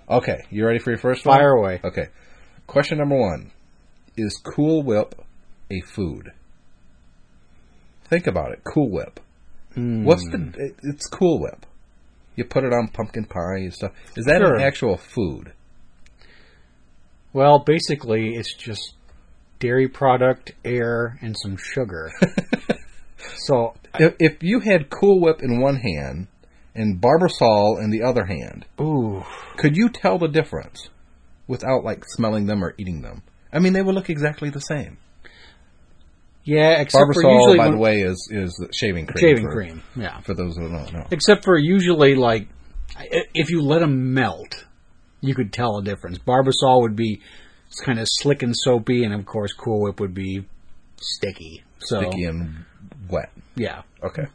Okay, 0.09 0.45
you 0.51 0.67
ready 0.67 0.79
for 0.79 0.91
your 0.91 0.99
first 0.99 1.27
one? 1.27 1.37
Fire 1.37 1.53
away. 1.53 1.81
Okay. 1.85 2.09
Question 2.67 2.99
number 2.99 3.19
one: 3.19 3.53
Is 4.17 4.41
Cool 4.43 4.83
Whip 4.83 5.15
a 5.71 5.81
food? 5.81 6.33
Think 8.09 8.27
about 8.27 8.53
it. 8.53 8.63
Cool 8.65 8.91
Whip. 8.91 9.21
What's 9.77 10.25
the? 10.31 10.39
Hmm. 10.39 10.51
It's 10.83 11.07
Cool 11.07 11.41
Whip. 11.41 11.67
You 12.37 12.45
put 12.45 12.65
it 12.65 12.73
on 12.73 12.89
pumpkin 12.89 13.25
pie 13.25 13.59
and 13.59 13.73
stuff. 13.75 13.93
Is 14.17 14.27
that 14.27 14.41
Sure. 14.41 14.57
an 14.57 14.63
actual 14.63 14.97
food? 14.97 15.53
Well, 17.33 17.61
basically, 17.61 18.35
it's 18.37 18.55
just 18.55 18.95
dairy 19.59 19.89
product, 19.89 20.53
air, 20.65 21.19
and 21.21 21.35
some 21.43 21.57
sugar. 21.57 22.11
so, 23.47 23.75
If, 23.99 24.15
if 24.19 24.43
you 24.43 24.61
had 24.61 24.91
Cool 24.91 25.21
Whip 25.21 25.43
in 25.43 25.61
one 25.61 25.77
hand 25.77 26.29
and 26.75 27.01
Barbasol 27.01 27.83
in 27.83 27.91
the 27.91 28.03
other 28.03 28.27
hand, 28.27 28.67
ooh, 28.81 29.25
could 29.57 29.77
you 29.77 29.89
tell 29.89 30.19
the 30.19 30.29
difference 30.29 30.89
without 31.47 31.85
like 31.85 32.05
smelling 32.09 32.47
them 32.47 32.63
or 32.65 32.75
eating 32.79 33.03
them? 33.03 33.23
I 33.53 33.59
mean, 33.61 33.73
they 33.73 33.83
would 33.83 33.95
look 33.95 34.11
exactly 34.11 34.51
the 34.51 34.61
same. 34.61 34.99
Yeah. 36.45 36.81
Except 36.81 37.03
for 37.15 37.23
Barbasol, 37.23 37.35
usually 37.35 37.59
by 37.59 37.65
when- 37.67 37.73
the 37.77 37.81
way, 37.81 38.01
is 38.03 38.29
is 38.31 38.65
shaving 38.73 39.07
cream. 39.07 39.19
shaving 39.21 39.45
for, 39.47 39.53
cream. 39.53 39.83
Yeah. 39.97 40.21
For 40.21 40.35
those 40.35 40.57
who 40.57 40.69
don't 40.69 40.93
know. 40.93 41.07
Except 41.11 41.45
for 41.45 41.57
usually, 41.59 42.15
like, 42.15 42.49
if 43.35 43.51
you 43.51 43.63
let 43.63 43.81
them 43.81 44.15
melt, 44.15 44.65
you 45.21 45.35
could 45.35 45.53
tell 45.53 45.79
a 45.79 45.83
difference. 45.83 46.19
Barbasol 46.19 46.83
would 46.83 46.97
be 46.97 47.21
kind 47.85 47.99
of 47.99 48.07
slick 48.09 48.43
and 48.43 48.55
soapy, 48.57 49.05
and 49.05 49.13
of 49.15 49.25
course, 49.27 49.53
Cool 49.53 49.81
Whip 49.83 49.99
would 50.01 50.15
be 50.15 50.45
sticky. 51.01 51.65
So, 51.81 52.01
Sticky 52.01 52.25
and 52.25 52.65
wet. 53.11 53.31
yeah. 53.57 53.83
Okay. 54.03 54.27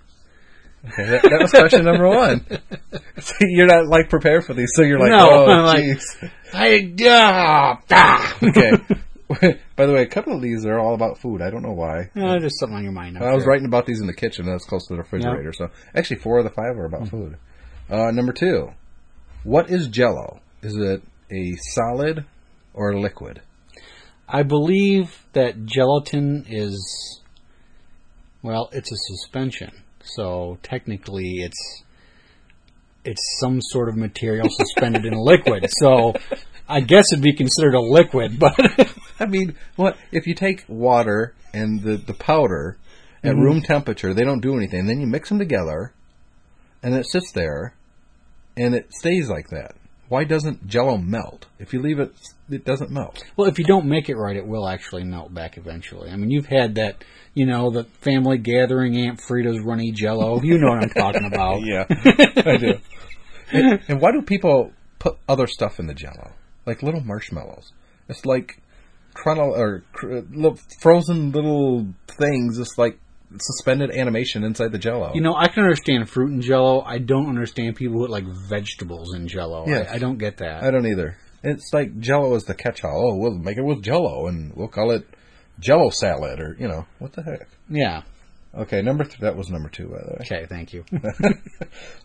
Okay, 0.88 1.06
that, 1.10 1.22
that 1.24 1.40
was 1.42 1.52
question 1.52 1.84
number 1.84 2.08
one. 2.08 2.46
See, 3.20 3.48
you're 3.50 3.66
not 3.68 3.88
like 3.88 4.10
prepared 4.10 4.46
for 4.46 4.54
these, 4.54 4.70
so 4.76 4.82
you're 4.82 5.00
like, 5.00 5.10
No, 5.10 5.30
oh, 5.30 5.46
I'm 5.52 5.66
like- 5.66 5.84
jeez. 5.84 6.32
I, 6.54 6.94
ah, 7.10 7.82
ah. 7.92 8.38
okay. 8.44 8.72
By 9.76 9.86
the 9.86 9.94
way, 9.94 10.02
a 10.02 10.08
couple 10.08 10.34
of 10.36 10.42
these 10.42 10.66
are 10.66 10.80
all 10.80 10.96
about 10.96 11.20
food. 11.20 11.42
I 11.42 11.52
don't 11.52 11.62
know 11.62 11.74
why. 11.74 12.10
Uh, 12.16 12.40
there's 12.40 12.58
something 12.60 12.78
on 12.78 12.84
your 12.84 12.92
mind. 12.92 13.18
I 13.20 13.34
was 13.34 13.46
writing 13.46 13.68
about 13.68 13.86
these 13.86 14.02
in 14.02 14.08
the 14.08 14.14
kitchen. 14.14 14.46
That's 14.46 14.66
close 14.66 14.88
to 14.88 14.96
the 14.96 15.00
refrigerator. 15.02 15.54
So 15.54 15.68
actually, 15.94 16.18
four 16.18 16.40
of 16.40 16.46
the 16.46 16.50
five 16.50 16.78
are 16.78 16.86
about 16.86 17.10
food. 17.10 17.38
Uh, 17.90 18.12
number 18.12 18.34
two, 18.34 18.72
what 19.44 19.70
is 19.70 19.88
Jello? 19.88 20.42
Is 20.64 20.76
it 20.76 21.04
a 21.32 21.56
solid 21.74 22.26
or 22.74 22.92
a 22.92 23.00
liquid? 23.00 23.42
I 24.28 24.44
believe 24.44 25.26
that 25.34 25.66
gelatin 25.66 26.46
is, 26.48 27.22
well, 28.42 28.70
it's 28.72 28.92
a 28.92 28.96
suspension. 28.96 29.84
So 30.02 30.58
technically, 30.64 31.38
it's 31.40 31.84
it's 33.06 33.22
some 33.40 33.60
sort 33.62 33.90
of 33.90 33.96
material 33.96 34.48
suspended 34.50 35.06
in 35.06 35.14
a 35.14 35.22
liquid. 35.22 35.68
So 35.80 36.14
I 36.70 36.82
guess 36.82 37.06
it'd 37.12 37.24
be 37.24 37.34
considered 37.34 37.74
a 37.74 37.82
liquid, 37.82 38.40
but 38.40 38.54
I 39.20 39.26
mean, 39.26 39.56
what 39.76 39.98
if 40.12 40.28
you 40.28 40.36
take 40.36 40.64
water 40.68 41.34
and 41.54 41.82
the 41.82 41.98
the 41.98 42.14
powder 42.14 42.78
at 43.24 43.34
mm-hmm. 43.34 43.42
room 43.42 43.62
temperature? 43.62 44.14
They 44.14 44.24
don't 44.24 44.42
do 44.42 44.56
anything. 44.56 44.86
Then 44.86 45.02
you 45.02 45.08
mix 45.08 45.30
them 45.30 45.40
together, 45.40 45.94
and 46.84 46.94
it 46.94 47.06
sits 47.10 47.32
there, 47.32 47.74
and 48.56 48.76
it 48.76 48.94
stays 48.94 49.30
like 49.30 49.50
that. 49.50 49.76
Why 50.10 50.24
doesn't 50.24 50.68
Jello 50.68 50.98
melt? 50.98 51.46
If 51.60 51.72
you 51.72 51.82
leave 51.82 52.00
it, 52.00 52.12
it 52.50 52.66
doesn't 52.66 52.90
melt. 52.90 53.24
well, 53.38 53.48
if 53.48 53.60
you 53.60 53.66
don't 53.66 53.86
make 53.86 54.10
it 54.10 54.16
right, 54.16 54.36
it 54.36 54.46
will 54.46 54.68
actually 54.68 55.04
melt 55.04 55.34
back 55.34 55.56
eventually. 55.58 56.10
I 56.10 56.16
mean, 56.16 56.32
you've 56.32 56.48
had 56.48 56.76
that, 56.76 57.04
you 57.36 57.46
know, 57.46 57.70
the 57.70 57.84
family 58.02 58.40
gathering 58.40 58.98
Aunt 58.98 59.22
Frida's 59.22 59.60
runny 59.64 59.92
Jello. 59.92 60.42
You 60.42 60.58
know 60.58 60.70
what 60.70 60.84
I'm 60.84 60.90
talking 60.90 61.26
about. 61.26 61.62
Yeah, 61.64 61.86
I 61.90 62.58
do. 62.58 62.74
And, 63.52 63.82
and 63.88 64.02
why 64.02 64.12
do 64.12 64.24
people 64.24 64.72
put 64.98 65.18
other 65.28 65.46
stuff 65.46 65.80
in 65.80 65.86
the 65.86 65.94
Jello, 65.94 66.34
like 66.70 66.84
little 66.84 67.02
marshmallows? 67.02 67.74
It's 68.08 68.26
like 68.26 68.62
chrono 69.14 69.54
or 69.54 69.84
cr- 69.94 70.20
little 70.32 70.58
frozen 70.82 71.32
little 71.32 71.88
things, 72.08 72.58
just 72.58 72.78
like 72.78 73.00
suspended 73.40 73.92
animation 73.92 74.44
inside 74.44 74.72
the 74.72 74.80
Jello. 74.80 75.12
You 75.14 75.22
know, 75.22 75.36
I 75.36 75.48
can 75.48 75.64
understand 75.64 76.10
fruit 76.10 76.32
in 76.32 76.42
Jello. 76.42 76.82
I 76.82 76.98
don't 77.00 77.28
understand 77.28 77.76
people 77.76 77.98
who 77.98 78.08
like 78.08 78.26
vegetables 78.50 79.14
in 79.14 79.28
Jello. 79.28 79.66
Yes. 79.68 79.90
I, 79.92 79.96
I 79.96 79.98
don't 80.00 80.18
get 80.18 80.38
that. 80.38 80.64
I 80.64 80.72
don't 80.72 80.88
either. 80.88 81.18
It's 81.44 81.70
like 81.74 82.00
Jello 82.00 82.36
is 82.36 82.44
the 82.44 82.54
catch-all. 82.54 83.12
Oh, 83.14 83.16
we'll 83.18 83.38
make 83.38 83.58
it 83.58 83.64
with 83.64 83.82
Jello, 83.82 84.28
and 84.28 84.54
we'll 84.56 84.68
call 84.68 84.92
it 84.92 85.08
Jello 85.60 85.90
salad, 85.90 86.40
or 86.40 86.56
you 86.60 86.68
know, 86.68 86.86
what 87.00 87.14
the 87.14 87.24
heck? 87.24 87.48
yeah. 87.70 88.04
Okay, 88.58 88.82
number 88.82 89.04
th- 89.04 89.20
that 89.20 89.36
was 89.38 89.50
number 89.50 89.70
two, 89.70 89.88
by 89.88 89.98
the 90.00 90.12
way. 90.12 90.18
Okay. 90.22 90.46
Thank 90.50 90.74
you. 90.74 90.84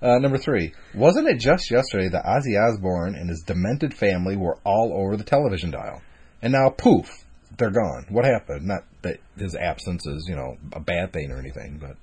Uh, 0.03 0.19
number 0.19 0.37
three, 0.37 0.75
wasn't 0.95 1.27
it 1.27 1.39
just 1.39 1.71
yesterday 1.71 2.09
that 2.11 2.25
Ozzy 2.27 2.61
Osbourne 2.61 3.15
and 3.15 3.31
his 3.31 3.43
demented 3.47 3.95
family 3.95 4.37
were 4.37 4.59
all 4.65 4.93
over 4.95 5.17
the 5.17 5.25
television 5.25 5.71
dial, 5.71 6.03
and 6.43 6.53
now 6.53 6.69
poof, 6.69 7.25
they're 7.57 7.71
gone. 7.71 8.05
What 8.11 8.27
happened? 8.27 8.67
Not 8.67 8.85
that 9.03 9.19
his 9.39 9.55
absence 9.55 10.07
is 10.07 10.27
you 10.29 10.37
know 10.37 10.59
a 10.75 10.81
bad 10.81 11.13
thing 11.15 11.31
or 11.31 11.39
anything, 11.39 11.79
but 11.81 11.97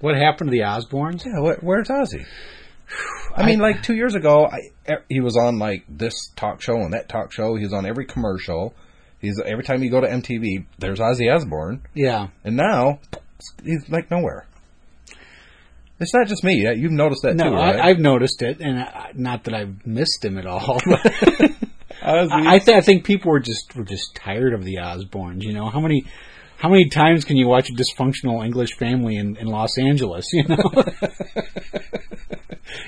what 0.00 0.14
happened 0.16 0.50
to 0.50 0.52
the 0.52 0.64
Osbournes? 0.64 1.24
yeah, 1.24 1.40
wh- 1.40 1.64
where's 1.64 1.88
Ozzy? 1.88 2.26
I 3.36 3.46
mean, 3.46 3.58
like 3.60 3.82
two 3.82 3.94
years 3.94 4.14
ago, 4.14 4.46
I, 4.46 4.98
he 5.08 5.20
was 5.20 5.36
on 5.38 5.58
like 5.58 5.84
this 5.88 6.30
talk 6.36 6.60
show 6.60 6.76
and 6.76 6.92
that 6.92 7.08
talk 7.08 7.32
show. 7.32 7.56
He 7.56 7.64
was 7.64 7.72
on 7.72 7.86
every 7.86 8.04
commercial. 8.04 8.74
He's 9.20 9.40
every 9.44 9.64
time 9.64 9.82
you 9.82 9.90
go 9.90 10.00
to 10.02 10.06
MTV, 10.06 10.66
there's 10.78 10.98
Ozzy 10.98 11.34
Osbourne, 11.34 11.82
Yeah. 11.94 12.28
and 12.44 12.56
now 12.56 12.98
he's 13.64 13.88
like 13.88 14.10
nowhere. 14.10 14.46
It's 15.98 16.12
not 16.12 16.26
just 16.26 16.44
me. 16.44 16.66
Uh, 16.66 16.72
you've 16.72 16.92
noticed 16.92 17.22
that 17.22 17.36
No, 17.36 17.50
too, 17.50 17.56
right? 17.56 17.76
I, 17.76 17.88
I've 17.88 17.98
noticed 17.98 18.42
it, 18.42 18.60
and 18.60 18.80
I, 18.80 19.12
not 19.14 19.44
that 19.44 19.54
I've 19.54 19.86
missed 19.86 20.22
him 20.22 20.36
at 20.36 20.46
all. 20.46 20.78
I, 22.02 22.28
I, 22.30 22.58
th- 22.58 22.76
I 22.76 22.80
think 22.82 23.04
people 23.04 23.30
were 23.30 23.40
just 23.40 23.74
were 23.74 23.84
just 23.84 24.14
tired 24.14 24.52
of 24.52 24.62
the 24.62 24.76
Osbournes. 24.76 25.42
You 25.42 25.54
know 25.54 25.70
how 25.70 25.80
many 25.80 26.04
how 26.58 26.68
many 26.68 26.88
times 26.88 27.24
can 27.24 27.36
you 27.36 27.46
watch 27.48 27.68
a 27.70 27.72
dysfunctional 27.72 28.44
English 28.44 28.76
family 28.78 29.16
in, 29.16 29.36
in 29.36 29.46
Los 29.46 29.78
Angeles? 29.78 30.26
You 30.32 30.44
know. 30.48 30.56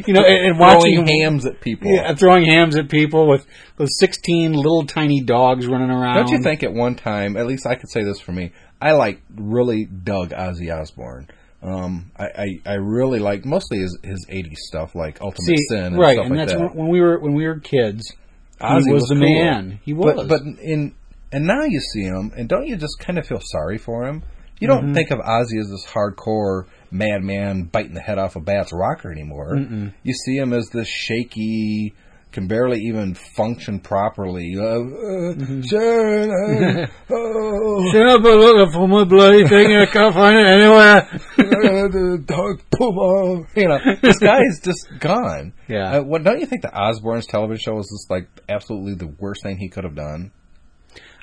you 0.07 0.13
know, 0.15 0.23
and, 0.23 0.47
and 0.47 0.57
Throwing 0.57 0.77
watching 0.77 1.07
hams 1.07 1.47
at 1.47 1.61
people. 1.61 1.91
Yeah, 1.93 2.15
throwing 2.15 2.45
hams 2.45 2.77
at 2.77 2.89
people 2.89 3.29
with 3.29 3.47
those 3.77 3.91
sixteen 3.99 4.53
little 4.53 4.85
tiny 4.87 5.21
dogs 5.23 5.67
running 5.67 5.91
around. 5.91 6.17
Don't 6.17 6.31
you 6.31 6.43
think 6.43 6.63
at 6.63 6.73
one 6.73 6.95
time, 6.95 7.37
at 7.37 7.47
least 7.47 7.67
I 7.67 7.75
could 7.75 7.91
say 7.91 8.03
this 8.05 8.21
for 8.21 8.33
me, 8.33 8.53
I 8.81 8.93
like 8.93 9.21
really 9.35 9.85
dug 9.85 10.31
Ozzy 10.31 10.75
Osbourne. 10.77 11.29
Um, 11.63 12.13
I, 12.17 12.25
I, 12.25 12.47
I 12.67 12.75
really 12.75 13.19
like 13.19 13.45
mostly 13.45 13.79
his 13.79 13.99
his 14.03 14.27
'80s 14.31 14.57
stuff 14.59 14.95
like 14.95 15.21
Ultimate 15.21 15.45
See, 15.47 15.57
Sin 15.69 15.85
and 15.85 15.99
right, 15.99 16.15
stuff 16.15 16.27
and 16.27 16.37
like 16.37 16.49
that's 16.49 16.59
that. 16.61 16.75
when, 16.75 16.89
we 16.89 17.01
were 17.01 17.19
when 17.19 17.35
we 17.35 17.47
were 17.47 17.59
kids. 17.59 18.13
Ozzy 18.61 18.87
he 18.87 18.93
was, 18.93 19.05
the 19.09 19.15
cool. 19.15 19.23
man. 19.25 19.81
He 19.85 19.93
was. 19.93 20.15
But 20.15 20.29
but 20.29 20.43
in 20.43 20.95
and 21.33 21.47
now 21.47 21.63
you 21.65 21.81
see 21.81 22.03
him, 22.03 22.33
and 22.37 22.49
don't 22.49 22.67
you 22.67 22.77
just 22.77 22.99
kind 23.01 23.19
of 23.19 23.27
feel 23.27 23.41
sorry 23.43 23.79
for 23.79 24.05
him? 24.07 24.23
You 24.61 24.69
Mm-hmm. 24.69 24.87
don't 24.87 24.95
think 24.95 25.11
of 25.13 25.19
Ozzy 25.21 25.61
as 25.61 25.69
this 25.71 25.87
hardcore 25.87 26.65
madman 26.91 27.65
biting 27.65 27.95
the 27.95 28.01
head 28.01 28.19
off 28.19 28.37
a 28.37 28.41
bat's 28.41 28.73
rocker 28.73 29.11
anymore. 29.13 29.57
You 30.03 30.13
see 30.13 30.37
him 30.37 30.53
as 30.53 30.69
this 30.71 30.89
shaky, 30.89 31.95
can 32.31 32.47
barely 32.47 32.81
even 32.83 33.15
function 33.15 33.81
properly. 33.81 34.55
Uh, 34.59 34.63
uh, 34.63 35.35
Mm-hmm. 35.39 35.63
Sharon, 35.63 36.31
uh, 36.31 36.87
oh, 37.11 37.93
been 38.23 38.39
looking 38.39 38.73
for 38.73 38.87
my 38.89 39.05
bloody 39.05 39.47
thing 39.49 39.73
and 39.73 39.83
I 39.83 39.87
can't 39.87 40.15
find 40.15 40.37
it 40.37 40.47
anywhere. 40.47 41.09
uh, 41.39 41.89
the 41.89 42.23
dog 42.25 42.61
puma. 42.71 43.47
You 43.57 43.69
know, 43.69 43.79
this 44.03 44.19
guy 44.19 44.41
is 44.43 44.61
just 44.63 44.89
gone. 45.01 45.53
Yeah. 45.69 45.99
Uh, 45.99 46.03
what 46.03 46.23
don't 46.25 46.41
you 46.41 46.47
think 46.47 46.63
the 46.63 46.73
Osbourne's 46.75 47.27
television 47.27 47.61
show 47.63 47.75
was 47.75 47.89
just 47.89 48.11
like 48.11 48.29
absolutely 48.49 48.95
the 48.95 49.07
worst 49.19 49.43
thing 49.43 49.57
he 49.59 49.69
could 49.69 49.85
have 49.85 49.95
done? 49.97 50.33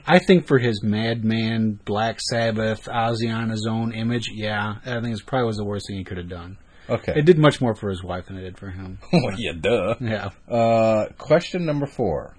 I 0.07 0.19
think 0.19 0.47
for 0.47 0.59
his 0.59 0.83
Madman, 0.83 1.79
Black 1.85 2.19
Sabbath, 2.21 2.85
Ozzy 2.85 3.33
on 3.33 3.49
his 3.49 3.67
own 3.69 3.93
image, 3.93 4.29
yeah, 4.31 4.75
I 4.85 5.01
think 5.01 5.17
it 5.17 5.25
probably 5.25 5.47
was 5.47 5.57
the 5.57 5.65
worst 5.65 5.87
thing 5.87 5.97
he 5.97 6.03
could 6.03 6.17
have 6.17 6.29
done. 6.29 6.57
Okay. 6.87 7.13
It 7.15 7.25
did 7.25 7.39
much 7.39 7.61
more 7.61 7.75
for 7.75 7.89
his 7.89 8.03
wife 8.03 8.27
than 8.27 8.37
it 8.37 8.41
did 8.41 8.57
for 8.57 8.69
him. 8.69 8.99
well, 9.13 9.33
yeah, 9.37 9.53
duh. 9.59 9.95
Yeah. 9.99 10.29
Uh, 10.47 11.07
question 11.17 11.65
number 11.65 11.87
four. 11.87 12.35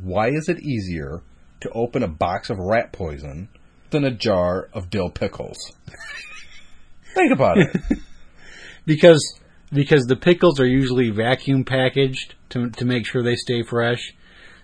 Why 0.00 0.28
is 0.28 0.48
it 0.48 0.60
easier 0.60 1.22
to 1.60 1.70
open 1.70 2.02
a 2.02 2.08
box 2.08 2.50
of 2.50 2.58
rat 2.58 2.92
poison 2.92 3.48
than 3.90 4.04
a 4.04 4.10
jar 4.10 4.68
of 4.72 4.90
dill 4.90 5.10
pickles? 5.10 5.58
Think 7.14 7.32
about 7.32 7.58
it. 7.58 7.76
because 8.86 9.38
because 9.72 10.06
the 10.06 10.16
pickles 10.16 10.58
are 10.60 10.66
usually 10.66 11.10
vacuum 11.10 11.64
packaged 11.64 12.34
to 12.50 12.70
to 12.70 12.84
make 12.84 13.06
sure 13.06 13.22
they 13.22 13.36
stay 13.36 13.62
fresh. 13.62 14.14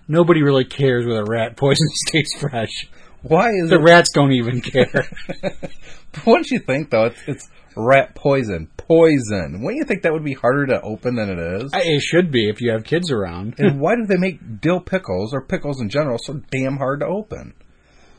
Nobody 0.07 0.43
really 0.43 0.65
cares 0.65 1.05
whether 1.05 1.23
rat 1.25 1.57
poison 1.57 1.87
stays 2.07 2.29
fresh. 2.39 2.87
Why 3.23 3.49
is 3.49 3.69
The 3.69 3.77
it? 3.79 3.83
rats 3.83 4.11
don't 4.13 4.33
even 4.33 4.61
care. 4.61 5.09
Wouldn't 6.25 6.49
you 6.51 6.59
think 6.59 6.91
though? 6.91 7.05
It's, 7.05 7.21
it's 7.27 7.49
rat 7.75 8.13
poison. 8.15 8.69
Poison. 8.77 9.61
Wouldn't 9.63 9.77
you 9.77 9.83
think 9.85 10.03
that 10.03 10.13
would 10.13 10.23
be 10.23 10.33
harder 10.33 10.67
to 10.67 10.81
open 10.81 11.15
than 11.15 11.29
it 11.29 11.39
is? 11.39 11.73
I- 11.73 11.81
it 11.83 12.01
should 12.01 12.31
be 12.31 12.49
if 12.49 12.61
you 12.61 12.71
have 12.71 12.83
kids 12.83 13.11
around. 13.11 13.55
and 13.57 13.79
why 13.81 13.95
do 13.95 14.05
they 14.05 14.17
make 14.17 14.61
dill 14.61 14.79
pickles 14.79 15.33
or 15.33 15.41
pickles 15.41 15.81
in 15.81 15.89
general 15.89 16.17
so 16.19 16.41
damn 16.51 16.77
hard 16.77 16.99
to 17.01 17.07
open? 17.07 17.53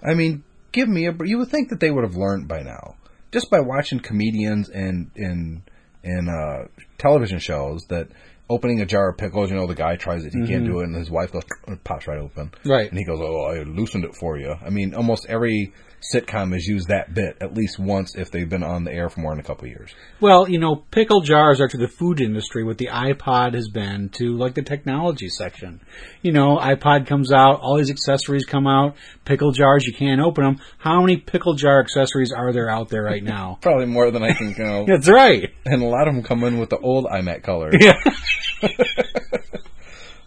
I 0.04 0.14
mean, 0.14 0.42
give 0.72 0.88
me 0.88 1.06
a. 1.06 1.14
You 1.24 1.38
would 1.38 1.48
think 1.48 1.70
that 1.70 1.80
they 1.80 1.90
would 1.90 2.04
have 2.04 2.16
learned 2.16 2.48
by 2.48 2.62
now, 2.62 2.96
just 3.32 3.50
by 3.50 3.60
watching 3.60 4.00
comedians 4.00 4.68
and 4.68 5.10
in 5.14 5.62
in 6.04 6.28
uh, 6.28 6.68
television 6.98 7.38
shows 7.38 7.80
that 7.88 8.08
opening 8.48 8.80
a 8.80 8.86
jar 8.86 9.10
of 9.10 9.18
pickles. 9.18 9.50
You 9.50 9.56
know, 9.56 9.66
the 9.66 9.74
guy 9.74 9.96
tries 9.96 10.24
it, 10.24 10.32
he 10.32 10.46
can't 10.46 10.64
mm-hmm. 10.64 10.72
do 10.72 10.80
it, 10.80 10.84
and 10.84 10.94
his 10.96 11.10
wife 11.10 11.32
goes, 11.32 11.42
it 11.68 11.84
pops 11.84 12.06
right 12.06 12.18
open, 12.18 12.52
Right. 12.64 12.88
and 12.88 12.98
he 12.98 13.04
goes, 13.04 13.20
"Oh, 13.20 13.44
I 13.52 13.62
loosened 13.62 14.04
it 14.04 14.14
for 14.14 14.38
you." 14.38 14.54
I 14.64 14.70
mean, 14.70 14.94
almost 14.94 15.26
every 15.28 15.72
sitcom 16.14 16.52
has 16.52 16.66
used 16.66 16.88
that 16.88 17.14
bit 17.14 17.36
at 17.40 17.54
least 17.54 17.78
once 17.78 18.14
if 18.14 18.30
they've 18.30 18.48
been 18.48 18.62
on 18.62 18.84
the 18.84 18.92
air 18.92 19.08
for 19.08 19.20
more 19.20 19.32
than 19.32 19.40
a 19.40 19.42
couple 19.42 19.64
of 19.64 19.70
years. 19.70 19.90
Well, 20.20 20.48
you 20.48 20.58
know, 20.58 20.76
pickle 20.90 21.20
jars 21.20 21.60
are 21.60 21.68
to 21.68 21.76
the 21.76 21.88
food 21.88 22.20
industry 22.20 22.64
what 22.64 22.78
the 22.78 22.88
iPod 22.88 23.54
has 23.54 23.68
been 23.68 24.10
to 24.10 24.36
like 24.36 24.54
the 24.54 24.62
technology 24.62 25.28
section. 25.28 25.80
You 26.22 26.32
know, 26.32 26.58
iPod 26.58 27.06
comes 27.06 27.32
out, 27.32 27.60
all 27.60 27.76
these 27.78 27.90
accessories 27.90 28.44
come 28.44 28.66
out, 28.66 28.96
pickle 29.24 29.52
jars, 29.52 29.84
you 29.84 29.92
can't 29.92 30.20
open 30.20 30.44
them. 30.44 30.60
How 30.78 31.00
many 31.00 31.16
pickle 31.16 31.54
jar 31.54 31.80
accessories 31.80 32.32
are 32.32 32.52
there 32.52 32.70
out 32.70 32.88
there 32.88 33.02
right 33.02 33.22
now? 33.24 33.58
Probably 33.62 33.86
more 33.86 34.10
than 34.10 34.22
I 34.22 34.32
can 34.32 34.54
count. 34.56 34.88
That's 34.88 35.08
right. 35.08 35.50
and 35.64 35.82
a 35.82 35.86
lot 35.86 36.08
of 36.08 36.14
them 36.14 36.22
come 36.22 36.44
in 36.44 36.58
with 36.58 36.70
the 36.70 36.78
old 36.78 37.06
iMac 37.06 37.42
color. 37.42 37.70
Yeah. 37.78 37.94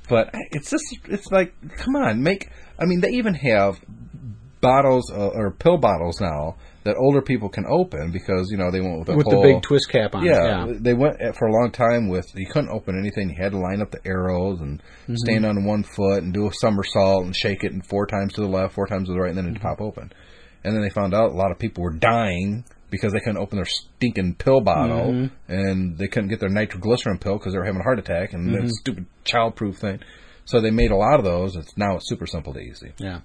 But 0.09 0.31
it's 0.51 0.71
just, 0.71 0.83
it's 1.07 1.27
like, 1.31 1.53
come 1.77 1.95
on, 1.95 2.23
make. 2.23 2.49
I 2.79 2.85
mean, 2.85 2.99
they 2.99 3.09
even 3.09 3.35
have 3.35 3.79
bottles 4.59 5.11
uh, 5.11 5.27
or 5.35 5.51
pill 5.51 5.77
bottles 5.77 6.19
now 6.19 6.55
that 6.83 6.95
older 6.97 7.21
people 7.21 7.47
can 7.47 7.65
open 7.69 8.11
because 8.11 8.47
you 8.49 8.57
know 8.57 8.71
they 8.71 8.81
went 8.81 8.99
with, 8.99 9.15
With 9.15 9.27
the 9.29 9.39
big 9.39 9.61
twist 9.61 9.87
cap 9.89 10.15
on 10.15 10.25
Yeah. 10.25 10.65
Yeah. 10.65 10.73
they 10.79 10.93
went 10.95 11.17
for 11.37 11.47
a 11.47 11.51
long 11.53 11.69
time 11.71 12.09
with 12.09 12.25
you 12.35 12.47
couldn't 12.47 12.71
open 12.71 12.97
anything. 12.99 13.29
You 13.29 13.35
had 13.41 13.51
to 13.51 13.59
line 13.59 13.81
up 13.83 13.91
the 13.91 13.99
arrows 14.05 14.59
and 14.61 14.81
Mm-hmm. 15.03 15.15
stand 15.17 15.45
on 15.45 15.63
one 15.65 15.83
foot 15.83 16.23
and 16.23 16.33
do 16.33 16.47
a 16.47 16.51
somersault 16.59 17.25
and 17.25 17.35
shake 17.35 17.63
it 17.63 17.71
and 17.71 17.85
four 17.85 18.07
times 18.07 18.33
to 18.33 18.41
the 18.41 18.47
left, 18.47 18.73
four 18.73 18.87
times 18.87 19.07
to 19.09 19.13
the 19.13 19.19
right, 19.19 19.29
and 19.29 19.37
then 19.37 19.45
Mm-hmm. 19.45 19.57
it'd 19.57 19.61
pop 19.61 19.79
open. 19.79 20.11
And 20.63 20.73
then 20.75 20.81
they 20.81 20.89
found 20.89 21.13
out 21.13 21.29
a 21.31 21.35
lot 21.35 21.51
of 21.51 21.59
people 21.59 21.83
were 21.83 21.93
dying 21.93 22.65
because 22.89 23.13
they 23.13 23.19
couldn't 23.19 23.37
open 23.37 23.57
their 23.57 23.65
stinking 23.65 24.35
pill 24.35 24.61
bottle 24.61 25.11
Mm-hmm. 25.11 25.51
and 25.51 25.97
they 25.97 26.07
couldn't 26.07 26.29
get 26.29 26.39
their 26.39 26.49
nitroglycerin 26.49 27.19
pill 27.19 27.37
because 27.37 27.53
they 27.53 27.59
were 27.59 27.65
having 27.65 27.81
a 27.81 27.83
heart 27.83 27.99
attack 27.99 28.33
and 28.33 28.49
Mm-hmm. 28.49 28.65
that 28.65 28.73
stupid 28.75 29.05
childproof 29.25 29.77
thing. 29.77 29.99
So 30.45 30.59
they 30.61 30.71
made 30.71 30.91
a 30.91 30.95
lot 30.95 31.19
of 31.19 31.25
those. 31.25 31.55
It's 31.55 31.77
now 31.77 31.95
it's 31.97 32.09
super 32.09 32.25
simple 32.25 32.53
to 32.53 32.59
easy. 32.59 32.93
Yeah. 32.97 33.21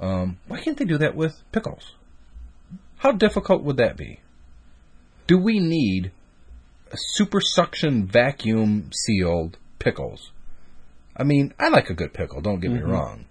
Um, 0.00 0.38
why 0.48 0.60
can't 0.60 0.76
they 0.78 0.84
do 0.86 0.98
that 0.98 1.14
with 1.14 1.34
pickles? 1.52 1.92
How 2.96 3.12
difficult 3.12 3.62
would 3.62 3.76
that 3.76 3.96
be? 3.96 4.20
Do 5.26 5.36
we 5.38 5.60
need 5.60 6.12
a 6.90 6.96
super 6.96 7.40
suction 7.40 8.06
vacuum 8.06 8.90
sealed 8.94 9.58
pickles? 9.78 10.30
I 11.16 11.24
mean, 11.24 11.52
I 11.58 11.68
like 11.68 11.90
a 11.90 11.94
good 11.94 12.14
pickle, 12.14 12.40
don't 12.40 12.60
get 12.60 12.70
me 12.70 12.80
wrong. 12.80 13.26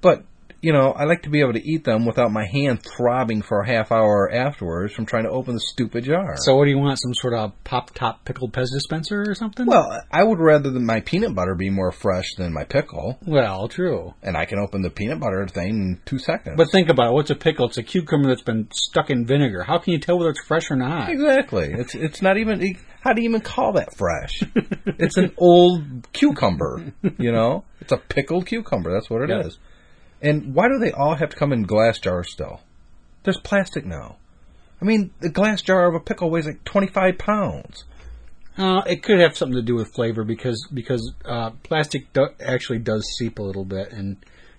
But, 0.00 0.24
you 0.62 0.72
know, 0.72 0.92
I 0.92 1.04
like 1.04 1.24
to 1.24 1.28
be 1.28 1.40
able 1.40 1.54
to 1.54 1.68
eat 1.68 1.82
them 1.82 2.06
without 2.06 2.30
my 2.30 2.46
hand 2.46 2.84
throbbing 2.84 3.42
for 3.42 3.60
a 3.60 3.66
half 3.66 3.90
hour 3.90 4.30
afterwards 4.32 4.94
from 4.94 5.06
trying 5.06 5.24
to 5.24 5.30
open 5.30 5.54
the 5.54 5.60
stupid 5.60 6.04
jar. 6.04 6.36
So 6.36 6.54
what 6.54 6.66
do 6.66 6.70
you 6.70 6.78
want? 6.78 7.00
Some 7.00 7.14
sort 7.14 7.34
of 7.34 7.52
pop 7.64 7.90
top 7.94 8.24
pickled 8.24 8.52
Pez 8.52 8.68
dispenser 8.72 9.24
or 9.28 9.34
something? 9.34 9.66
well, 9.66 10.00
I 10.10 10.22
would 10.22 10.38
rather 10.38 10.70
than 10.70 10.86
my 10.86 11.00
peanut 11.00 11.34
butter 11.34 11.56
be 11.56 11.68
more 11.68 11.90
fresh 11.90 12.34
than 12.36 12.52
my 12.52 12.62
pickle, 12.62 13.18
well, 13.26 13.66
true. 13.68 14.14
and 14.22 14.36
I 14.36 14.44
can 14.44 14.60
open 14.60 14.82
the 14.82 14.90
peanut 14.90 15.18
butter 15.18 15.46
thing 15.48 15.68
in 15.68 16.00
two 16.04 16.20
seconds. 16.20 16.56
But 16.56 16.70
think 16.70 16.88
about 16.88 17.08
it. 17.08 17.14
What's 17.14 17.30
a 17.30 17.34
pickle? 17.34 17.66
It's 17.66 17.78
a 17.78 17.82
cucumber 17.82 18.28
that's 18.28 18.42
been 18.42 18.68
stuck 18.72 19.10
in 19.10 19.26
vinegar. 19.26 19.64
How 19.64 19.78
can 19.78 19.92
you 19.92 19.98
tell 19.98 20.16
whether 20.16 20.30
it's 20.30 20.44
fresh 20.44 20.70
or 20.70 20.76
not? 20.76 21.10
Exactly. 21.10 21.72
It's 21.72 21.96
it's 21.96 22.22
not 22.22 22.38
even. 22.38 22.76
How 23.00 23.14
do 23.14 23.22
you 23.22 23.28
even 23.28 23.40
call 23.40 23.72
that 23.72 23.96
fresh? 23.96 24.44
it's 24.86 25.16
an 25.16 25.32
old 25.36 26.08
cucumber. 26.12 26.92
You 27.18 27.32
know, 27.32 27.64
it's 27.80 27.90
a 27.90 27.96
pickled 27.96 28.46
cucumber. 28.46 28.92
That's 28.92 29.10
what 29.10 29.28
it 29.28 29.44
is. 29.44 29.58
And 30.22 30.54
why 30.54 30.68
do 30.68 30.78
they 30.78 30.92
all 30.92 31.16
have 31.16 31.30
to 31.30 31.36
come 31.36 31.52
in 31.52 31.64
glass 31.64 31.98
jars 31.98 32.30
still? 32.30 32.60
There's 33.24 33.40
plastic 33.40 33.84
now. 33.84 34.16
I 34.80 34.84
mean, 34.84 35.10
the 35.20 35.28
glass 35.28 35.62
jar 35.62 35.88
of 35.88 35.94
a 35.94 36.00
pickle 36.00 36.30
weighs 36.30 36.46
like 36.46 36.64
25 36.64 37.18
pounds. 37.18 37.84
Uh, 38.56 38.82
it 38.86 39.02
could 39.02 39.18
have 39.18 39.36
something 39.36 39.56
to 39.56 39.62
do 39.62 39.74
with 39.74 39.94
flavor 39.94 40.24
because 40.24 40.68
because 40.72 41.12
uh, 41.24 41.50
plastic 41.62 42.12
do- 42.12 42.34
actually 42.44 42.78
does 42.78 43.06
seep 43.16 43.38
a 43.38 43.42
little 43.42 43.64
bit, 43.64 43.92
and 43.92 44.16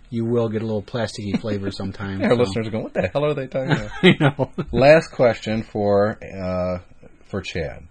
you 0.10 0.26
will 0.26 0.50
get 0.50 0.62
a 0.62 0.66
little 0.66 0.82
plasticky 0.82 1.40
flavor 1.42 1.70
sometimes. 1.70 2.24
Our 2.24 2.30
so. 2.30 2.36
listeners 2.36 2.68
are 2.68 2.72
going, 2.72 2.84
"What 2.86 2.94
the 2.94 3.08
hell 3.08 3.26
are 3.26 3.34
they 3.34 3.48
talking 3.48 3.72
about?" 3.72 3.92
you 4.04 4.18
know. 4.20 4.52
Last 4.72 5.12
question 5.12 5.62
for 5.62 6.18
uh, 6.24 6.80
for 7.26 7.42
Chad. 7.42 7.84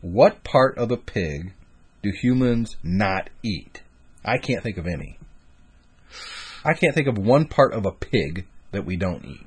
What 0.00 0.44
part 0.44 0.78
of 0.78 0.88
the 0.88 0.96
pig 0.96 1.54
do 2.02 2.10
humans 2.10 2.76
not 2.84 3.30
eat? 3.42 3.82
I 4.24 4.38
can't 4.38 4.62
think 4.62 4.76
of 4.76 4.86
any. 4.86 5.15
I 6.66 6.74
can't 6.74 6.94
think 6.94 7.08
of 7.08 7.16
one 7.18 7.46
part 7.46 7.72
of 7.72 7.86
a 7.86 7.92
pig 7.92 8.46
that 8.72 8.84
we 8.84 8.96
don't 8.96 9.24
eat. 9.24 9.46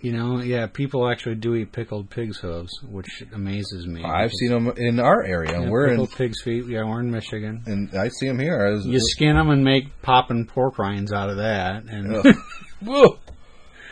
You 0.00 0.12
know, 0.12 0.40
yeah, 0.40 0.66
people 0.68 1.10
actually 1.10 1.34
do 1.34 1.56
eat 1.56 1.72
pickled 1.72 2.08
pig's 2.08 2.38
hooves, 2.38 2.70
which 2.88 3.24
amazes 3.34 3.84
me. 3.86 4.04
I've 4.04 4.30
seen 4.32 4.50
them 4.50 4.72
in 4.76 5.00
our 5.00 5.24
area. 5.24 5.60
Yeah, 5.60 5.68
we're 5.68 5.86
in, 5.86 5.90
pickled 5.94 6.12
pig's 6.12 6.40
feet. 6.42 6.66
Yeah, 6.68 6.84
we're 6.84 7.00
in 7.00 7.10
Michigan. 7.10 7.62
and 7.66 7.92
I 7.98 8.08
see 8.08 8.28
them 8.28 8.38
here. 8.38 8.64
As, 8.64 8.86
You 8.86 9.00
skin 9.00 9.34
them 9.34 9.50
and 9.50 9.64
make 9.64 10.00
popping 10.02 10.46
pork 10.46 10.78
rinds 10.78 11.12
out 11.12 11.30
of 11.30 11.38
that, 11.38 11.82
and 11.84 12.22
Whoa. 12.80 13.18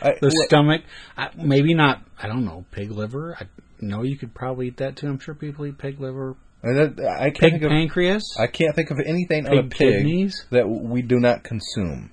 I, 0.01 0.13
the 0.21 0.29
wh- 0.29 0.45
stomach. 0.47 0.83
I, 1.17 1.29
maybe 1.35 1.73
not. 1.73 2.01
I 2.17 2.27
don't 2.27 2.45
know. 2.45 2.63
Pig 2.71 2.89
liver. 2.89 3.35
I 3.41 3.47
know 3.81 4.03
you 4.03 4.15
could 4.17 4.33
probably 4.33 4.67
eat 4.67 4.77
that 4.77 4.95
too. 4.95 5.07
I'm 5.07 5.19
sure 5.19 5.35
people 5.35 5.65
eat 5.65 5.77
pig 5.77 5.99
liver. 5.99 6.37
I, 6.63 6.69
I 6.69 7.29
can't 7.31 7.37
Pig 7.37 7.51
think 7.51 7.63
of. 7.63 7.69
pancreas. 7.69 8.37
I 8.39 8.47
can't 8.47 8.75
think 8.75 8.91
of 8.91 8.97
anything 9.05 9.45
on 9.47 9.57
a 9.57 9.61
Pig 9.63 9.71
pig 9.71 9.93
kidneys? 9.97 10.45
that 10.51 10.67
we 10.69 11.01
do 11.01 11.19
not 11.19 11.43
consume. 11.43 12.11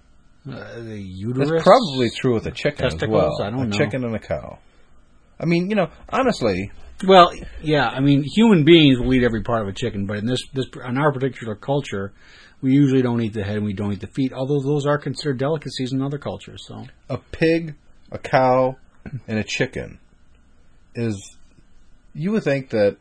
Uh, 0.51 0.81
the 0.81 1.01
uterus. 1.01 1.51
That's 1.51 1.63
probably 1.63 2.11
true 2.11 2.35
with 2.35 2.47
a 2.47 2.51
chicken 2.51 2.87
as 2.87 2.97
well. 3.09 3.43
I 3.43 3.51
don't 3.51 3.61
a 3.61 3.67
know. 3.67 3.77
chicken 3.77 4.05
and 4.05 4.15
a 4.15 4.19
cow. 4.19 4.59
I 5.41 5.47
mean, 5.47 5.69
you 5.69 5.77
know, 5.77 5.91
honestly, 6.09 6.71
Well, 7.07 7.33
yeah. 7.63 7.89
I 7.89 8.01
mean, 8.01 8.23
human 8.23 8.65
beings 8.65 8.99
will 8.99 9.13
eat 9.15 9.25
every 9.25 9.43
part 9.43 9.63
of 9.63 9.69
a 9.69 9.73
chicken, 9.73 10.07
but 10.07 10.19
in 10.19 10.27
this 10.27 10.43
this 10.53 10.67
in 10.87 10.99
our 10.99 11.13
particular 11.13 11.55
culture, 11.55 12.13
we 12.61 12.73
usually 12.73 13.03
don't 13.03 13.21
eat 13.21 13.33
the 13.33 13.43
head 13.43 13.57
and 13.57 13.65
we 13.65 13.73
don't 13.73 13.93
eat 13.93 14.01
the 14.01 14.07
feet. 14.07 14.33
Although 14.33 14.61
those 14.61 14.87
are 14.87 14.99
considered 14.99 15.39
delicacies 15.39 15.93
in 15.93 16.03
other 16.03 16.19
cultures. 16.19 16.65
So 16.67 16.87
a 17.09 17.19
pig, 17.19 17.75
a 18.13 18.19
cow, 18.19 18.77
and 19.27 19.39
a 19.39 19.45
chicken 19.45 19.99
is. 20.95 21.37
You 22.17 22.31
would 22.31 22.45
think 22.45 22.71
that 22.71 22.97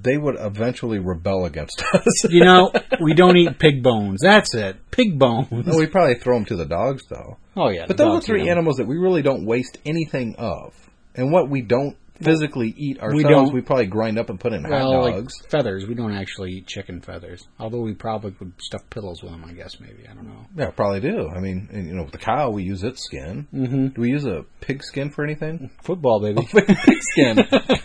they 0.00 0.16
would 0.18 0.36
eventually 0.38 0.98
rebel 0.98 1.44
against 1.44 1.82
us. 1.94 2.24
You 2.28 2.44
know, 2.44 2.72
we 3.00 3.14
don't 3.14 3.36
eat 3.36 3.58
pig 3.58 3.82
bones. 3.82 4.20
That's 4.22 4.54
it. 4.54 4.76
Pig 4.90 5.18
bones. 5.18 5.48
No, 5.66 5.76
we 5.76 5.86
probably 5.86 6.16
throw 6.16 6.36
them 6.36 6.44
to 6.46 6.56
the 6.56 6.66
dogs, 6.66 7.02
though. 7.08 7.36
Oh 7.56 7.68
yeah. 7.70 7.84
But 7.86 7.96
those 7.98 8.18
are 8.18 8.20
three 8.20 8.40
eat 8.40 8.42
three 8.42 8.50
'em. 8.50 8.56
animals 8.58 8.76
that 8.78 8.86
we 8.86 8.96
really 8.96 9.22
don't 9.22 9.46
waste 9.46 9.78
anything 9.86 10.34
of. 10.38 10.74
And 11.14 11.30
what 11.30 11.48
we 11.50 11.60
don't 11.62 11.96
physically 12.22 12.72
eat 12.76 13.00
ourselves, 13.00 13.24
don't. 13.24 13.52
we, 13.52 13.60
probably 13.62 13.86
grind 13.86 14.16
up 14.18 14.30
and 14.30 14.38
put 14.38 14.52
in 14.52 14.62
hot 14.62 14.70
Well, 14.70 15.02
like 15.02 15.14
dogs. 15.16 15.34
feathers. 15.48 15.86
We 15.86 15.94
don't 15.94 16.12
actually 16.14 16.52
eat 16.52 16.66
chicken 16.68 17.00
feathers. 17.00 17.46
Although 17.58 17.80
we 17.80 17.94
probably 17.94 18.32
would 18.38 18.52
stuff 18.60 18.82
pillows 18.90 19.22
with 19.22 19.32
them. 19.32 19.44
I 19.44 19.52
guess 19.52 19.78
maybe. 19.80 20.06
I 20.08 20.14
don't 20.14 20.26
know. 20.28 20.46
yeah, 20.56 20.70
probably 20.70 21.00
do. 21.00 21.28
I 21.28 21.40
mean, 21.40 21.68
and, 21.72 21.86
you 21.86 21.94
know, 21.94 22.02
with 22.04 22.12
the 22.12 22.18
cow, 22.18 22.50
we 22.50 22.62
use 22.62 22.82
its 22.84 23.04
skin. 23.04 23.46
Mm-hmm. 23.52 23.86
Do 23.88 24.00
we 24.00 24.10
use 24.10 24.24
a 24.24 24.44
pig 24.60 24.82
skin 24.84 25.10
for 25.10 25.24
anything? 25.24 25.70
Football, 25.82 26.20
baby. 26.20 26.46
pig 26.52 27.02
skin. 27.02 27.38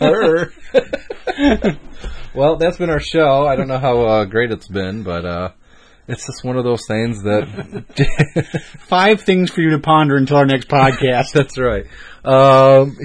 Well, 2.34 2.56
that's 2.56 2.76
been 2.76 2.90
our 2.90 3.00
show. 3.00 3.46
I 3.46 3.56
don't 3.56 3.68
know 3.68 3.78
how 3.78 4.00
uh, 4.02 4.24
great 4.24 4.52
it's 4.52 4.68
been, 4.68 5.02
but 5.02 5.24
uh, 5.24 5.50
it's 6.06 6.26
just 6.26 6.44
one 6.44 6.56
of 6.56 6.64
those 6.64 6.86
things 6.86 7.22
that. 7.22 7.84
Five 8.80 9.22
things 9.22 9.50
for 9.50 9.60
you 9.60 9.70
to 9.70 9.78
ponder 9.78 10.16
until 10.16 10.36
our 10.36 10.46
next 10.46 10.68
podcast. 10.68 11.32
That's 11.32 11.58
right. 11.58 11.86
Um, 12.24 12.96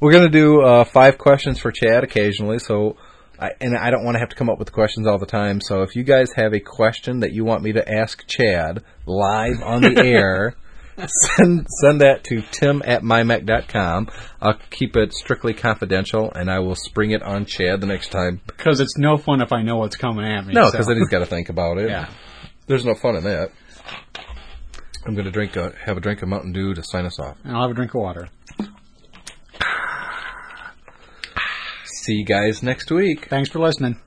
we're 0.00 0.12
going 0.12 0.24
to 0.24 0.30
do 0.30 0.62
uh, 0.62 0.84
five 0.84 1.18
questions 1.18 1.58
for 1.58 1.70
Chad 1.70 2.04
occasionally. 2.04 2.58
So, 2.58 2.96
I, 3.38 3.50
and 3.60 3.76
I 3.76 3.90
don't 3.90 4.04
want 4.04 4.14
to 4.14 4.18
have 4.18 4.30
to 4.30 4.36
come 4.36 4.48
up 4.48 4.58
with 4.58 4.72
questions 4.72 5.06
all 5.06 5.18
the 5.18 5.26
time. 5.26 5.60
So, 5.60 5.82
if 5.82 5.94
you 5.94 6.02
guys 6.02 6.32
have 6.36 6.54
a 6.54 6.60
question 6.60 7.20
that 7.20 7.32
you 7.32 7.44
want 7.44 7.62
me 7.62 7.72
to 7.72 7.86
ask 7.88 8.26
Chad 8.26 8.82
live 9.06 9.62
on 9.62 9.82
the 9.82 9.96
air, 10.04 10.56
send 11.06 11.66
send 11.80 12.00
that 12.00 12.24
to 12.24 12.42
tim 12.50 12.82
at 12.84 13.02
mymac.com. 13.02 14.08
I'll 14.40 14.58
keep 14.70 14.96
it 14.96 15.12
strictly 15.14 15.54
confidential, 15.54 16.30
and 16.32 16.50
I 16.50 16.58
will 16.58 16.74
spring 16.74 17.12
it 17.12 17.22
on 17.22 17.46
Chad 17.46 17.80
the 17.80 17.86
next 17.86 18.08
time. 18.10 18.40
Because 18.46 18.80
it's 18.80 18.96
no 18.98 19.16
fun 19.16 19.40
if 19.40 19.52
I 19.52 19.62
know 19.62 19.76
what's 19.78 19.96
coming 19.96 20.24
at 20.24 20.46
me. 20.46 20.52
No, 20.54 20.66
so- 20.66 20.72
because 20.72 20.86
then 20.86 20.96
he's 20.96 21.08
got 21.08 21.20
to 21.20 21.26
think 21.26 21.48
about 21.48 21.78
it. 21.78 21.88
Yeah. 21.88 22.08
There's 22.66 22.84
no 22.84 22.94
fun 22.94 23.16
in 23.16 23.24
that. 23.24 23.50
I'm 25.06 25.14
going 25.14 25.24
to 25.24 25.30
drink 25.30 25.56
a, 25.56 25.72
have 25.84 25.96
a 25.96 26.00
drink 26.00 26.20
of 26.22 26.28
Mountain 26.28 26.52
Dew 26.52 26.74
to 26.74 26.82
sign 26.84 27.06
us 27.06 27.18
off. 27.18 27.36
And 27.42 27.56
I'll 27.56 27.62
have 27.62 27.70
a 27.70 27.74
drink 27.74 27.94
of 27.94 28.00
water. 28.02 28.28
See 31.84 32.14
you 32.14 32.24
guys 32.24 32.62
next 32.62 32.90
week. 32.90 33.26
Thanks 33.28 33.48
for 33.50 33.58
listening. 33.60 33.98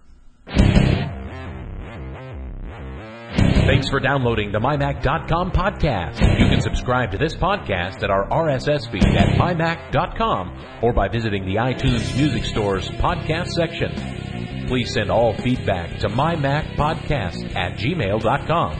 Thanks 3.65 3.89
for 3.89 3.99
downloading 4.01 4.51
the 4.51 4.59
MyMac.com 4.59 5.51
podcast. 5.51 6.19
You 6.37 6.47
can 6.47 6.59
subscribe 6.61 7.11
to 7.11 7.17
this 7.17 7.33
podcast 7.33 8.03
at 8.03 8.09
our 8.09 8.27
RSS 8.27 8.91
feed 8.91 9.05
at 9.05 9.37
MyMac.com 9.37 10.79
or 10.81 10.91
by 10.91 11.07
visiting 11.07 11.45
the 11.45 11.55
iTunes 11.55 12.15
Music 12.17 12.43
Store's 12.43 12.89
podcast 12.89 13.47
section. 13.51 14.67
Please 14.67 14.93
send 14.93 15.09
all 15.09 15.33
feedback 15.33 15.97
to 15.99 16.09
MyMacPodcast 16.09 17.55
at 17.55 17.77
gmail.com. 17.77 18.71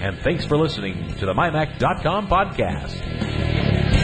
And 0.00 0.18
thanks 0.20 0.46
for 0.46 0.56
listening 0.56 1.08
to 1.18 1.26
the 1.26 1.34
MyMac.com 1.34 2.28
podcast. 2.28 4.00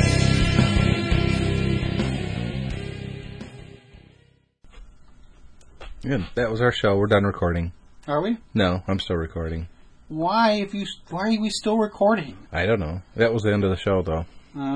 Good. 6.02 6.26
That 6.34 6.50
was 6.50 6.60
our 6.60 6.72
show. 6.72 6.96
We're 6.96 7.06
done 7.06 7.24
recording. 7.24 7.72
Are 8.06 8.20
we? 8.20 8.36
No, 8.54 8.82
I'm 8.86 9.00
still 9.00 9.16
recording. 9.16 9.68
Why? 10.08 10.52
If 10.52 10.74
you, 10.74 10.86
why 11.10 11.22
are 11.22 11.40
we 11.40 11.50
still 11.50 11.78
recording? 11.78 12.36
I 12.52 12.66
don't 12.66 12.80
know. 12.80 13.02
That 13.16 13.32
was 13.32 13.42
the 13.42 13.52
end 13.52 13.64
of 13.64 13.70
the 13.70 13.76
show, 13.76 14.02
though. 14.02 14.24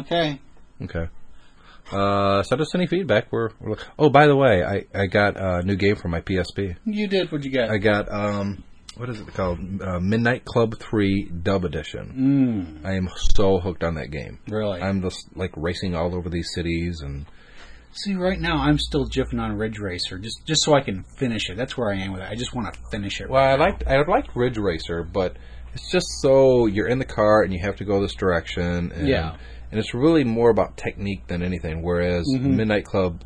Okay. 0.00 0.40
Okay. 0.82 1.08
Uh, 1.92 2.42
send 2.42 2.60
us 2.60 2.74
any 2.74 2.86
feedback. 2.86 3.32
We're, 3.32 3.50
we're 3.60 3.76
oh, 3.98 4.10
by 4.10 4.26
the 4.26 4.36
way, 4.36 4.62
I, 4.62 4.84
I 4.94 5.06
got 5.06 5.36
a 5.36 5.62
new 5.62 5.76
game 5.76 5.96
for 5.96 6.08
my 6.08 6.20
PSP. 6.20 6.76
You 6.84 7.08
did. 7.08 7.30
What'd 7.32 7.44
you 7.44 7.50
get? 7.50 7.70
I 7.70 7.78
got 7.78 8.10
um, 8.12 8.62
what 8.96 9.08
is 9.08 9.20
it 9.20 9.26
called? 9.34 9.58
Uh, 9.82 9.98
Midnight 9.98 10.44
Club 10.44 10.78
Three 10.78 11.24
Dub 11.24 11.64
Edition. 11.64 12.80
Mm, 12.84 12.86
I 12.88 12.94
am 12.94 13.08
so 13.34 13.58
hooked 13.58 13.82
on 13.82 13.94
that 13.94 14.10
game. 14.10 14.38
really? 14.48 14.80
I'm 14.80 15.00
just 15.02 15.26
like 15.34 15.52
racing 15.56 15.94
all 15.94 16.14
over 16.14 16.28
these 16.28 16.50
cities 16.54 17.00
and 17.00 17.26
See, 17.92 18.14
right 18.14 18.38
now 18.38 18.56
I'm 18.58 18.78
still 18.78 19.04
jiffing 19.06 19.40
on 19.40 19.56
Ridge 19.58 19.78
Racer, 19.78 20.18
just 20.18 20.46
just 20.46 20.62
so 20.64 20.74
I 20.74 20.80
can 20.80 21.04
finish 21.18 21.50
it. 21.50 21.56
That's 21.56 21.76
where 21.76 21.90
I 21.92 21.96
am 21.98 22.12
with 22.12 22.22
it. 22.22 22.28
I 22.30 22.34
just 22.36 22.54
want 22.54 22.72
to 22.72 22.80
finish 22.90 23.20
it. 23.20 23.28
Well, 23.28 23.42
I 23.42 23.50
right 23.50 23.58
now. 23.58 23.64
liked 23.64 23.84
I 23.86 24.02
liked 24.02 24.36
Ridge 24.36 24.58
Racer, 24.58 25.02
but 25.02 25.36
it's 25.74 25.90
just 25.90 26.06
so 26.22 26.66
you're 26.66 26.86
in 26.88 26.98
the 26.98 27.04
car 27.04 27.42
and 27.42 27.52
you 27.52 27.58
have 27.62 27.76
to 27.76 27.84
go 27.84 28.00
this 28.00 28.14
direction. 28.14 28.92
And, 28.92 29.08
Yeah. 29.08 29.36
and 29.70 29.78
it's 29.80 29.92
really 29.94 30.24
more 30.24 30.50
about 30.50 30.76
technique 30.76 31.26
than 31.26 31.42
anything. 31.42 31.82
Whereas 31.82 32.26
Mm-hmm. 32.32 32.56
Midnight 32.56 32.84
Club 32.84 33.22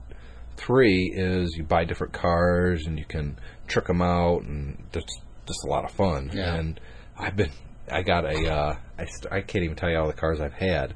Three 0.57 1.13
is 1.15 1.57
you 1.57 1.65
buy 1.65 1.85
different 1.85 2.13
cars 2.13 2.87
and 2.87 2.99
you 2.99 3.05
can 3.05 3.39
trick 3.67 3.87
them 3.87 4.01
out, 4.01 4.43
and 4.43 4.79
it's 4.95 5.21
just 5.47 5.65
a 5.65 5.69
lot 5.69 5.85
of 5.85 5.91
fun. 5.91 6.31
Yeah. 6.33 6.55
And 6.55 6.81
I've 7.19 7.37
been 7.37 7.51
I 7.91 8.03
got 8.03 8.25
a 8.25 8.51
uh, 8.51 8.77
I 8.99 9.05
st- 9.05 9.33
I 9.33 9.41
can't 9.43 9.65
even 9.65 9.77
tell 9.77 9.91
you 9.91 9.99
all 9.99 10.07
the 10.07 10.13
cars 10.15 10.41
I've 10.41 10.55
had. 10.55 10.95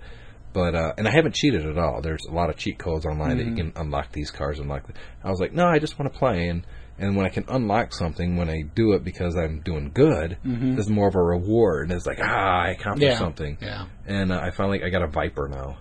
But 0.53 0.75
uh, 0.75 0.93
and 0.97 1.07
I 1.07 1.11
haven't 1.13 1.35
cheated 1.35 1.67
at 1.67 1.79
all. 1.79 2.01
There's 2.01 2.25
a 2.27 2.33
lot 2.33 2.49
of 2.51 2.57
cheat 2.57 2.79
codes 2.79 3.05
online 3.07 3.37
that 3.37 3.45
you 3.45 3.53
Mm-hmm. 3.53 3.73
can 3.73 3.87
unlock 3.87 4.13
these 4.13 4.31
cars. 4.31 4.59
Unlock. 4.59 4.85
I 5.23 5.31
was 5.31 5.41
like, 5.41 5.53
no, 5.53 5.67
I 5.67 5.79
just 5.79 5.99
want 5.99 6.13
to 6.13 6.19
play, 6.19 6.49
and 6.49 6.67
and 6.99 7.17
when 7.17 7.27
I 7.27 7.29
can 7.29 7.45
unlock 7.49 7.93
something, 7.95 8.37
when 8.37 8.49
I 8.49 8.63
do 8.75 8.93
it 8.93 9.05
because 9.05 9.37
I'm 9.37 9.61
doing 9.61 9.91
good, 9.93 10.39
there's 10.45 10.89
more 10.89 11.07
of 11.09 11.15
a 11.15 11.23
reward. 11.23 11.89
And 11.91 11.97
it's 11.97 12.07
like, 12.07 12.19
ah, 12.21 12.63
I 12.65 12.71
accomplished 12.71 13.03
Mm-hmm. 13.05 13.13
Yeah. 13.13 13.19
something. 13.19 13.59
Yeah. 13.61 13.87
And 14.07 14.33
uh, 14.33 14.41
I 14.41 14.51
finally 14.51 14.83
I 14.83 14.89
got 14.89 15.03
a 15.03 15.07
Viper 15.09 15.49
now. 15.49 15.77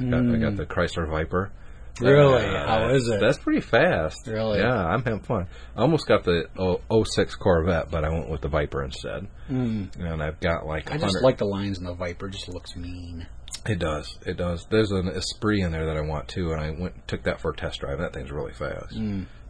I 0.00 0.04
got, 0.04 0.34
I 0.34 0.38
got 0.38 0.56
the 0.56 0.66
Chrysler 0.66 1.08
Viper. 1.08 1.52
Really? 2.00 2.44
Uh, 2.44 2.66
How 2.66 2.90
is 2.90 3.08
it? 3.08 3.20
That's 3.20 3.38
pretty 3.38 3.62
fast. 3.62 4.26
Really? 4.26 4.58
Yeah, 4.58 4.74
I'm 4.84 5.02
having 5.02 5.20
fun. 5.20 5.46
I 5.74 5.80
almost 5.80 6.06
got 6.06 6.24
the 6.24 6.44
oh, 6.58 7.04
06 7.04 7.36
Corvette, 7.36 7.90
but 7.90 8.04
I 8.04 8.10
went 8.10 8.28
with 8.28 8.42
the 8.42 8.48
Viper 8.48 8.82
instead. 8.84 9.28
Mm. 9.50 9.96
And 9.98 10.22
I've 10.22 10.38
got 10.40 10.66
like. 10.66 10.90
I 10.92 10.98
just 10.98 11.22
like 11.22 11.38
the 11.38 11.46
lines 11.46 11.78
in 11.78 11.84
the 11.84 11.94
Viper. 11.94 12.28
Just 12.28 12.48
looks 12.50 12.76
mean. 12.76 13.26
It 13.68 13.78
does. 13.78 14.18
It 14.26 14.36
does. 14.36 14.66
There's 14.70 14.90
an 14.90 15.08
Esprit 15.08 15.60
in 15.64 15.72
there 15.72 15.86
that 15.86 15.96
I 15.96 16.00
want 16.00 16.28
too, 16.28 16.52
and 16.52 16.60
I 16.60 16.70
went 16.70 17.06
took 17.08 17.22
that 17.24 17.40
for 17.40 17.50
a 17.50 17.56
test 17.56 17.80
drive. 17.80 17.98
That 17.98 18.12
thing's 18.12 18.30
really 18.30 18.52
fast. 18.52 18.94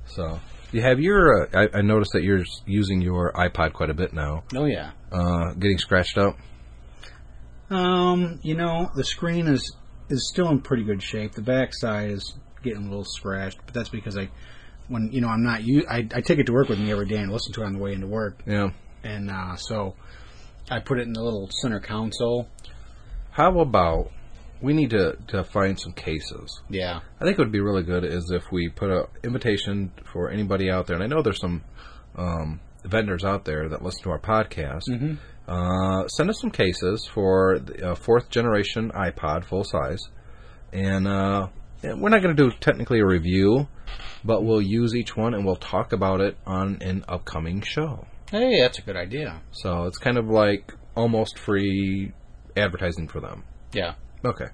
So 0.06 0.40
you 0.72 0.82
have 0.82 1.00
your. 1.00 1.46
Uh, 1.54 1.68
I, 1.74 1.78
I 1.78 1.82
noticed 1.82 2.12
that 2.12 2.22
you're 2.22 2.44
using 2.66 3.00
your 3.00 3.32
iPod 3.32 3.72
quite 3.72 3.90
a 3.90 3.94
bit 3.94 4.12
now. 4.12 4.44
Oh 4.54 4.64
yeah. 4.66 4.92
Uh, 5.12 5.52
getting 5.54 5.78
scratched 5.78 6.16
up. 6.18 6.36
Um, 7.70 8.38
you 8.42 8.54
know, 8.54 8.90
the 8.94 9.04
screen 9.04 9.48
is 9.48 9.74
is 10.08 10.28
still 10.32 10.48
in 10.50 10.60
pretty 10.60 10.84
good 10.84 11.02
shape. 11.02 11.32
The 11.32 11.42
backside 11.42 12.10
is 12.10 12.34
getting 12.62 12.82
a 12.86 12.88
little 12.88 13.04
scratched, 13.04 13.58
but 13.64 13.74
that's 13.74 13.88
because 13.88 14.16
I, 14.16 14.28
when 14.88 15.10
you 15.10 15.20
know, 15.20 15.28
I'm 15.28 15.42
not 15.42 15.64
you, 15.64 15.84
I, 15.90 16.06
I 16.14 16.20
take 16.20 16.38
it 16.38 16.46
to 16.46 16.52
work 16.52 16.68
with 16.68 16.78
me 16.78 16.92
every 16.92 17.06
day 17.06 17.16
and 17.18 17.32
listen 17.32 17.52
to 17.54 17.62
it 17.62 17.66
on 17.66 17.72
the 17.72 17.78
way 17.80 17.92
into 17.92 18.06
work, 18.06 18.40
Yeah. 18.46 18.70
and 19.02 19.28
uh, 19.30 19.56
so 19.56 19.96
I 20.70 20.78
put 20.78 20.98
it 21.00 21.02
in 21.08 21.12
the 21.12 21.22
little 21.22 21.48
center 21.60 21.80
console. 21.80 22.48
How 23.36 23.60
about 23.60 24.10
we 24.62 24.72
need 24.72 24.88
to 24.90 25.18
to 25.28 25.44
find 25.44 25.78
some 25.78 25.92
cases. 25.92 26.62
Yeah. 26.70 27.00
I 27.20 27.24
think 27.24 27.38
it 27.38 27.42
would 27.42 27.52
be 27.52 27.60
really 27.60 27.82
good 27.82 28.02
is 28.02 28.30
if 28.30 28.44
we 28.50 28.70
put 28.70 28.90
an 28.90 29.04
invitation 29.22 29.92
for 30.10 30.30
anybody 30.30 30.70
out 30.70 30.86
there, 30.86 30.96
and 30.96 31.04
I 31.04 31.06
know 31.06 31.20
there's 31.20 31.40
some 31.40 31.62
um, 32.16 32.60
vendors 32.82 33.24
out 33.24 33.44
there 33.44 33.68
that 33.68 33.82
listen 33.82 34.04
to 34.04 34.10
our 34.10 34.18
podcast. 34.18 34.84
Uh, 35.46 36.08
send 36.08 36.30
us 36.30 36.40
some 36.40 36.50
cases 36.50 37.06
for 37.12 37.58
the 37.58 37.90
uh, 37.90 37.94
fourth 37.94 38.30
generation 38.30 38.90
iPod 38.92 39.44
full 39.44 39.64
size, 39.64 40.00
and 40.72 41.06
uh, 41.06 41.48
we're 41.82 42.08
not 42.08 42.22
going 42.22 42.34
to 42.34 42.50
do 42.50 42.50
technically 42.58 43.00
a 43.00 43.06
review, 43.06 43.68
but 44.24 44.44
we'll 44.44 44.62
use 44.62 44.94
each 44.94 45.14
one 45.14 45.34
and 45.34 45.44
we'll 45.44 45.56
talk 45.56 45.92
about 45.92 46.22
it 46.22 46.38
on 46.46 46.78
an 46.80 47.04
upcoming 47.06 47.60
show. 47.60 48.06
Hey, 48.30 48.60
that's 48.60 48.78
a 48.78 48.82
good 48.82 48.96
idea. 48.96 49.42
So 49.52 49.84
it's 49.84 49.98
kind 49.98 50.16
of 50.16 50.26
like 50.26 50.72
almost 50.96 51.38
free 51.38 52.12
advertising 52.56 53.08
for 53.08 53.20
them. 53.20 53.44
Yeah. 53.72 53.94
Okay. 54.24 54.46